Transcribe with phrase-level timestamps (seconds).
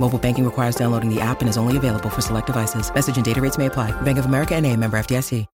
[0.00, 2.92] Mobile banking requires downloading the app and is only available for select devices.
[2.92, 3.92] Message and data rates may apply.
[4.00, 5.46] Bank of America and a member FDIC.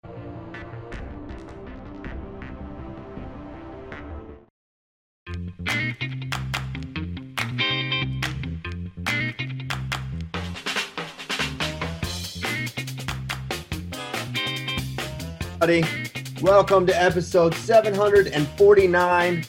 [15.66, 16.42] everybody.
[16.42, 19.44] Welcome to episode 749,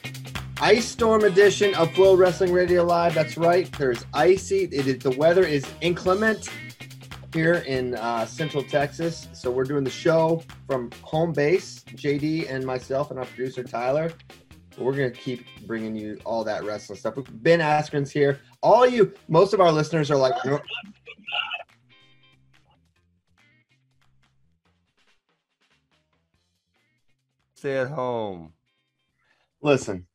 [0.60, 3.14] Ice Storm edition of FloWrestling Radio Live.
[3.14, 3.72] That's right.
[3.78, 4.64] There's icy.
[4.64, 6.50] It is the weather is inclement
[7.32, 9.28] here in uh, Central Texas.
[9.34, 11.84] So we're doing the show from home base.
[11.90, 14.12] JD and myself and our producer Tyler.
[14.80, 17.14] We're gonna keep bringing you all that wrestling stuff.
[17.30, 18.40] Ben Askren's here.
[18.64, 20.34] All you, most of our listeners are like,
[27.54, 28.54] Stay at home.
[29.62, 30.08] Listen,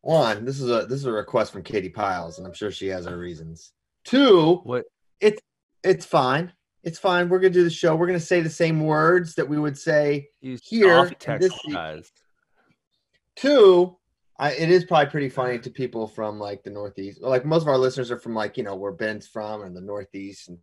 [0.00, 2.86] one, this is a this is a request from Katie Piles, and I'm sure she
[2.88, 3.72] has her reasons.
[4.04, 4.84] Two, What?
[5.20, 5.40] it's
[5.82, 6.52] it's fine.
[6.84, 7.28] It's fine.
[7.28, 7.96] We're gonna do the show.
[7.96, 11.10] We're gonna say the same words that we would say You here.
[11.26, 11.52] in this
[13.36, 13.96] Two,
[14.38, 17.20] I, it is probably pretty funny to people from like the Northeast.
[17.20, 19.80] Like most of our listeners are from like you know where Ben's from and the
[19.80, 20.58] Northeast, and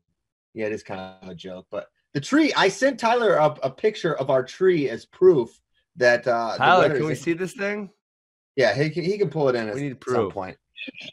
[0.53, 1.67] yeah, it is kind of a joke.
[1.69, 5.59] But the tree, I sent Tyler a, a picture of our tree as proof
[5.97, 7.89] that uh, Tyler, can we see this thing?
[8.55, 10.33] Yeah, he can, he can pull it in at We need some proof.
[10.33, 10.57] point.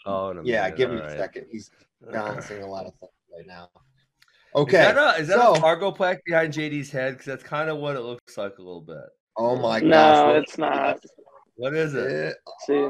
[0.06, 1.18] Oh, in a Yeah, minute, give me all a right.
[1.18, 1.46] second.
[1.50, 1.70] He's
[2.10, 3.70] balancing a lot of things right now.
[3.74, 4.76] Is Okay.
[4.76, 7.14] that a, is that so, a cargo plaque behind JD's head?
[7.14, 8.96] Because that's kind of what it looks like a little bit.
[9.38, 9.88] oh my gosh.
[9.88, 11.00] No, what- it's not.
[11.56, 12.10] What is it?
[12.10, 12.32] Eh,
[12.66, 12.88] See,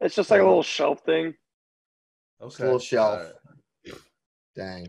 [0.00, 1.34] it's just like a little shelf thing.
[2.42, 2.64] Okay.
[2.64, 3.18] little shelf.
[3.20, 3.94] all right.
[4.56, 4.88] dang.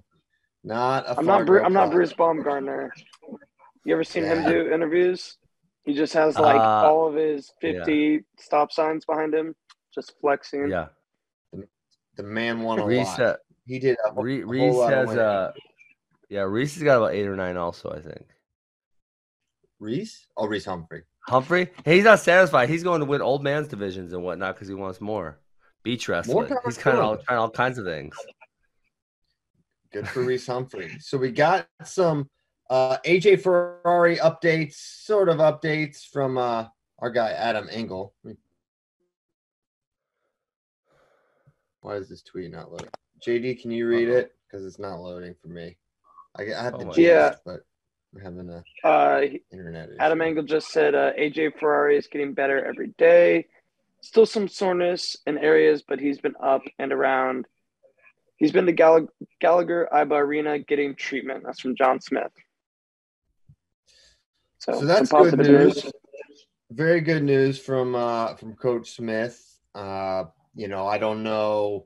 [0.64, 1.46] Not a I'm not.
[1.46, 1.92] Bru- I'm not.
[1.92, 2.92] Bruce Baumgartner.
[3.86, 5.38] You ever seen him do interviews?
[5.86, 9.56] He just has like Uh, all of his 50 stop signs behind him,
[9.94, 10.70] just flexing.
[10.70, 10.88] Yeah.
[12.18, 13.20] The man won a Reece, lot.
[13.20, 15.24] uh, He did a, whole- Re- a Reece whole lot of has winning.
[15.24, 15.52] uh,
[16.30, 18.26] yeah, Reece has got about eight or nine also, I think.
[19.80, 20.28] Reece?
[20.38, 21.04] Oh, Reece Humphrey.
[21.28, 22.70] Humphrey, hey, he's not satisfied.
[22.70, 25.40] He's going to win old man's divisions and whatnot because he wants more
[25.84, 26.48] beach wrestling.
[26.48, 28.16] power He's kind of all, trying all kinds of things.
[29.92, 30.98] Good for Reece Humphrey.
[31.00, 32.30] So we got some
[32.72, 36.68] uh, AJ Ferrari updates, sort of updates from uh,
[37.00, 38.14] our guy Adam Engel.
[41.82, 42.88] Why is this tweet not loading?
[43.28, 44.18] JD, can you read Uh-oh.
[44.20, 44.36] it?
[44.50, 45.78] Because it's not loading for me.
[46.38, 47.38] I, I have Oh the my gist, God.
[47.46, 47.60] but
[48.14, 49.22] we're having a Uh,
[49.52, 49.98] internet issue.
[50.00, 53.48] Adam Engel just said uh, AJ Ferrari is getting better every day.
[54.02, 57.48] Still some soreness in areas, but he's been up and around.
[58.38, 59.10] He's been to Gall-
[59.42, 61.44] Gallagher Iba Arena getting treatment.
[61.46, 62.32] That's from John Smith.
[64.62, 65.92] So, So that's good news.
[66.70, 69.60] Very good news from uh from Coach Smith.
[69.74, 70.26] Uh,
[70.56, 71.86] you know, I don't know.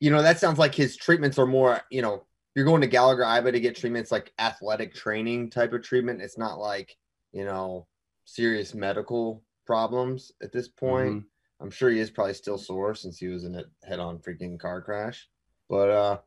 [0.00, 2.24] You know, that sounds like his treatments are more, you know,
[2.54, 6.22] you're going to Gallagher Iba to get treatments like athletic training type of treatment.
[6.22, 6.96] It's not like,
[7.32, 7.86] you know,
[8.24, 11.22] serious medical problems at this point.
[11.22, 11.24] Mhm.
[11.60, 14.82] I'm sure he is probably still sore since he was in a head-on freaking car
[14.82, 15.28] crash.
[15.68, 16.18] But uh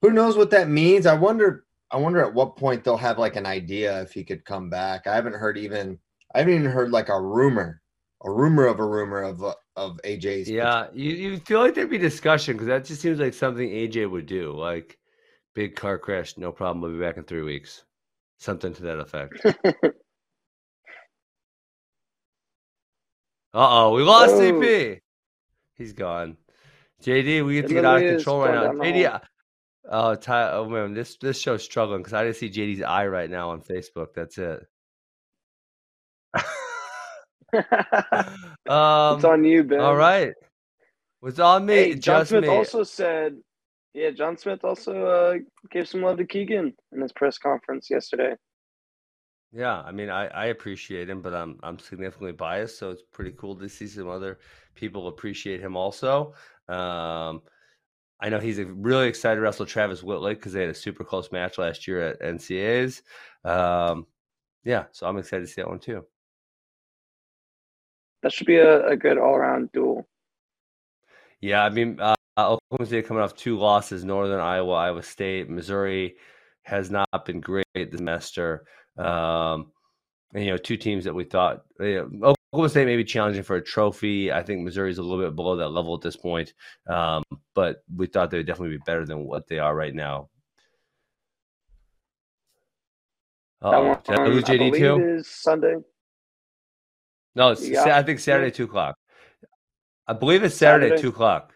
[0.00, 1.06] who knows what that means?
[1.06, 4.44] I wonder I wonder at what point they'll have like an idea if he could
[4.44, 5.06] come back.
[5.06, 5.98] I haven't heard even
[6.34, 7.82] I haven't even heard like a rumor,
[8.24, 10.48] a rumor of a rumor of uh, of AJ's.
[10.48, 14.10] Yeah, you, you feel like there'd be discussion because that just seems like something AJ
[14.10, 14.52] would do.
[14.52, 14.98] Like,
[15.54, 16.80] big car crash, no problem.
[16.80, 17.84] We'll be back in three weeks.
[18.38, 19.44] Something to that effect.
[23.54, 24.40] Uh oh, we lost Oh.
[24.40, 25.00] CP.
[25.74, 26.38] He's gone.
[27.02, 28.62] JD, we get to get out of control right now.
[28.68, 29.20] down JD, hall.
[29.88, 33.30] Oh, Ty, oh man, this this show's struggling because I didn't see JD's eye right
[33.30, 34.08] now on Facebook.
[34.14, 34.66] That's it.
[37.54, 39.80] um, it's on you, Ben.
[39.80, 40.32] all right,
[41.22, 41.74] it's on me.
[41.74, 42.48] Hey, John just Smith me.
[42.48, 43.36] also said,
[43.94, 45.34] yeah, John Smith also uh,
[45.70, 48.34] gave some love to Keegan in his press conference yesterday.
[49.52, 53.32] Yeah, I mean, I, I appreciate him, but I'm I'm significantly biased, so it's pretty
[53.32, 54.38] cool to see some other
[54.74, 56.32] people appreciate him also.
[56.68, 57.42] Um,
[58.22, 61.32] I know he's really excited to wrestle Travis Wittlake because they had a super close
[61.32, 63.02] match last year at NCAA's.
[63.44, 64.06] Um,
[64.62, 66.04] yeah, so I'm excited to see that one too.
[68.22, 70.06] That should be a, a good all around duel.
[71.40, 76.14] Yeah, I mean, uh, Oklahoma State coming off two losses: Northern Iowa, Iowa State, Missouri
[76.62, 78.64] has not been great this semester.
[78.96, 79.72] Um,
[80.32, 83.42] and, you know, two teams that we thought you know, Oklahoma State may be challenging
[83.42, 84.30] for a trophy.
[84.30, 86.52] I think Missouri's a little bit below that level at this point,
[86.86, 87.22] um,
[87.54, 90.28] but we thought they would definitely be better than what they are right now.
[93.60, 95.02] One, Did I lose JD too?
[95.18, 95.76] is Sunday.
[97.34, 97.84] No, it's, Yeah.
[97.84, 98.96] Sa- I think Saturday two o'clock.
[100.06, 101.00] I believe it's Saturday, Saturday.
[101.02, 101.54] two o'clock.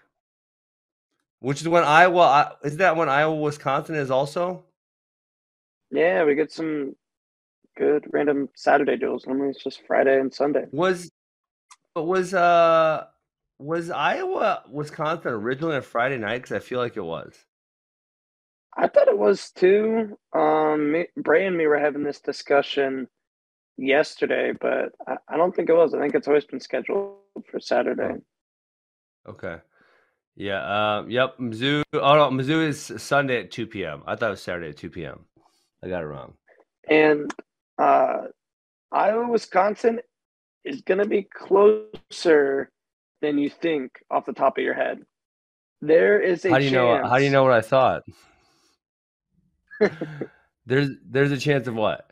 [1.40, 4.64] Which is when Iowa I- is that when Iowa Wisconsin is also?
[5.90, 6.96] Yeah, we get some
[7.76, 9.26] good random Saturday duels.
[9.26, 10.64] Normally it's just Friday and Sunday.
[10.72, 11.10] Was
[11.94, 13.04] but was uh
[13.58, 16.42] was Iowa Wisconsin originally a Friday night?
[16.42, 17.34] Because I feel like it was.
[18.76, 20.18] I thought it was too.
[20.34, 23.08] Um, me, Bray and me were having this discussion
[23.78, 25.94] yesterday, but I, I don't think it was.
[25.94, 27.16] I think it's always been scheduled
[27.50, 28.16] for Saturday.
[29.26, 29.56] Okay.
[30.36, 30.98] Yeah.
[30.98, 31.10] Um.
[31.10, 31.38] Yep.
[31.38, 31.82] Mizzou.
[31.94, 34.02] Oh no, Mizzou is Sunday at two p.m.
[34.06, 35.20] I thought it was Saturday at two p.m.
[35.82, 36.34] I got it wrong.
[36.88, 37.32] And
[37.78, 38.24] uh,
[38.92, 40.00] Iowa, Wisconsin
[40.64, 42.70] is going to be closer
[43.22, 45.02] than you think off the top of your head.
[45.80, 47.04] There is a How do you know?
[47.04, 48.02] How do you know what I thought?
[50.66, 52.10] there's there's a chance of what?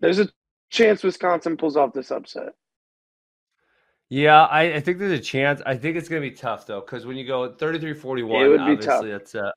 [0.00, 0.28] There's a
[0.70, 2.54] chance Wisconsin pulls off this upset.
[4.08, 5.62] Yeah, I, I think there's a chance.
[5.64, 8.48] I think it's going to be tough though, because when you go 33 41, It
[8.48, 9.50] would be obviously that's uh,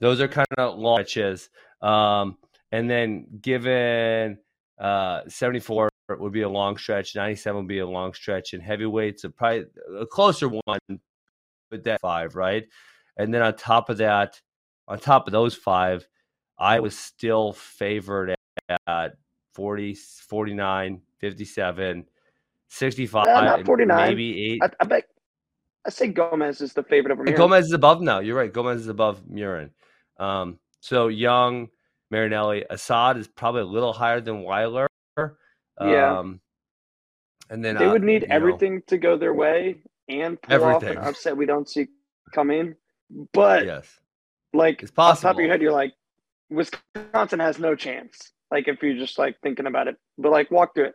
[0.00, 1.50] those are kind of long matches.
[1.80, 2.38] Um,
[2.72, 4.38] and then given
[4.80, 5.88] uh, 74
[6.18, 9.64] would be a long stretch, 97 would be a long stretch, and heavyweights are probably
[9.98, 11.00] a closer one,
[11.70, 12.64] but that five, right?
[13.16, 14.40] And then on top of that,
[14.88, 16.06] on top of those five,
[16.58, 18.34] I was still favored
[18.86, 19.12] at
[19.52, 22.04] 40, 49, 57.
[22.68, 24.08] 65, Uh, not 49.
[24.08, 24.60] maybe eight.
[24.62, 25.04] I, I bet
[25.84, 28.20] I say Gomez is the favorite over Gomez is above now.
[28.20, 28.52] You're right.
[28.52, 29.70] Gomez is above Murin.
[30.18, 31.68] Um, so Young,
[32.12, 34.86] Marinelli, Assad is probably a little higher than Weiler.
[35.80, 36.18] Yeah.
[36.18, 36.40] Um,
[37.48, 39.76] and then They uh, would need you know, everything to go their way
[40.10, 40.98] and pull off Everything.
[40.98, 41.88] an upset we don't see
[42.32, 42.74] coming.
[43.32, 43.98] But yes,
[44.52, 45.94] like it's off the top of your head, you're like,
[46.50, 48.32] Wisconsin has no chance.
[48.50, 50.94] Like if you're just like thinking about it, but like walk through it.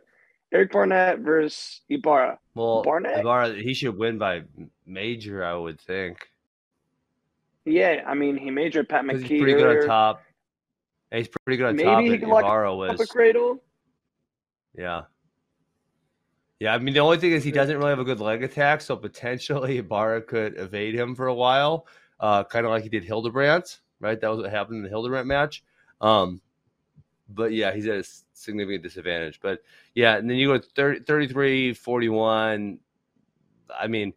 [0.52, 2.38] Eric Barnett versus Ibarra.
[2.54, 3.20] Well, Barnett?
[3.20, 4.44] Ibarra, he should win by
[4.86, 6.16] major, I would think,
[7.66, 10.22] Yeah, I mean he majored Pat McKee he's pretty good on top.
[11.10, 12.00] And he's pretty good on Maybe top.
[12.04, 13.62] he And can lock Ibarra Up a was, cradle.
[14.76, 15.02] yeah.
[16.60, 18.80] Yeah, I mean the only thing is he doesn't really have a good leg attack,
[18.80, 21.86] so potentially Ibarra could evade him for a while,
[22.20, 24.20] uh, kind of like he did Hildebrandt, right?
[24.20, 25.62] That was what happened in the Hildebrandt match.
[26.00, 26.40] Um,
[27.28, 29.40] but yeah, he's at a significant disadvantage.
[29.40, 29.60] But
[29.94, 32.78] yeah, and then you go 30, 33, 41.
[33.78, 34.12] I mean,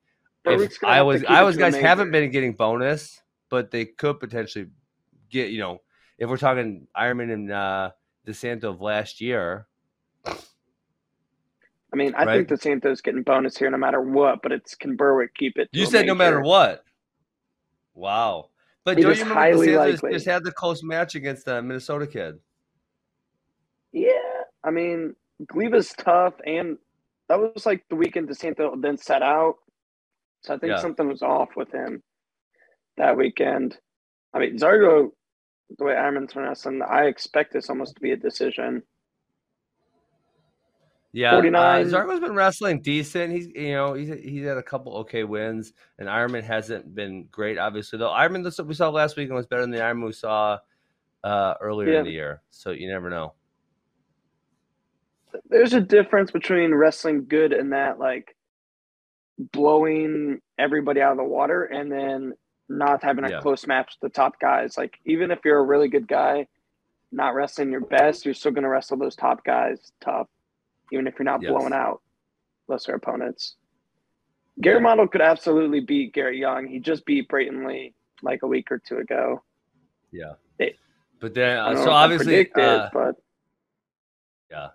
[0.45, 2.53] if I was have to Iowa's, keep it Iowa's to a guys haven't been getting
[2.53, 4.67] bonus, but they could potentially
[5.29, 5.81] get, you know,
[6.21, 7.91] if we're talking Eierman and uh,
[8.27, 9.65] DeSanto of last year,
[10.23, 12.47] I mean, I Right.
[12.47, 15.67] think DeSanto's getting bonus here no matter what, but it's can Berwick keep it?
[15.71, 16.83] You said no matter what.
[17.95, 18.51] Wow.
[18.85, 20.11] But It don't you remember highly DeSantis likely.
[20.13, 22.39] just had the close match against the Minnesota kid?
[23.91, 24.11] Yeah,
[24.63, 25.15] I mean,
[25.47, 26.77] Gliva's tough, and
[27.29, 29.55] that was like the weekend DeSanto then set out.
[30.43, 30.81] So I think Yeah.
[30.81, 32.03] something was off with him
[32.97, 33.79] that weekend.
[34.35, 35.11] I mean, Zargo,
[35.77, 38.83] the way Eierman's been wrestling, I expect this almost to be a decision.
[41.13, 41.85] Yeah, 49.
[41.85, 43.33] Uh, Zargo's been wrestling decent.
[43.33, 47.57] He's you know he's he's had a couple okay wins, and Eierman hasn't been great.
[47.57, 50.13] Obviously, though, Eierman that's what we saw last weekend was better than the Eierman we
[50.13, 50.57] saw
[51.23, 51.99] uh, earlier Yeah.
[51.99, 52.41] in the year.
[52.49, 53.33] So you never know.
[55.49, 58.35] There's a difference between wrestling good and that, like
[59.37, 62.33] blowing everybody out of the water, and then
[62.77, 63.39] not having a Yeah.
[63.41, 64.77] close match with the top guys.
[64.77, 66.47] Like, even if you're a really good guy,
[67.11, 70.27] not wrestling your best, you're still going to wrestle those top guys tough,
[70.91, 71.51] even if you're not Yes.
[71.51, 72.01] blowing out.
[72.67, 73.57] lesser opponents.
[74.61, 76.67] Garrett Model could absolutely beat Garrett Young.
[76.67, 79.43] He just beat Brayton Lee like a week or two ago.
[80.11, 80.33] Yeah.
[81.19, 83.15] But then, uh, so obviously, uh, but
[84.49, 84.69] yeah.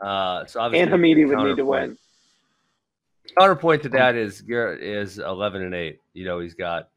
[0.00, 1.96] Uh, so obviously, and Hamiti would need to win.
[3.38, 6.00] Counterpoint to that is Garrett is eleven and eight.
[6.12, 6.88] You know, he's got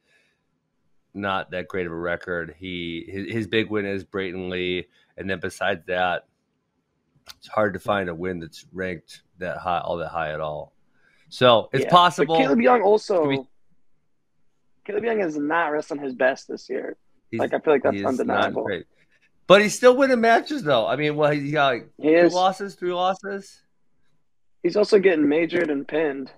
[1.14, 2.56] not that great of a record.
[2.58, 4.88] He his, his big win is Brayton Lee,
[5.18, 6.26] and then besides that,
[7.38, 10.74] it's hard to find a win that's ranked that high, all that high at all.
[11.30, 12.38] So it's Yeah, but possible.
[12.38, 13.30] Kaleb Young also.
[13.30, 13.40] Be-
[14.88, 16.98] Kaleb Young is not wrestling his best this year.
[17.34, 18.68] Like I feel like that's he is not undeniable.
[19.48, 20.88] But he's still winning matches, though.
[20.88, 22.34] I mean, well, he got like He two is.
[22.34, 23.62] losses, three losses.
[24.64, 26.32] He's also getting majored and pinned.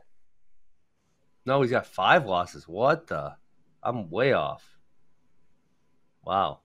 [1.45, 2.67] No, he's got five losses.
[2.67, 3.35] What the?
[3.83, 4.63] I'm way off.
[6.25, 6.59] Wow.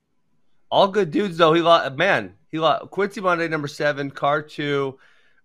[0.70, 1.52] All good dudes though.
[1.52, 2.34] He lost man.
[2.50, 4.98] He lost Quincy Monday number seven, Carr two,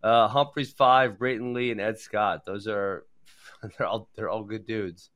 [0.04, 2.46] uh, Humphreys five, Brayton Lee and Ed Scott.
[2.46, 3.06] Those are
[3.78, 5.10] they're all they're all good dudes.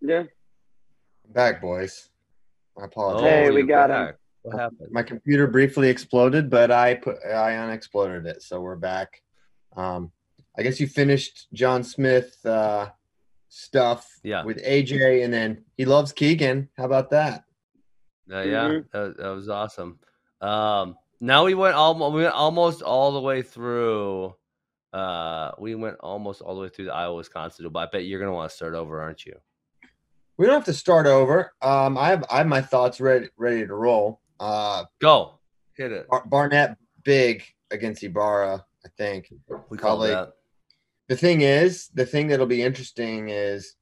[0.00, 0.24] Yeah.
[1.28, 2.08] Back, boys.
[2.80, 3.22] I apologize.
[3.22, 4.14] Hey, we you're got him.
[4.42, 4.88] What happened?
[4.90, 9.22] My computer briefly exploded, but I put I unexploded it, so we're back.
[9.76, 10.10] Um,
[10.56, 12.88] I guess you finished John Smith uh,
[13.48, 14.44] stuff Yeah.
[14.44, 16.68] with AJ, and then he loves Keegan.
[16.76, 17.44] How about that?
[18.30, 18.90] Uh, yeah, Mhm.
[18.92, 19.98] that, that was awesome.
[20.40, 24.34] Um, now we went almost we went almost all the way through.
[24.92, 28.04] Uh, we went almost all the way through the Iowa Wisconsin, duel, but I bet
[28.04, 29.34] you're gonna want to start over, aren't you?
[30.36, 31.52] We don't have to start over.
[31.62, 34.20] Um, I have I have my thoughts ready ready to roll.
[34.38, 35.40] Uh, Go
[35.74, 36.06] hit it.
[36.08, 39.32] Bar- Barnett big against Ibarra, I think.
[39.68, 40.34] We call probably- that.
[41.08, 43.74] The thing is, the thing that'll be interesting is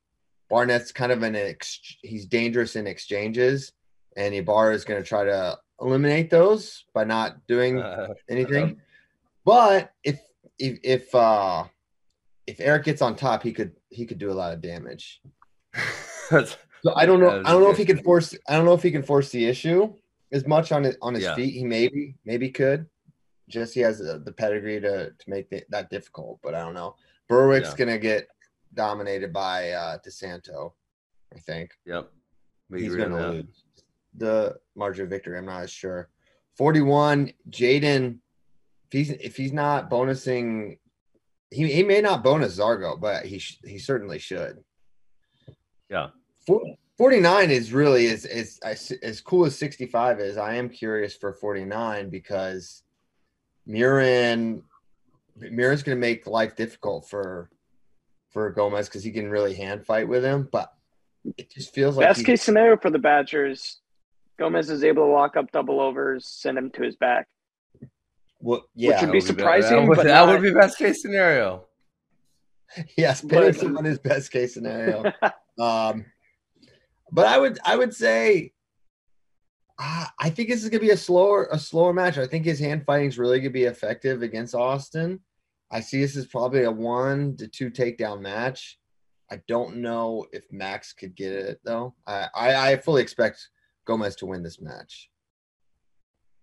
[0.48, 3.72] Barnett's kind of an ex- he's dangerous in exchanges,
[4.16, 8.80] and Ibarra is going to try to eliminate those by not doing Uh, anything.
[9.44, 10.20] But if
[10.58, 11.64] if if uh
[12.46, 15.20] if Eric gets on top, he could he could do a lot of damage.
[16.82, 17.40] So I don't know.
[17.44, 18.36] I don't know if he can force.
[18.48, 19.92] I don't know if he can force the issue
[20.30, 21.34] as much on his on his Yeah.
[21.34, 21.54] feet.
[21.54, 22.86] He maybe maybe could.
[23.48, 26.94] Just he has the, the pedigree to to make that difficult, but I don't know.
[27.28, 27.76] Berwick's Yeah.
[27.76, 28.28] gonna get
[28.74, 30.72] dominated by uh DeSanto.
[31.34, 32.10] I think Yep.
[32.70, 33.32] We he's agree on gonna that.
[33.32, 33.64] lose
[34.14, 35.38] the margin of victory.
[35.38, 36.08] I'm not as sure.
[36.56, 38.18] Forty one, Jaden.
[38.86, 40.78] If he's if he's not bonusing,
[41.50, 44.62] he he may not bonus Zargo, but he sh- he certainly should.
[45.90, 46.10] Yeah.
[46.46, 50.38] Four- 49 is really as, as as as cool as 65 is.
[50.38, 52.84] I am curious for 49 because
[53.68, 54.62] Murin
[55.38, 57.50] Murin's going to make life difficult for
[58.30, 60.72] for Gomez because he can really hand fight with him, but
[61.36, 63.80] it just feels like Best case scenario for the Badgers,
[64.38, 67.26] Gomez is able to lock up double overs, send him to his back.
[68.40, 71.64] well, yeah, would be That surprising, That would, but that would be best case scenario.
[72.96, 75.12] yes, pinning but- someone is best case scenario.
[75.58, 76.04] Um,
[77.10, 78.52] but I would I would say
[79.78, 82.18] I think this is gonna be a slower a slower match.
[82.18, 85.20] I think his hand fighting is really gonna be effective against Austin.
[85.70, 88.78] I see this as probably a one to two takedown match.
[89.30, 91.94] I don't know if Max could get it though.
[92.06, 93.48] I I, I fully expect
[93.84, 95.10] Gomez to win this match.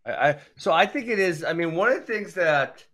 [0.06, 1.44] I, I so I think it is.
[1.44, 2.86] I mean, one of the things that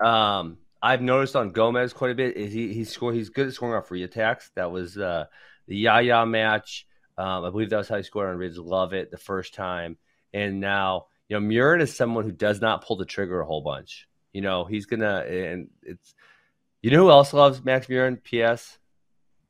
[0.00, 3.54] um, I've noticed on Gomez quite a bit is he he's score he's good at
[3.54, 4.50] scoring off free attacks.
[4.56, 5.24] That was uh,
[5.66, 6.86] the Yaya match.
[7.18, 9.96] Um, I believe that was how he scored on Ridge Lovett the first time,
[10.34, 13.62] and now you know Murin is someone who does not pull the trigger a whole
[13.62, 14.06] bunch.
[14.32, 16.14] You know he's gonna and it's
[16.82, 18.22] you know who else loves Max Murin?
[18.22, 18.78] P.S.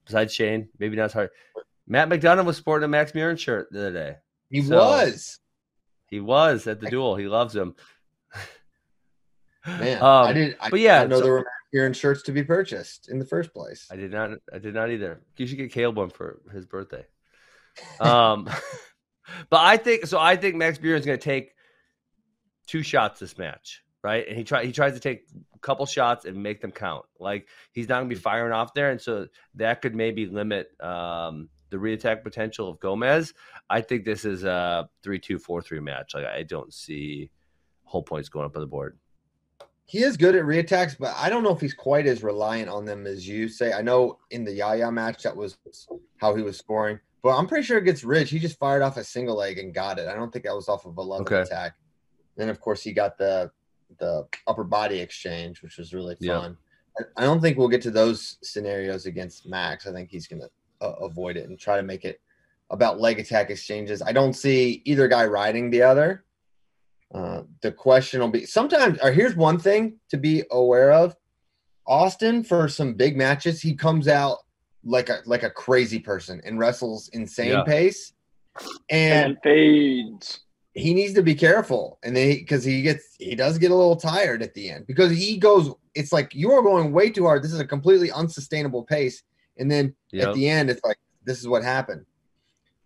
[0.05, 1.31] Besides Shane, maybe not as hard.
[1.89, 4.17] Matt McDonough was sporting a Max Murin shirt the other day.
[4.51, 5.41] He So- was
[6.09, 7.17] He was at the duel.
[7.17, 7.75] He loves him.
[9.67, 9.99] man.
[10.03, 10.57] Um, I did.
[10.61, 13.25] I, but yeah, I know so- there were Kieran shirts to be purchased in the
[13.27, 13.89] first place.
[13.91, 14.31] I did not.
[14.53, 15.21] I did not either.
[15.37, 17.05] You should get Caleb one for his birthday.
[18.01, 18.49] Um,
[19.51, 20.19] but I think so.
[20.19, 21.53] I think Max Murin is going to take
[22.67, 24.27] two shots this match, right?
[24.27, 27.05] And he try he tries to take a couple shots and make them count.
[27.19, 30.69] Like he's not going to be firing off there, and so that could maybe limit
[30.81, 33.35] um, the reattack potential of Gomez.
[33.69, 36.15] I think this is a three-two, four-three match.
[36.15, 37.31] Like I don't see
[37.85, 38.99] whole points going up on the board.
[39.89, 42.85] He is good at reattacks, but I don't know if he's quite as reliant on
[42.85, 43.73] them as you say.
[43.73, 45.57] I know in the Yaya match that was
[46.17, 49.03] how he was scoring, but I'm pretty sure against Ridge, he just fired off a
[49.03, 50.07] single leg and got it.
[50.07, 51.41] I don't think that was off of a love Okay.
[51.41, 51.75] attack.
[52.37, 53.51] Then of course he got the
[53.99, 56.41] the upper body exchange, which was really Yeah.
[56.41, 56.57] fun.
[56.99, 59.89] I, I don't think we'll get to those scenarios against Max.
[59.89, 60.51] I think he's going to
[60.87, 62.21] uh, avoid it and try to make it
[62.71, 64.03] about leg attack exchanges.
[64.03, 66.25] I don't see either guy riding the other.
[67.13, 71.17] Uh, the question will be sometimes, or here's one thing to be aware of.
[71.89, 74.39] Austin for some big matches, he comes out
[74.87, 77.63] like a like a crazy person and wrestles insane Yeah.
[77.65, 78.13] pace.
[78.89, 80.41] And And fades.
[80.75, 83.97] he needs to be careful and then because he, gets he does get a little
[83.97, 87.43] tired at the end because he goes it's like you are going way too hard
[87.43, 89.23] this is a completely unsustainable pace
[89.59, 90.29] and then Yep.
[90.29, 92.05] at the end it's like this is what happened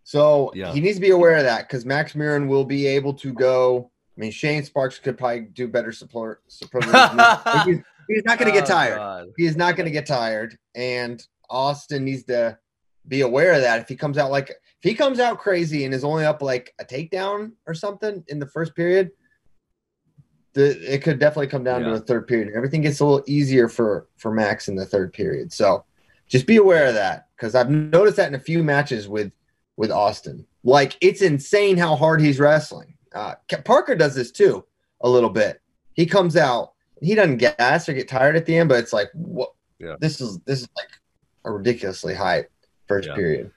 [0.04, 0.72] so Yeah.
[0.72, 3.90] he needs to be aware of that because max Murin will be able to go
[4.16, 6.84] i mean shane sparks could probably do better support support
[7.66, 7.78] he's,
[8.08, 9.26] he's not going to get Oh, tired God.
[9.36, 12.56] he is not going to get tired and austin needs to
[13.08, 13.80] be aware of that.
[13.80, 16.74] If he comes out like if he comes out crazy and is only up like
[16.78, 19.10] a takedown or something in the first period
[20.52, 21.96] the, it could definitely come down to Yeah.
[21.96, 22.52] a third period.
[22.56, 25.52] Everything gets a little easier for for max in the third period.
[25.52, 25.84] So
[26.28, 29.32] just be aware of that because i've noticed that in a few matches with
[29.76, 30.46] with austin.
[30.64, 32.94] Like it's insane how hard he's wrestling.
[33.14, 34.64] Uh parker does this too
[35.00, 35.60] a little bit.
[35.94, 39.10] He comes out he doesn't gas or get tired at the end but it's like
[39.14, 39.96] what Yeah.
[40.00, 40.88] this is this is like
[41.44, 42.44] ridiculously high
[42.86, 43.14] first Yeah.
[43.14, 43.50] period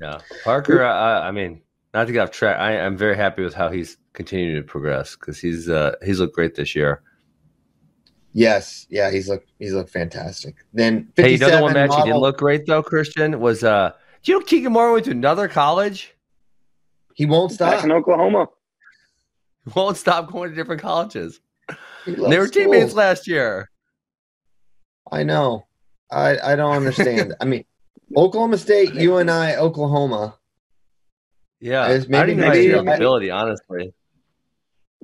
[0.00, 0.84] Yeah, Parker.
[0.84, 1.62] I, I mean,
[1.94, 2.58] not to get off track.
[2.58, 6.34] I, I'm very happy with how he's continuing to progress because he's uh, he's looked
[6.34, 7.02] great this year.
[8.32, 11.96] yes yeah he's look he's looked fantastic then Hey, you know the one 57 match
[11.96, 13.92] he didn't look great though, Christian was uh.
[14.22, 16.14] Do you know Keegan Moore went to another college?
[17.14, 18.46] he won't Back stop in Oklahoma.
[19.74, 21.40] Won't stop going to different colleges.
[22.06, 23.68] They were loves teammates last year.
[25.12, 25.66] i know
[26.10, 27.64] i i don't understand i mean
[28.16, 30.34] oklahoma state UNI oklahoma
[31.60, 33.92] Yeah, It's I maybe- didn't even maybe- see ability, honestly.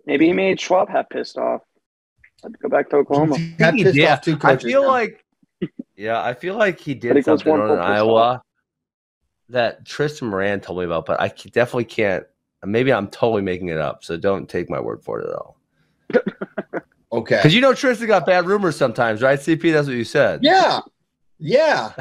[0.06, 1.62] Maybe he made Schwab hat pissed off.
[2.42, 3.36] Had to go back to Oklahoma.
[3.58, 4.88] Got pissed Yeah, off two I feel now.
[4.88, 5.24] like,
[5.96, 8.42] yeah, I feel like he did he goes something on full pissed Iowa
[9.48, 12.24] that Tristan Moran told me about, but I definitely can't.
[12.64, 15.56] Maybe I'm totally making it up, so don't take my word for it at all.
[17.12, 19.38] okay Because you know Tristan got bad rumors sometimes, right?
[19.40, 20.40] CP, that's what you said.
[20.42, 20.80] yeah
[21.38, 21.92] yeah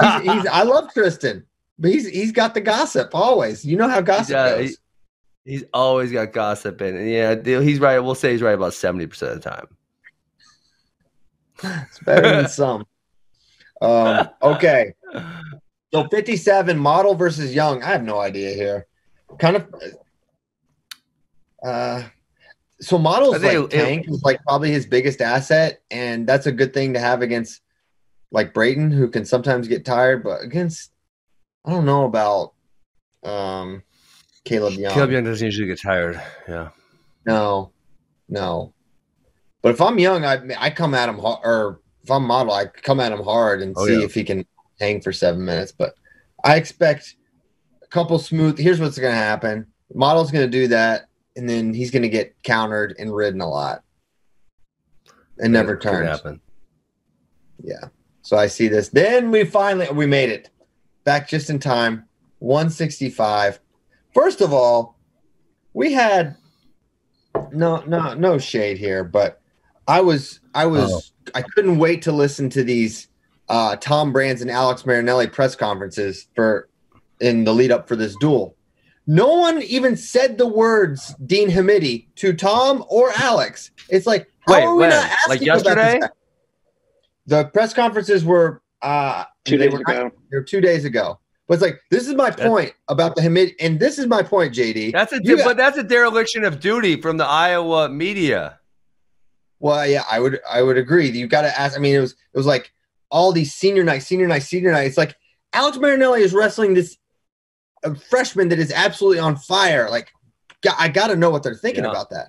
[0.00, 1.44] he's, he's i love tristan
[1.78, 4.76] but he's he's got the gossip always you know how gossip Yeah, goes he-
[5.52, 7.98] he's always got gossip, and and yeah, he's right.
[7.98, 9.66] We'll say he's right about seventy percent of the time.
[11.88, 12.86] It's better than some.
[13.82, 14.94] Um, okay.
[15.92, 17.82] So 57 model versus young.
[17.82, 18.86] I have no idea here.
[19.38, 19.66] Kind of
[21.62, 22.02] uh
[22.80, 26.52] so models like it- it- tank is like probably his biggest asset, and that's a
[26.52, 27.60] good thing to have against
[28.30, 30.90] like Brayton, who can sometimes get tired, but against
[31.64, 32.52] I don't know about
[33.22, 33.82] um
[34.44, 34.92] Kaleb Young.
[34.92, 36.20] Kaleb Young doesn't usually get tired.
[36.48, 36.68] Yeah.
[37.26, 37.72] No,
[38.28, 38.72] no.
[39.62, 42.66] But if I'm young, I I come at him hard, or if I'm model, I
[42.66, 44.04] come at him hard and Oh, see yeah.
[44.04, 44.44] if he can
[44.78, 45.72] hang for seven minutes.
[45.72, 45.94] But
[46.44, 47.16] I expect
[47.82, 48.58] a couple smooth.
[48.58, 51.06] Here's what's going to happen: model's going to do that,
[51.36, 53.82] and then he's going to get countered and ridden a lot,
[55.38, 56.08] and never turns.
[56.08, 56.42] happen.
[57.62, 57.88] Yeah.
[58.24, 58.88] So I see this.
[58.88, 60.48] Then we finally we made it
[61.04, 62.06] back just in time.
[62.38, 63.60] 165.
[64.14, 64.98] First of all,
[65.74, 66.36] we had
[67.52, 69.42] no no no shade here, but
[69.86, 73.08] I was I was I couldn't wait to listen to these
[73.50, 76.70] uh Tom Brands and Alex Marinelli press conferences for
[77.20, 78.56] in the lead up for this duel.
[79.06, 83.70] No one even said the words Dean Hamiti to Tom or Alex.
[83.90, 84.90] It's like how Wait, are we when?
[84.90, 86.00] not Like asking about this yesterday?
[87.26, 90.10] The press conferences were uh Two days were ago.
[90.30, 91.18] they were two days ago.
[91.48, 94.22] But it's like this is my That- point about the Hamid, and this is my
[94.22, 94.92] point, JD.
[94.92, 98.58] That's a You got- but that's a dereliction of duty from the Iowa media.
[99.60, 101.08] Well, yeah, I would I would agree.
[101.10, 101.76] You got to ask.
[101.76, 102.72] I mean, it was it was like
[103.10, 104.84] all these senior night, senior night, senior night.
[104.86, 105.14] It's like
[105.52, 106.96] Alex Marinelli is wrestling this
[107.84, 109.88] a freshman that is absolutely on fire.
[109.90, 110.10] Like,
[110.62, 111.90] got- I got to know what they're thinking Yeah.
[111.90, 112.28] about that.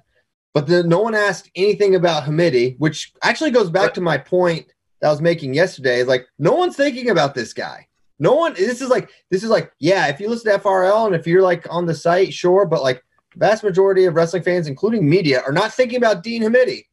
[0.54, 4.18] But then no one asked anything about Hamiti, which actually goes back But- to my
[4.18, 4.68] point
[5.02, 6.00] that I was making yesterday.
[6.00, 7.88] Is like no one's thinking about this guy.
[8.20, 8.54] No one.
[8.54, 10.08] This is like this is like yeah.
[10.08, 12.66] If you listen to FRL and if you're like on the site, sure.
[12.66, 13.04] But like
[13.36, 16.86] vast majority of wrestling fans, including media, are not thinking about Dean Hamiti.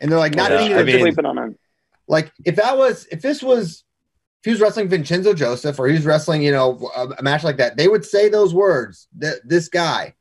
[0.00, 1.58] And they're like not Yeah, thinking I mean- sleeping on him.
[2.08, 3.84] like if that was if this was
[4.40, 7.44] if he was wrestling Vincenzo Joseph or he was wrestling, you know, a, a match
[7.44, 9.06] like that, they would say those words.
[9.18, 10.14] That this guy,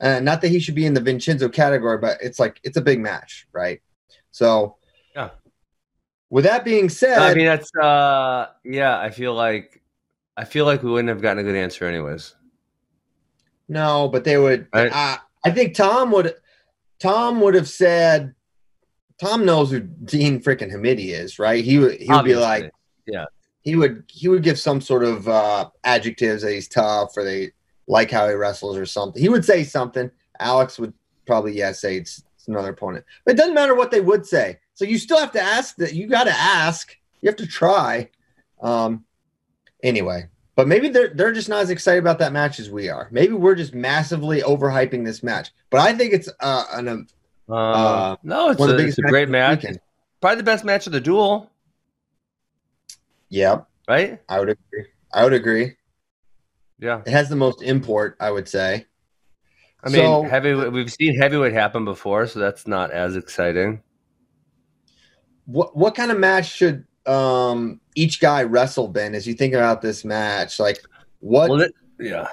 [0.00, 2.80] uh, not that he should be in the Vincenzo category, but it's like it's a
[2.80, 3.80] big match, right?
[4.30, 4.76] So,
[5.16, 5.30] Yeah.
[6.30, 8.98] With that being said, I mean, that's uh, yeah.
[8.98, 9.82] I feel like
[10.36, 12.34] I feel like we wouldn't have gotten a good answer anyways.
[13.68, 14.68] no, but they would.
[14.72, 14.92] Right.
[14.92, 16.34] Uh, I think Tom would.
[16.98, 18.34] Tom would have said.
[19.20, 21.64] Tom knows who Dean freaking Hamiti is, right?
[21.64, 22.00] He would.
[22.00, 22.70] He would be like,
[23.06, 23.24] yeah.
[23.62, 27.52] he would he would give some sort of uh adjectives that he's tough or they
[27.88, 29.20] like how he wrestles or something.
[29.20, 30.10] He would say something.
[30.38, 30.92] Alex would
[31.26, 33.04] probably yeah say it's another opponent.
[33.24, 34.58] But it doesn't matter what they would say.
[34.78, 35.92] So you still have to ask that.
[35.92, 36.96] You got to ask.
[37.20, 38.10] You have to try.
[38.62, 39.04] Um,
[39.82, 43.08] anyway, but maybe they're they're just not as excited about that match as we are.
[43.10, 45.50] Maybe we're just massively overhyping this match.
[45.70, 47.06] But I think it's uh, an um,
[47.48, 49.66] Uh, Uh, no, it's one a, of the it's biggest a great match.
[50.20, 51.50] Probably the best match of the duel,
[53.30, 54.20] Yep, right?
[54.28, 54.84] I would agree.
[55.12, 55.74] I would agree.
[56.78, 57.02] Yeah.
[57.04, 58.86] It has the most import, I would say.
[59.82, 60.70] I mean, So- heavyweight.
[60.70, 63.82] We've seen heavyweight happen before, so that's not as exciting.
[65.48, 69.80] What what kind of match should um each guy wrestle Ben as you think about
[69.80, 70.60] this match?
[70.60, 70.78] Like
[71.20, 72.28] what Well, it, yeah.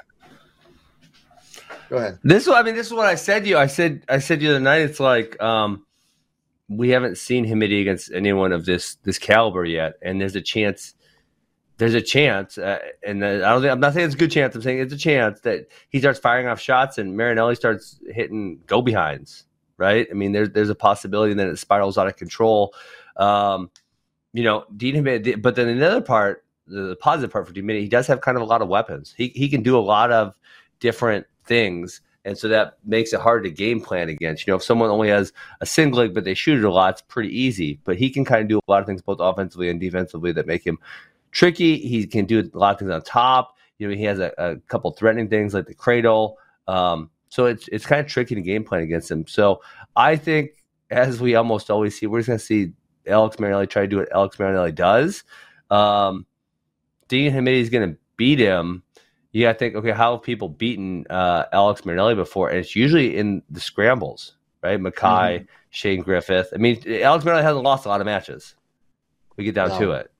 [1.89, 2.19] go ahead.
[2.23, 3.57] This is—I mean, this is what I said to you.
[3.57, 4.81] I said I said the other night.
[4.81, 5.85] It's like um,
[6.67, 10.93] we haven't seen Hamiti against anyone of this this caliber yet, and there's a chance.
[11.77, 14.55] There's a chance, uh, and I don't think I'm not saying it's a good chance.
[14.55, 18.61] I'm saying it's a chance that he starts firing off shots and Marinelli starts hitting
[18.67, 19.45] go behinds.
[19.77, 20.07] Right?
[20.09, 22.73] I mean, there's there's a possibility that it spirals out of control.
[23.17, 23.69] Um,
[24.33, 25.03] you know, Dean
[25.41, 28.45] but then another part, the, positive part for Dean he does have kind of a
[28.45, 29.13] lot of weapons.
[29.15, 30.33] He he can do a lot of
[30.79, 32.01] different things.
[32.25, 34.45] And so that makes it hard to game plan against.
[34.45, 37.01] You know, if someone only has a singlet but they shoot it a lot, it's
[37.03, 37.79] pretty easy.
[37.83, 40.47] But he can kind of do a lot of things both offensively and defensively that
[40.47, 40.79] make him
[41.31, 41.77] tricky.
[41.77, 43.55] He can do a lot of things on top.
[43.77, 46.37] You know, he has a, a couple threatening things like the cradle.
[46.67, 49.27] Um, so it's it's kind of tricky to game plan against him.
[49.27, 49.61] So
[49.95, 52.71] I think, as we almost always see, we're just going to see
[53.07, 55.23] Alex Marinelli try to do what Alex Marinelli does.
[55.69, 56.25] Um,
[57.07, 58.83] Dean Hamiti is going to beat him.
[59.31, 62.49] You got to think, okay, how have people beaten uh, Alex Marinelli before?
[62.49, 64.79] And it's usually in the scrambles, right?
[64.79, 66.49] Mackay, Shane Griffith.
[66.53, 68.55] I mean, Alex Marinelli hasn't lost a lot of matches.
[69.35, 69.79] We get down No.
[69.79, 70.11] to it.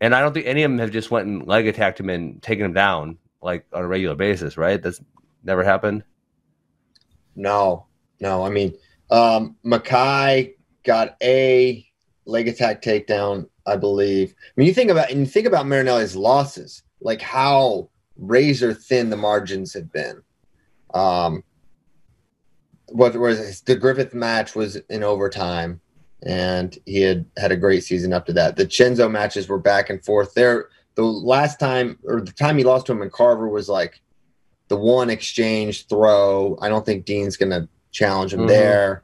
[0.00, 2.42] And I don't think any of them have just went and leg attacked him and
[2.42, 4.82] taken him down like on a regular basis, right?
[4.82, 5.00] That's
[5.44, 6.02] never happened.
[7.36, 7.86] No,
[8.20, 8.44] no.
[8.44, 8.74] I mean,
[9.10, 11.86] um, Mackay got a
[12.24, 14.34] leg attack takedown, I believe.
[14.38, 19.10] I mean, you think about and you think about Marinelli's losses, like how razor thin
[19.10, 20.22] the margins have been.
[20.94, 21.42] Um,
[22.88, 25.80] what was the Griffith match was in overtime,
[26.24, 28.56] and he had had a great season up to that.
[28.56, 30.34] The Chenzo matches were back and forth.
[30.34, 34.00] There, the last time or the time he lost to him in Carver was like
[34.68, 36.58] the one exchange throw.
[36.60, 38.48] I don't think Dean's going to challenge him Mhm.
[38.48, 39.02] there.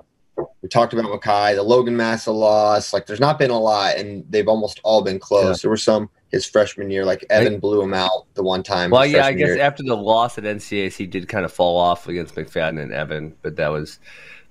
[0.62, 2.92] We talked about Mackay, the Logan Massa loss.
[2.92, 5.59] Like, there's not been a lot, and they've almost all been close.
[5.59, 5.62] Yeah.
[5.62, 8.90] There were some his freshman year, like Evan blew him out the one time.
[8.90, 9.61] Well, yeah, I guess year.
[9.61, 13.35] after the loss at NCAAs, he did kind of fall off against McFadden and Evan,
[13.40, 13.98] but that was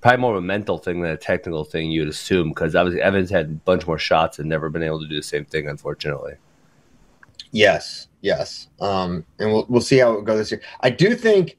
[0.01, 3.29] probably more of a mental thing than a technical thing you'd assume because obviously Evans
[3.29, 6.33] had a bunch more shots and never been able to do the same thing, unfortunately.
[7.51, 8.69] Yes, yes.
[8.79, 10.61] Um, and we'll we'll see how it goes this year.
[10.81, 11.57] I do think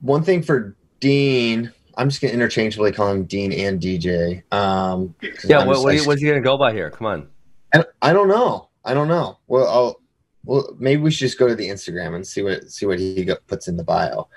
[0.00, 4.42] one thing for Dean, I'm just gonna interchangeably call him Dean and DJ.
[4.52, 6.72] Um, 'cause Yeah, I'm what, just- what, I you- what's he going to go by
[6.72, 6.90] here?
[6.90, 7.28] Come on.
[7.74, 8.68] I, I don't know.
[8.84, 9.38] I don't know.
[9.48, 10.00] Well, I'll,
[10.44, 13.24] well, maybe we should just go to the Instagram and see what see what he
[13.24, 14.28] go, puts in the bio.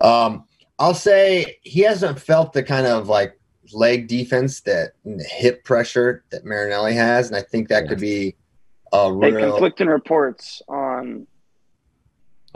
[0.00, 0.44] Um,
[0.78, 3.38] I'll say he hasn't felt the kind of like
[3.72, 4.92] leg defense that
[5.30, 8.36] hip pressure that Marinelli has, and I think that could be
[8.92, 9.50] a Hey, real.
[9.52, 11.26] conflicting reports on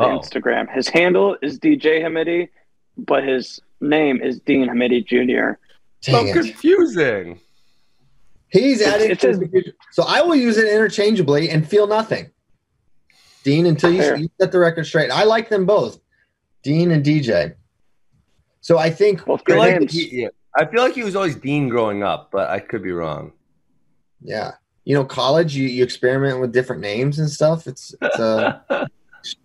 [0.00, 0.72] Oh, Instagram.
[0.72, 2.50] His handle is DJ Hamiti,
[2.96, 5.58] but his name is Dean Hamiti Jr.
[6.00, 6.32] so Dang it.
[6.34, 7.40] confusing.
[8.50, 12.30] He's It's- adding it's his- so I will use it interchangeably and feel nothing.
[13.44, 15.98] Dean, until you, you set the record straight, I like them both,
[16.62, 17.54] Dean and DJ.
[18.60, 19.92] So I think Both I great feel, like names.
[19.92, 22.92] he, yeah, I feel like he was always Dean growing up, but I could be
[22.92, 23.32] wrong.
[24.20, 24.52] Yeah.
[24.84, 27.66] You know, college, you, you experiment with different names and stuff.
[27.66, 28.58] It's, it's uh,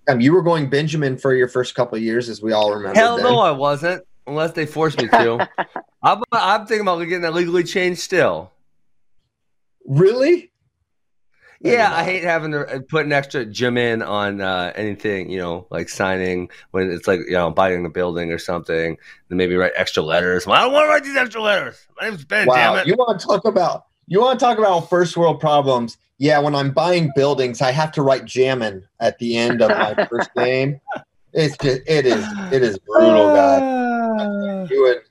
[0.10, 2.98] um, you were going Benjamin for your first couple of years, as we all remember.
[3.00, 3.26] Hell then.
[3.26, 5.50] no, I wasn't, unless they force me to.
[6.04, 8.52] I'm, I'm thinking about getting that legally changed still.
[9.86, 10.52] Really?
[11.62, 15.40] Yeah, I hate having to uh, put an extra Jim in on uh, anything, you
[15.40, 18.98] know, like signing when it's like, you know, buying a building or something,
[19.30, 20.46] then maybe write extra letters.
[20.46, 21.88] Well, I don't want to write these extra letters.
[22.02, 22.80] My name's Ben, damn Wow.
[22.80, 22.88] it.
[22.88, 25.98] You want to talk about you want to talk about first world problems?
[26.18, 30.06] Yeah, when I'm buying buildings, I have to write "jammin" at the end of my
[30.10, 30.82] first name.
[31.34, 33.62] It's just it is it is brutal, guys.
[33.62, 35.08] Uh, Do it.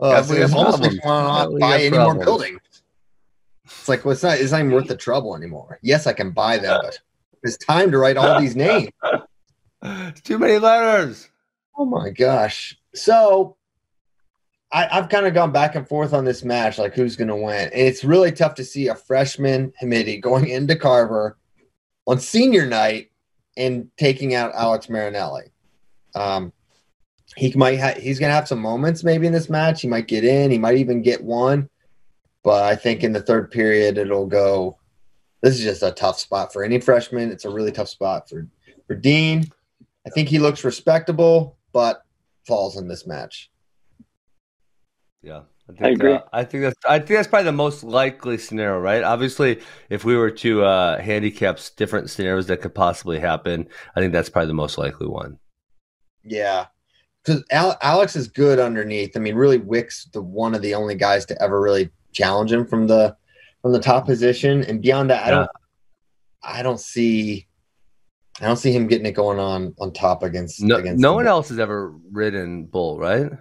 [0.00, 1.00] Uh, God, so we it's almost like problems.
[1.04, 2.60] you want to not we buy got any more buildings.
[3.64, 5.78] It's like well, it's not it's not even worth the trouble anymore.
[5.82, 6.98] Yes, I can buy them, but
[7.42, 8.88] it's time to write all these names.
[9.82, 11.28] It's too many letters.
[11.76, 12.76] Oh my gosh.
[12.94, 13.56] So
[14.72, 17.36] I, I've kind of gone back and forth on this match, like who's going to
[17.36, 17.64] win.
[17.64, 21.36] And it's really tough to see a freshman Hamiti going into Carver
[22.06, 23.10] on senior night
[23.56, 25.52] and taking out Alex Marinelli.
[26.14, 26.52] Um,
[27.36, 29.80] he might ha- he's gonna have some moments maybe in this match.
[29.80, 30.50] He might get in.
[30.50, 31.68] He might even get one.
[32.42, 34.78] But I think in the third period it'll go.
[35.42, 37.30] This is just a tough spot for any freshman.
[37.30, 38.46] It's a really tough spot for
[38.86, 39.50] for Dean.
[40.06, 42.02] I think he looks respectable, but
[42.46, 43.50] falls in this match.
[45.22, 45.42] Yeah.
[45.68, 46.12] I, think, I agree.
[46.12, 49.02] Uh, I think that's I think that's probably the most likely scenario, right?
[49.02, 54.12] Obviously, if we were to uh, handicap different scenarios that could possibly happen, I think
[54.12, 55.38] that's probably the most likely one.
[56.22, 56.66] Yeah,
[57.24, 59.16] because Al- Alex is good underneath.
[59.16, 62.66] I mean, really, Wick's the one of the only guys to ever really challenge him
[62.66, 63.16] from the
[63.62, 65.34] from the top position, and beyond that, I Yeah.
[65.36, 65.50] don't,
[66.42, 67.46] I don't see,
[68.38, 70.60] I don't see him getting it going on on top against.
[70.60, 73.32] No, against no one else has ever ridden bull, right?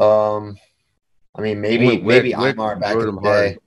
[0.00, 0.56] Um,
[1.36, 3.50] I mean, maybe Wick- maybe Wick Imar back in him the hard.
[3.54, 3.58] day.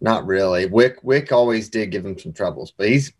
[0.00, 0.66] Not really.
[0.66, 3.12] Wick Wick always did give him some troubles, but he's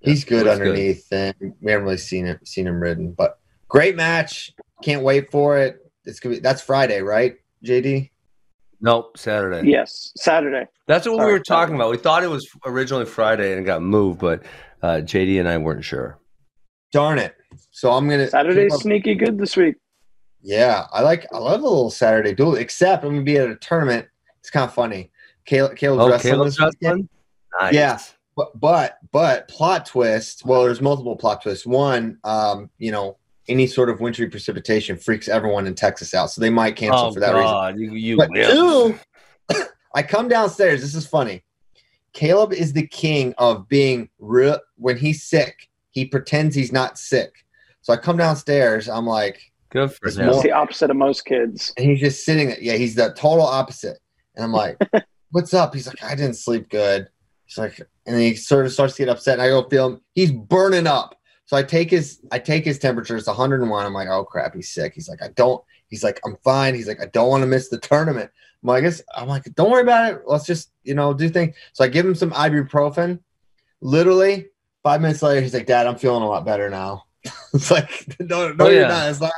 [0.00, 0.66] he's good Wick's good.
[0.68, 3.12] underneath, and we haven't really seen it seen him ridden.
[3.12, 3.38] But
[3.68, 4.52] great match.
[4.82, 5.78] Can't wait for it.
[6.04, 8.10] It's gonna be that's Friday, right, JD?
[8.82, 9.66] Nope, Saturday.
[9.70, 10.66] Yes, Saturday.
[10.86, 11.76] That's what we were talking Saturday.
[11.76, 11.90] about.
[11.92, 14.42] We thought it was originally Friday and it got moved, but
[14.82, 16.18] uh, JD and I weren't sure.
[16.92, 17.34] Darn it.
[17.70, 19.76] So I'm gonna Saturday's up- sneaky good this week.
[20.46, 22.56] Yeah, I like I love the little Saturday duel.
[22.56, 24.06] Except I'm gonna be at a tournament.
[24.40, 25.10] It's kind of funny.
[25.46, 27.08] Caleb, Caleb's Oh, wrestling Caleb's wrestling?
[27.60, 27.74] Nice.
[27.74, 27.98] Yeah.
[28.36, 30.44] But but but plot twist.
[30.44, 31.64] Well, there's multiple plot twists.
[31.64, 33.16] One, um, you know,
[33.48, 37.12] any sort of wintry precipitation freaks everyone in Texas out, so they might cancel Oh,
[37.12, 37.44] for that reason.
[37.50, 37.78] God.
[37.78, 38.94] You, you But will.
[39.50, 39.56] two,
[39.94, 40.80] I come downstairs.
[40.82, 41.42] This is funny.
[42.12, 44.58] Caleb is the king of being real.
[44.76, 47.32] When he's sick, he pretends he's not sick.
[47.82, 48.88] So I come downstairs.
[48.88, 49.40] I'm like,
[49.74, 50.26] Good for him.
[50.26, 51.72] more- It's the opposite of most kids.
[51.76, 52.58] and he's just sitting there.
[52.60, 53.98] Yeah, he's the total opposite.
[54.36, 54.78] And I'm like,
[55.32, 55.74] what's up?
[55.74, 57.08] He's like, I didn't sleep good.
[57.44, 59.34] He's like, and he sort of starts to get upset.
[59.34, 60.00] And I go feel him.
[60.14, 61.18] He's burning up.
[61.46, 63.16] So I take his I take his temperature.
[63.16, 63.84] It's 101.
[63.86, 64.94] I'm like, oh crap, he's sick.
[64.94, 65.62] He's like, I don't.
[65.88, 66.74] He's like, I'm fine.
[66.74, 68.30] He's like, I don't want to miss the tournament.
[68.62, 70.22] I'm like, guess I'm like, don't worry about it.
[70.26, 71.54] Let's just you know do things.
[71.74, 73.18] So I give him some ibuprofen.
[73.80, 74.46] Literally
[74.82, 77.04] five minutes later, he's like, Dad, I'm feeling a lot better now.
[77.54, 78.88] It's like, no, no, Oh, you're yeah.
[78.88, 79.10] not.
[79.10, 79.32] It's not.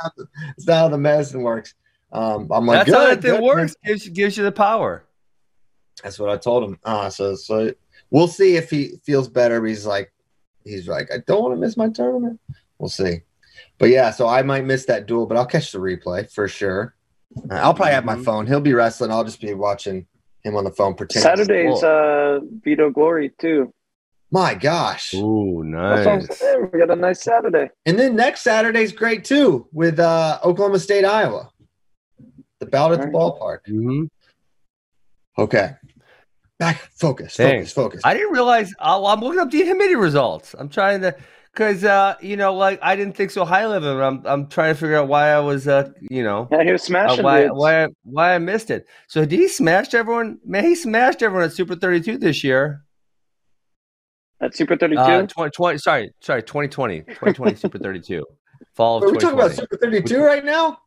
[0.57, 1.73] It's not how the medicine works.
[2.11, 3.75] Um, I'm like, That's how good, that thing works.
[3.85, 5.03] Gives, you- gives you the power.
[6.03, 6.79] That's what I told him.
[6.83, 7.73] Uh, so so
[8.11, 9.59] we'll see if he feels better.
[9.59, 10.13] But he's like,
[10.63, 12.39] he's like, I don't want to miss my tournament.
[12.77, 13.21] We'll see.
[13.79, 16.95] But yeah, so I might miss that duel, but I'll catch the replay for sure.
[17.49, 18.23] Uh, I'll probably have my Mhm.
[18.25, 18.47] phone.
[18.47, 19.11] He'll be wrestling.
[19.11, 20.05] I'll just be watching
[20.43, 20.93] him on the phone.
[20.93, 21.23] Pretending.
[21.45, 23.73] Saturday's uh, Vito Glory too.
[24.31, 25.13] My gosh!
[25.13, 26.37] Ooh, That's what I'm nice.
[26.39, 26.69] saying.
[26.73, 27.69] We got a nice Saturday.
[27.85, 31.49] And then next Saturday's great too with uh, Oklahoma State, Iowa.
[32.59, 33.59] The bout at the ballpark.
[33.67, 34.03] hmm
[35.37, 35.75] Okay.
[36.59, 37.59] Back focus, Dang.
[37.59, 38.01] focus, focus.
[38.03, 38.73] I didn't realize.
[38.79, 40.55] Oh, I'm looking up the Hamiti results.
[40.57, 41.15] I'm trying to,
[41.53, 44.01] because uh, you know, like I didn't think so highly of him.
[44.01, 46.81] I'm I'm trying to figure out why I was, uh, you know, Yeah, he was
[46.81, 47.53] uh, smashing why dudes.
[47.55, 48.87] why I- why I missed it.
[49.07, 50.39] So did he smashed everyone?
[50.43, 52.83] Man, he smashed everyone at Super 32 this year.
[54.41, 55.01] At Super 32.
[55.01, 58.25] Uh, 2020, sorry, sorry, 2020, 2020 Super 32,
[58.75, 60.77] fall of Are we talking about Super 32 right now?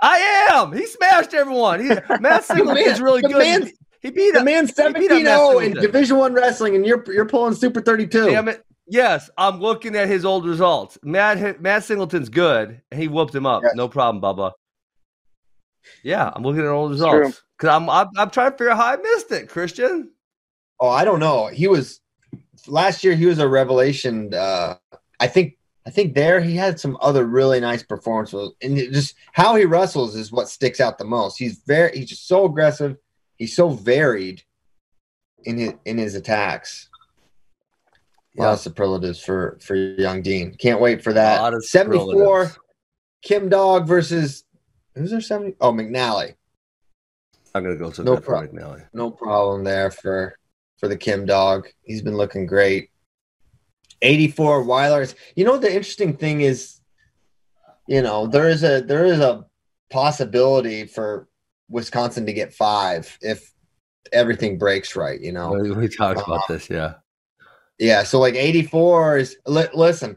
[0.00, 0.72] I am.
[0.72, 1.80] He smashed everyone.
[1.80, 1.88] He,
[2.20, 3.38] Matt Singleton's really good.
[3.38, 3.70] man-
[4.02, 4.44] he beat The him.
[4.44, 8.26] man He 17 Matt 0 in Division One wrestling, and you're you're pulling Super 32.
[8.26, 8.62] Damn it.
[8.86, 10.98] Yes, I'm looking at his old results.
[11.02, 13.62] Matt Matt Singleton's good, and he whooped him up.
[13.62, 13.72] Yes.
[13.76, 14.52] No problem, Bubba.
[16.02, 18.92] Yeah, I'm looking at old results because I'm, I'm I'm trying to figure out how
[18.92, 20.10] I missed it, Christian.
[20.80, 21.46] Oh, I don't know.
[21.46, 22.00] He was
[22.68, 23.14] last year.
[23.14, 24.32] He was a revelation.
[24.34, 24.76] Uh,
[25.20, 25.56] I think.
[25.86, 30.16] I think there he had some other really nice performances, and just how he wrestles
[30.16, 31.36] is what sticks out the most.
[31.38, 31.98] He's very.
[31.98, 32.96] He's just so aggressive.
[33.36, 34.42] He's so varied
[35.44, 36.88] in his in his attacks.
[38.38, 38.52] A lot Yeah.
[38.54, 40.54] of superlatives for for young Dean.
[40.54, 41.52] Can't wait for that.
[41.64, 42.50] Seventy four.
[43.20, 44.44] Kim Dog versus
[44.94, 45.20] who's there?
[45.20, 45.54] Seventy.
[45.60, 46.34] Oh, McNally.
[47.54, 48.56] I'm gonna go to No that problem.
[48.56, 48.86] McNally.
[48.94, 50.38] no problem there for
[50.78, 51.68] for the Kim dog.
[51.82, 52.90] He's been looking great.
[54.02, 55.14] 84 Weilers.
[55.36, 56.80] You know the interesting thing is,
[57.86, 59.44] you know, there is a there is a
[59.90, 61.28] possibility for
[61.68, 63.52] Wisconsin to get five if
[64.12, 65.52] everything breaks right, you know.
[65.52, 66.32] We, we talked Uh-huh.
[66.34, 66.94] about this, yeah.
[67.78, 70.16] Yeah, so like 84 is li- listen.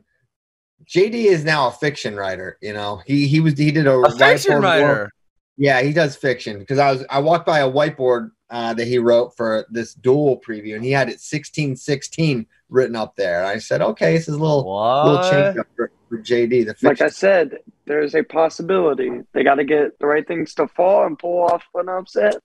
[0.85, 3.01] JD is now a fiction writer, you know.
[3.05, 4.85] He he was he did a, A fiction writer.
[4.85, 5.11] work-
[5.57, 8.97] yeah, he does fiction because I was I walked by a whiteboard uh, that he
[8.97, 13.39] wrote for this dual preview, and he had it sixteen sixteen written up there.
[13.39, 14.63] And I said, okay, this is a little
[15.05, 16.65] little change up for, for JD.
[16.65, 17.01] The like.
[17.01, 19.11] I said, there's a possibility.
[19.33, 22.35] They got to get the right things to fall and pull off an upset.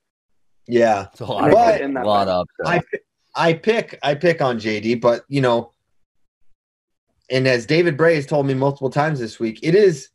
[0.67, 2.33] yeah, It's a lot, But- of, in that a lot way.
[2.33, 2.81] of I.
[3.35, 5.73] I pick I pick on JD, but you know,
[7.31, 10.11] and as David Bray has told me multiple times this week, it is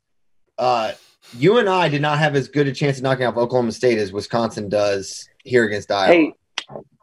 [0.60, 0.92] uh,
[1.36, 3.98] you and I did not have as good a chance of knocking off Oklahoma State
[3.98, 6.14] as Wisconsin does here against Iowa.
[6.14, 6.34] Hey,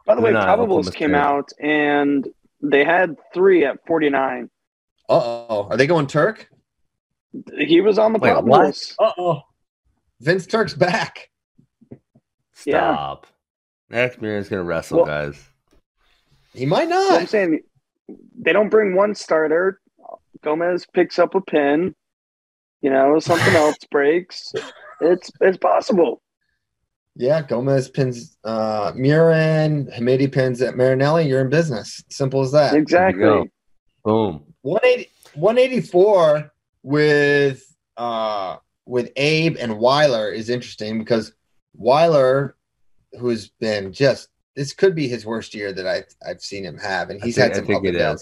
[0.05, 1.15] by the way, We're not probables came State.
[1.15, 2.27] out and
[2.61, 4.49] they had three at 49.
[5.09, 6.47] Uh oh, are they going Turk?
[7.57, 8.95] He was on the Wait, probables.
[8.99, 9.41] Uh oh,
[10.21, 11.29] Vince Turk's back.
[12.65, 12.93] Yeah.
[12.93, 13.27] Stop.
[13.89, 15.43] Next Murin's gonna wrestle, Well- guys.
[16.53, 17.59] He might So I'm saying
[18.39, 19.81] they don't bring one starter.
[20.41, 21.93] Gomez picks up a pin.
[22.81, 24.53] You know, something else breaks.
[25.01, 26.21] It's it's possible.
[27.15, 31.27] Yeah, Gomez pins uh Murin, Hamiti pins at Marinelli.
[31.27, 32.03] You're in business.
[32.09, 32.73] Simple as that.
[32.73, 33.23] Exactly.
[33.23, 33.47] go.
[34.03, 34.43] Boom.
[34.61, 36.51] 180, 184
[36.83, 37.63] with
[37.97, 41.33] uh with Abe and Weiler is interesting because
[41.75, 42.55] Weiler,
[43.19, 47.09] who's been just this could be his worst year that I've I've seen him have,
[47.09, 48.17] and I he's think- had I some think up and it down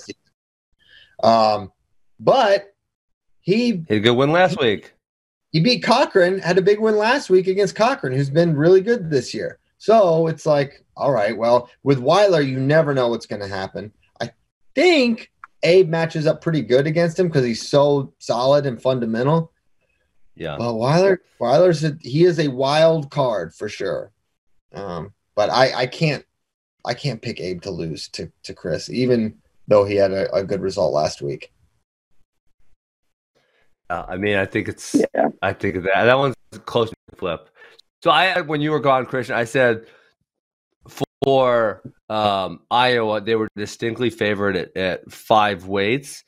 [1.23, 1.71] Um,
[2.19, 2.73] but
[3.41, 4.93] he He had a good win last week.
[5.53, 9.09] He beat Cochran, had a big win last week against Cochran, who's been really good
[9.09, 9.59] this year.
[9.77, 13.93] So it's like, all right, well, with Weiler, you never know what's going to happen.
[14.19, 14.31] I
[14.73, 19.51] think Abe matches up pretty good against him because he's so solid and fundamental.
[20.35, 20.57] Yeah.
[20.57, 24.11] But Weiler, Weiler's a, he is a wild card for sure.
[24.73, 26.25] Um, but I, I can't,
[26.83, 29.35] I can't pick Abe to lose to to Chris, even
[29.67, 31.51] though he had a, a good result last week.
[33.93, 34.95] Uh, I mean, I think it's.
[34.95, 35.27] Yeah.
[35.43, 37.49] I think that that one's close to the flip.
[38.01, 39.85] So I, when you were gone, Christian, I said
[41.23, 46.23] for um, Iowa they were distinctly favored at, at five weights,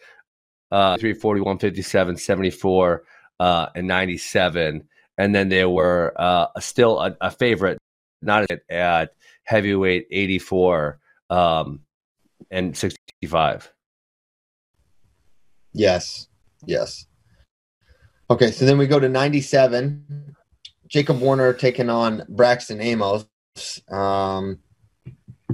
[0.71, 3.04] uh, 340, 157, 74,
[3.39, 7.80] uh, and 97, and then they were uh, still a, a favorite,
[8.21, 10.99] not at, at heavyweight 84
[11.32, 11.80] um,
[12.51, 13.73] and 65.
[15.73, 16.28] Yes.
[16.65, 17.08] Yes.
[18.29, 20.35] Okay, so then we go to 97.
[20.88, 23.25] Jacob Warner taking on Braxton Amos.
[23.91, 24.59] Um,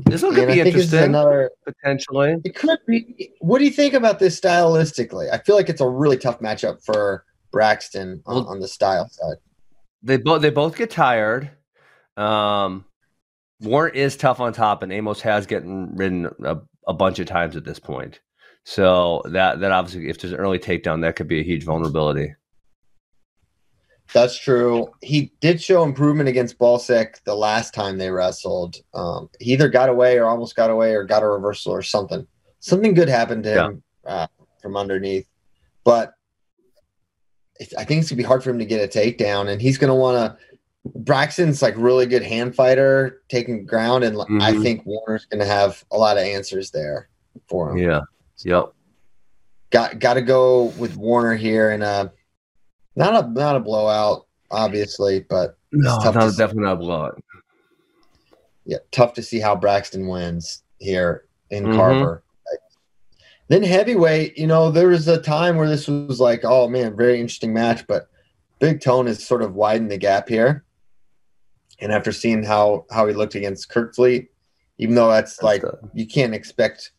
[0.06, 1.52] This one could be I think this is interesting another.
[1.66, 2.36] potentially.
[2.44, 3.32] It could be.
[3.40, 5.32] What do you think about this stylistically?
[5.32, 9.08] I feel like it's a really tough matchup for Braxton on, Well- on the style
[9.10, 9.38] side.
[10.04, 11.52] they both they both get tired.
[12.18, 12.86] Um,
[13.62, 16.58] Warner is tough on top, and Amos has gotten ridden a,
[16.88, 18.20] a bunch of times at this point.
[18.64, 22.34] So that that obviously, if there's an early takedown, that could be a huge vulnerability.
[24.14, 24.90] That's true.
[25.02, 28.76] He did show improvement against Balsek the last time they wrestled.
[28.94, 32.28] Um, he either got away or almost got away or got a reversal or something.
[32.60, 34.28] Something good happened to him uh,
[34.62, 35.28] from underneath.
[35.86, 36.14] But
[37.60, 39.78] it, I think it's gonna be hard for him to get a takedown, and he's
[39.78, 40.38] gonna want to.
[41.00, 44.62] Braxton's like really good hand fighter, taking ground, and I Mhm.
[44.64, 47.08] think Warner's gonna have a lot of answers there
[47.48, 47.78] for him.
[47.78, 48.02] Yeah.
[48.44, 48.74] Yep.
[49.70, 52.10] Got got to go with Warner here, and uh,
[52.96, 57.24] not a not a blowout, obviously, but No, tough no, to- definitely not a blowout.
[58.66, 61.76] yeah, tough to see how Braxton wins here in Mhm.
[61.76, 62.24] Carver.
[63.48, 67.20] Then heavyweight, you know, there was a time where this was like, oh man, very
[67.20, 68.08] interesting match, but
[68.60, 70.64] Big Tone has sort of widened the gap here.
[71.82, 74.28] And after seeing how how he looked against Kerkvliet,
[74.78, 76.92] even though that's like uh, you can't expect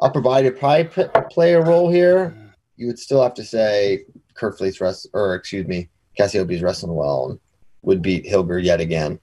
[0.00, 0.88] Upper Body to probably
[1.30, 2.34] play a role here,
[2.76, 7.40] you would still have to say Kerkvliet's rest or excuse me, Cassioppi's wrestling well and
[7.82, 9.18] would beat Hilger yet again.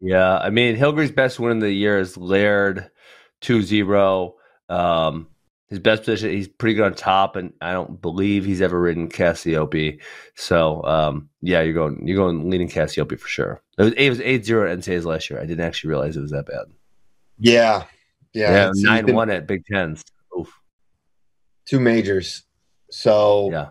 [0.00, 2.90] Yeah, I mean, Hilgery's best win of the year is Laird
[3.40, 4.32] 2-0.
[4.68, 5.28] Um,
[5.68, 9.08] his best position, he's pretty good on top, and I don't believe he's ever ridden
[9.08, 10.00] Cassioppi.
[10.36, 13.60] So, um, yeah, you're going you're going leaning Cassiope for sure.
[13.78, 15.40] It was it was eight zero at NCAA's last year.
[15.40, 16.66] I didn't actually realize it was that bad.
[17.38, 17.84] Yeah.
[18.32, 18.52] Yeah.
[18.52, 20.04] Yeah, nine been- one at Big Tens.
[20.38, 20.52] Oof.
[21.64, 22.44] two majors.
[22.90, 23.70] So Yeah,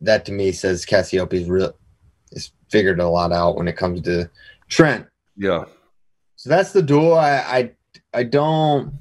[0.00, 1.74] that to me says Cassioppi's real
[2.32, 4.30] is figured a lot out when it comes to
[4.68, 5.06] Trent.
[5.36, 5.64] yeah.
[6.36, 7.14] So that's the duel.
[7.14, 7.72] I I,
[8.14, 8.92] I don't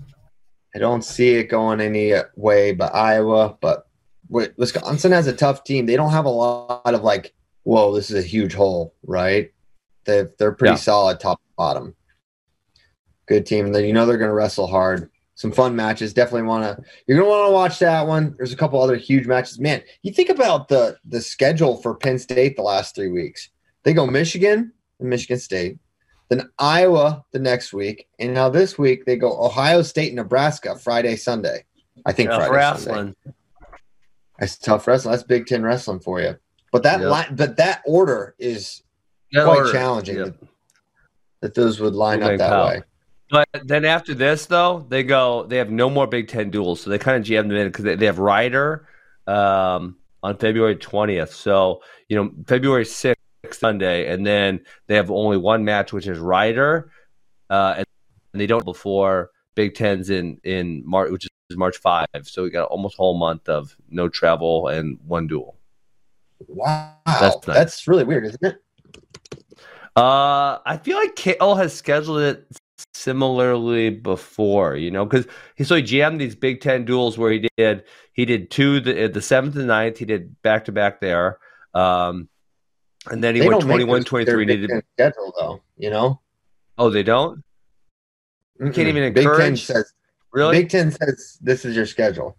[0.76, 3.88] I don't see it going any way but Iowa, but
[4.30, 5.86] Wisconsin has a tough team.
[5.86, 7.34] They don't have a lot of like,
[7.64, 9.52] whoa, this is a huge hole, right?
[10.06, 10.78] They they're pretty Yeah.
[10.78, 11.96] solid top to bottom.
[13.28, 13.66] Good team.
[13.68, 15.10] And then you know they're going to wrestle hard.
[15.38, 16.14] Some fun matches.
[16.16, 16.84] Definitely want to.
[17.06, 18.34] You're going to want to watch that one.
[18.38, 19.60] There's a couple other huge matches.
[19.60, 23.50] Man, you think about the the schedule for Penn State the last three weeks.
[23.84, 25.78] They go Michigan and Michigan State,
[26.30, 31.16] then Iowa the next week, and now this week they go Ohio State, Nebraska Friday,
[31.16, 31.66] Sunday.
[32.04, 32.94] I think Tough Friday, Sunday.
[32.96, 33.16] wrestling.
[34.40, 35.12] That's tough wrestling.
[35.14, 36.36] That's Big Ten wrestling for you.
[36.72, 37.10] But that Yep.
[37.10, 38.82] line, but that order is
[39.34, 40.24] That quite order, challenging yeah.
[40.26, 40.36] that,
[41.42, 42.68] that those would line up that out.
[42.70, 42.82] way.
[43.30, 45.44] But then after this, though, they go.
[45.44, 47.84] They have no more Big Ten duels, so they kind of jammed them in because
[47.84, 48.88] they, they have Rider
[49.26, 51.34] um, on February twentieth.
[51.34, 53.20] So you know, February sixth
[53.52, 56.92] Sunday, and then they have only one match, which is Rider,
[57.50, 57.86] uh, and
[58.34, 62.08] they don't before Big Tens in in March, which is March five.
[62.24, 65.58] So we got almost a whole month of no travel and one duel.
[66.48, 68.64] Wow, That's that's, really weird, isn't it?
[69.96, 72.46] Uh, I feel like Cael has scheduled it
[72.94, 77.48] similarly before, you know, because he so he jammed these Big Ten duels where he
[77.58, 81.40] did he did two the the seventh and ninth, he did back to back there,
[81.74, 82.30] um,
[83.10, 84.70] and then he They went don't 21, 23, he Big did.
[84.70, 85.62] Ten schedule though.
[85.78, 86.22] You know,
[86.78, 87.44] Oh, they don't
[88.60, 88.74] Mm-mm.
[88.74, 89.94] can't even Big Ten encourage- says
[90.34, 92.38] really, Big Ten says this is your schedule.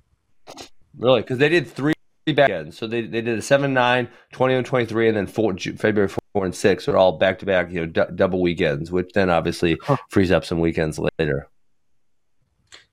[0.97, 1.95] really, because they did three
[2.35, 2.77] back ends.
[2.77, 6.09] So they they did a 7, 9, 21, 23, and then four, February
[6.39, 6.87] four and six.
[6.87, 9.97] They're all back to back, you know, d- double weekends, which then obviously Huh.
[10.09, 11.49] frees up some weekends later.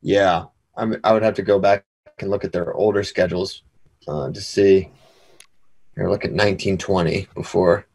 [0.01, 1.85] Yeah, I'm, I would have to go back
[2.17, 3.61] and look at their older schedules
[4.07, 4.89] uh, to see.
[5.95, 7.85] Here, look at 1920 before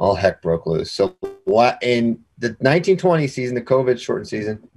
[0.00, 0.90] all heck broke loose.
[0.90, 4.68] So what in the 1920 season, the COVID shortened season?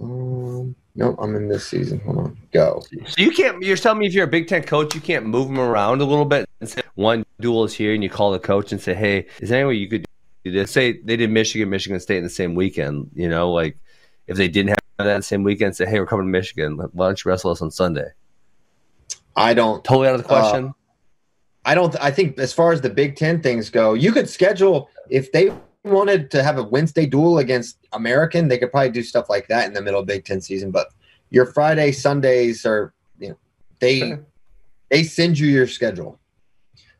[0.00, 1.98] Um, no, I'm in this season.
[2.00, 2.82] Hold on, go.
[3.06, 3.62] So you can't.
[3.62, 6.04] You're telling me if you're a Big Ten coach, you can't move them around a
[6.04, 6.51] little bit and say
[6.94, 9.68] one duel is here, and you call the coach and say, "Hey, is there any
[9.68, 10.04] way you could
[10.44, 13.10] do this?" Say they did Michigan, Michigan State in the same weekend.
[13.14, 13.76] You know, like
[14.26, 16.78] if they didn't have that same weekend, say, "Hey, we're coming to Michigan.
[16.92, 18.10] Why don't you wrestle us on Sunday?"
[19.36, 19.82] I don't.
[19.84, 20.74] Totally out of the uh, question.
[21.64, 21.94] I don't.
[22.00, 25.52] I think as far as the Big Ten things go, you could schedule if they
[25.84, 29.66] wanted to have a Wednesday duel against American, they could probably do stuff like that
[29.66, 30.70] in the middle of Big Ten season.
[30.70, 30.88] But
[31.30, 33.38] your Friday, Sundays are, you know,
[33.80, 34.18] they
[34.90, 36.18] they send you your schedule.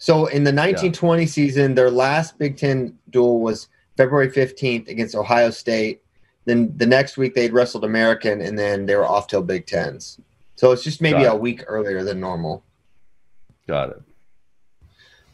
[0.03, 5.51] So in the 1920 season, their last Big Ten duel was February 15th against Ohio
[5.51, 6.03] State.
[6.45, 10.21] Then the next week they'd wrestled American, and then they were off till Big Tens.
[10.57, 11.41] So it's just maybe Got a it.
[11.41, 12.65] week earlier than normal.
[13.69, 14.03] Got it.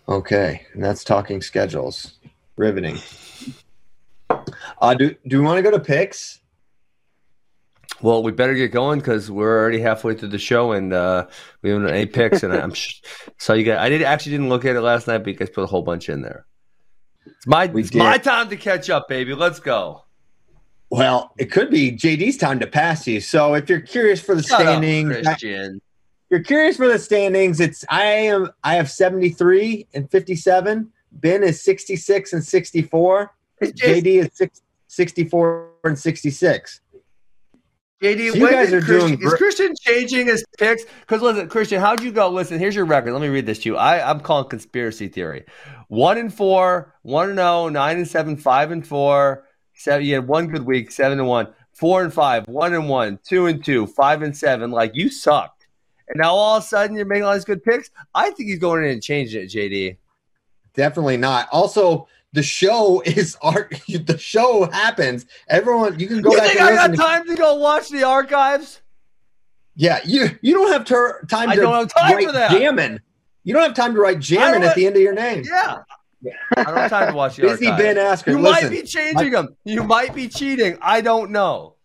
[0.06, 2.18] Okay, and that's talking schedules.
[2.56, 2.98] Riveting.
[4.28, 6.40] Uh, do do we want to go to picks?
[8.00, 11.26] Well, we better get going because we're already halfway through the show, and uh,
[11.62, 12.42] we have eight picks.
[12.42, 13.00] And I'm sh-
[13.38, 13.78] so you guys.
[13.78, 15.82] I did actually didn't look at it last night, but you guys put a whole
[15.82, 16.46] bunch in there.
[17.26, 19.34] It's my it's my time to catch up, baby.
[19.34, 20.04] Let's go.
[20.90, 23.20] Well, it could be JD's time to pass you.
[23.20, 25.36] So if you're curious for the Shut up, standings, I-
[26.30, 27.58] you're curious for the standings.
[27.60, 30.90] It's I am I have 73 and 57.
[31.12, 33.34] Ben is 66 and 64.
[33.62, 36.80] JD is six, 64 and 66.
[38.02, 40.84] JD, So you guys are Christian, doing is Christian changing his picks?
[41.00, 42.28] Because listen, Christian, how'd you go?
[42.28, 43.12] Listen, here's your record.
[43.12, 43.76] Let me read this to you.
[43.76, 45.44] I, I'm calling conspiracy theory.
[45.88, 50.06] One and four, one and oh, nine and seven, five and four, seven.
[50.06, 53.46] You had one good week, seven and one, four and five, one and one, two
[53.46, 54.70] and two, five and seven.
[54.70, 55.66] Like you sucked.
[56.08, 57.90] And now all of a sudden you're making all these good picks.
[58.14, 59.96] I think he's going in and changing it, JD.
[60.74, 61.48] Definitely not.
[61.50, 63.74] Also, the show is art.
[63.88, 65.26] The show happens.
[65.48, 68.80] Everyone, you can go you think I got to- time to go watch the archives?
[69.74, 72.50] Yeah, you you don't have ter- time I to don't have time write for that.
[72.50, 72.98] jamming.
[73.44, 75.44] You don't have time to write jamming at the end of your name.
[75.46, 75.78] Yeah.
[76.56, 77.82] I don't have time to watch the Busy archives.
[77.82, 78.26] Ben Askren.
[78.32, 79.56] You Listen, might be changing them.
[79.64, 80.76] You might be cheating.
[80.82, 81.76] I don't know.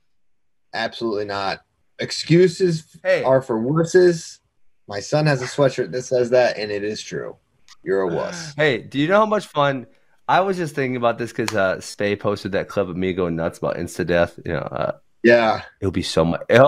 [0.74, 1.60] absolutely not.
[2.00, 3.24] Excuses Hey.
[3.24, 4.39] are for wusses.
[4.88, 7.38] My son has a sweatshirt that says that, and it is true.
[7.84, 8.54] You're a wuss.
[8.56, 9.86] Hey, do you know how much fun?
[10.28, 13.36] I was just thinking about this because uh, Spay posted that clip of me going
[13.36, 14.39] nuts about insta death.
[14.45, 14.91] You know, uh,
[15.24, 16.41] Yeah, it would be so much.
[16.49, 16.61] It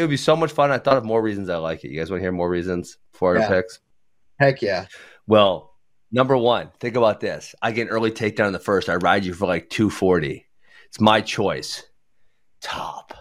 [0.00, 0.70] would be so much fun.
[0.70, 1.90] I thought of more reasons I like it.
[1.90, 3.44] You guys want to hear more reasons for Yeah.
[3.44, 3.80] our picks?
[4.38, 4.86] heck yeah.
[5.26, 5.72] Well,
[6.12, 7.54] number one, think about this.
[7.62, 8.88] I get an early takedown in the first.
[8.88, 10.44] I ride you for like 240.
[10.86, 11.82] It's my choice.
[12.60, 13.12] Top.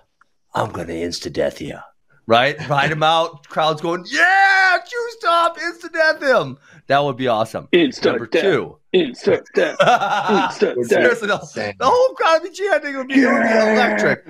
[0.55, 1.77] I'm going to insta death you.
[2.25, 2.57] Right?
[2.69, 3.47] Ride him out.
[3.47, 6.57] Crowd's going, yeah, choose top, insta death him.
[6.87, 7.67] That would be awesome.
[7.71, 8.41] Instant Number death.
[8.41, 8.77] two.
[8.91, 9.77] Instant death.
[10.29, 10.87] Instant death.
[10.89, 11.75] Seriously, the, Insane.
[11.79, 12.93] the whole crowd would be chanting.
[12.93, 14.25] It would be, it would be electric.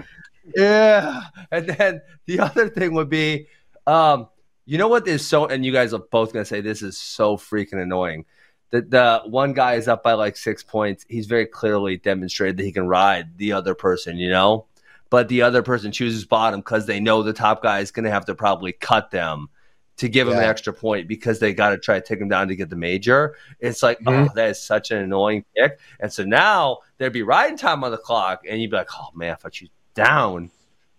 [0.56, 1.22] Yeah.
[1.52, 3.48] And then the other thing would be,
[3.88, 4.28] um,
[4.66, 6.98] you know what is so, and you guys are both going to say this is
[6.98, 8.26] so freaking annoying.
[8.70, 11.06] The, the one guy is up by like six points.
[11.10, 14.66] He's very clearly demonstrated that he can ride the other person, you know?
[15.10, 18.12] But the other person chooses bottom because they know the top guy is going to
[18.12, 19.50] have to probably cut them
[19.98, 22.48] to give him an extra point because they got to try to take him down
[22.48, 23.36] to get the major.
[23.60, 24.30] It's like, Mhm.
[24.30, 25.80] oh, that is such an annoying pick.
[26.00, 29.10] And so now there'd be riding time on the clock, and you'd be like, oh
[29.14, 30.50] man, if I choose down,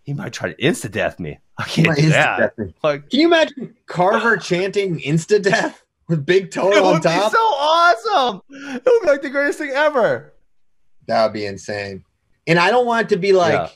[0.05, 1.39] he might try to insta death me.
[1.59, 2.53] I can't do that.
[2.83, 7.33] Like, Can you imagine Carver chanting insta death with Big Toe on top?
[7.33, 8.43] so awesome.
[8.51, 10.33] It would be like the greatest thing ever.
[11.07, 12.05] that would be insane.
[12.47, 13.69] and I don't want it to be like Yeah.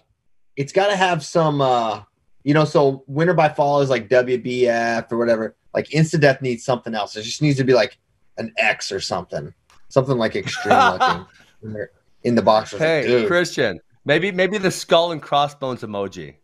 [0.57, 2.03] it's got to have some, uh,
[2.49, 2.65] you know.
[2.65, 5.55] So winner by fall is like WBF or whatever.
[5.75, 7.15] Like Insta Death needs something else.
[7.15, 7.99] It just needs to be like
[8.39, 9.53] an X or something,
[9.89, 11.27] something like extreme looking
[11.63, 11.91] in, their,
[12.23, 12.73] in the box.
[12.73, 16.37] Was like, Hey, Christian, maybe maybe the skull and crossbones emoji.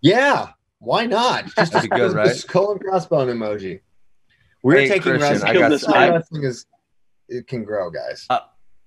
[0.00, 1.46] yeah, why not?
[1.56, 2.34] Just That'd be good, right?
[2.36, 3.80] Skull and crossbone emoji.
[4.62, 5.56] We're Hey, taking Christian, wrestling.
[5.56, 6.66] I got- wrestling is
[7.28, 8.26] it can grow, guys.
[8.30, 8.38] Uh,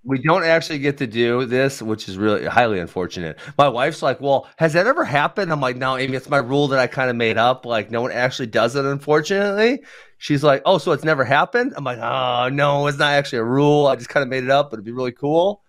[0.03, 3.37] we don't actually get to do this, which is really highly unfortunate.
[3.57, 6.69] My wife's like, "Well, has that ever happened?" I'm like, "No, Amy, it's my rule
[6.69, 7.65] that I kind of made up.
[7.65, 9.83] Like, no one actually does it, unfortunately."
[10.17, 13.43] She's like, "Oh, so it's never happened?" I'm like, "Oh, no, it's not actually a
[13.43, 13.87] rule.
[13.87, 15.61] I just kind of made it up, but it'd be really cool."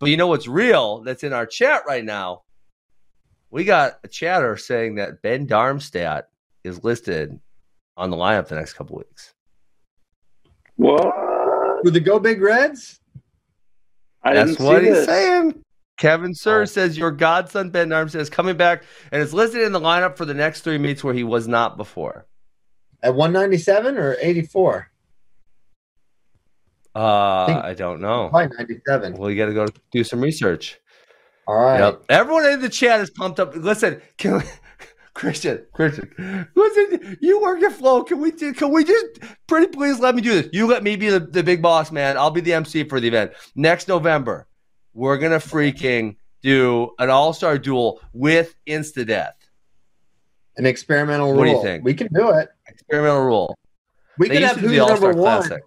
[0.00, 1.02] But you know what's real?
[1.02, 2.42] That's in our chat right now.
[3.50, 6.28] We got a chatter saying that Ben Darmstadt
[6.64, 7.38] is listed
[7.96, 9.34] on the lineup the next couple weeks.
[10.76, 11.12] What?
[11.84, 12.99] With the Go Big Reds,
[14.22, 15.06] I That's didn't what see he's this.
[15.06, 15.62] saying.
[15.98, 16.64] Kevin Sir Oh.
[16.64, 20.24] says your godson Ben Armstead is coming back and is listed in the lineup for
[20.24, 22.26] the next three meets where he was not before.
[23.02, 24.90] at 197 or 84?
[26.94, 28.28] Uh, Think- I don't know.
[28.30, 29.14] Probably 97.
[29.14, 30.78] Well, you got to go do some research.
[31.46, 31.78] All right.
[31.78, 32.02] Yep.
[32.08, 33.54] Everyone in the chat is pumped up.
[33.56, 34.42] Listen, can we,
[35.14, 38.04] Christian, Christian, listen, you work at Flow.
[38.04, 39.06] Can we do, can we just
[39.48, 40.50] pretty please let me do this?
[40.52, 42.16] You let me be the, the big boss, man.
[42.16, 43.32] I'll be the MC for the event.
[43.54, 44.46] Next November,
[44.94, 49.34] we're gonna freaking do an all-star duel with Insta Death.
[50.56, 51.38] An experimental rule.
[51.38, 51.84] What do you think?
[51.84, 52.48] We can do it.
[52.68, 53.56] Experimental rule.
[54.18, 55.42] We They could have who's the number one.
[55.42, 55.62] Classic.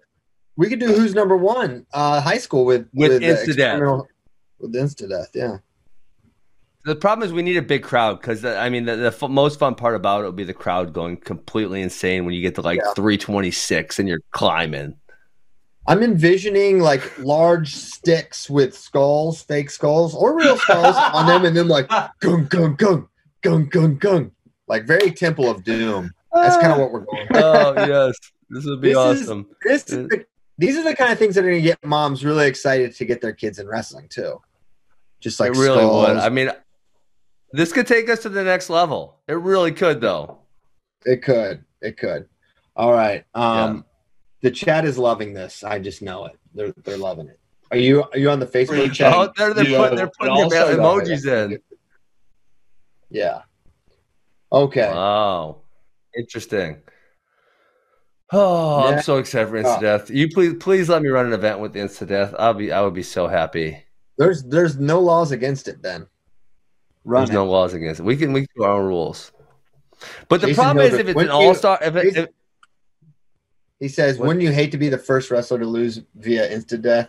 [0.56, 1.86] We could do who's number one.
[1.92, 3.80] Uh, high school with With the Insta Death.
[4.58, 5.58] With Insta Death, yeah.
[6.84, 9.58] The problem is we need a big crowd because I mean the, the f- most
[9.58, 12.60] fun part about it will be the crowd going completely insane when you get to
[12.62, 12.92] like Yeah.
[12.94, 14.96] 326 and you're climbing.
[15.86, 21.56] I'm envisioning like large sticks with skulls, fake skulls, or real skulls on them, and
[21.56, 23.08] then like gung gung gung
[23.42, 24.30] gung gung gung,
[24.66, 26.10] like very Temple of Doom.
[26.32, 27.26] That's kind of what we're going.
[27.28, 27.36] For.
[27.38, 28.14] oh yes,
[28.50, 29.46] this would be This is- awesome.
[29.62, 30.24] This is the,
[30.58, 33.04] these are the kind of things that are going to get moms really excited to
[33.04, 34.40] get their kids in wrestling too.
[35.20, 36.16] Just like it really would.
[36.18, 36.50] I mean,
[37.56, 39.20] this could take us to the next level.
[39.28, 40.38] It really could, though.
[41.04, 41.64] It could.
[41.80, 42.28] It could.
[42.76, 43.24] All right.
[43.34, 43.84] Um
[44.42, 45.64] the chat is loving this.
[45.64, 46.38] I just know it.
[46.54, 47.38] They're they're loving it.
[47.70, 49.12] Are you are you on the Facebook chat?
[49.14, 51.52] Oh, they're, they're You putting, they're putting their all-star emojis dog.
[51.52, 51.58] in.
[53.10, 53.42] Yeah.
[54.52, 54.90] Okay.
[54.92, 55.62] Wow,
[56.16, 56.78] interesting.
[58.32, 58.96] Oh, Yeah.
[58.96, 59.80] I'm so excited for Insta Oh.
[59.80, 60.10] Death.
[60.10, 62.34] You please, please let me run an event with Insta Death.
[62.38, 63.84] I'll be, I would be so happy.
[64.18, 66.06] There's there's no laws against it, Ben.
[67.04, 67.34] Run There's it.
[67.34, 68.04] no laws against it.
[68.04, 69.30] We can we can do our own rules.
[70.28, 72.28] But the Jason problem is if it's an all star, if, it, if
[73.80, 76.80] He says, What- "Wouldn't you hate to be the first wrestler to lose via insta
[76.80, 77.08] death?"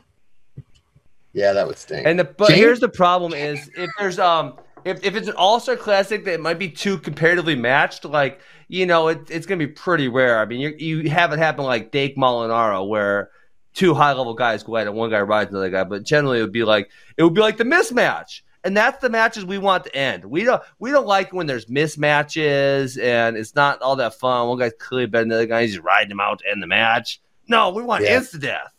[1.33, 2.05] Yeah, that would stink.
[2.07, 5.33] and the but James- here's the problem is if there's um if, if it's an
[5.35, 9.57] all star classic that might be too comparatively matched, like you know it, it's gonna
[9.59, 10.39] be pretty rare.
[10.39, 13.31] I mean you you have it happen like Dake Molinaro where
[13.73, 16.41] two high level guys go at it, one guy rides another guy, but generally it
[16.41, 18.41] would be like it would be like the mismatch.
[18.65, 20.25] And that's the matches we want to end.
[20.25, 24.47] We don't we don't like when there's mismatches and it's not all that fun.
[24.47, 26.61] One guy's clearly better than the other guy, he's just riding him out to end
[26.63, 27.21] the match.
[27.47, 28.17] No, we want Yeah.
[28.17, 28.73] instant death.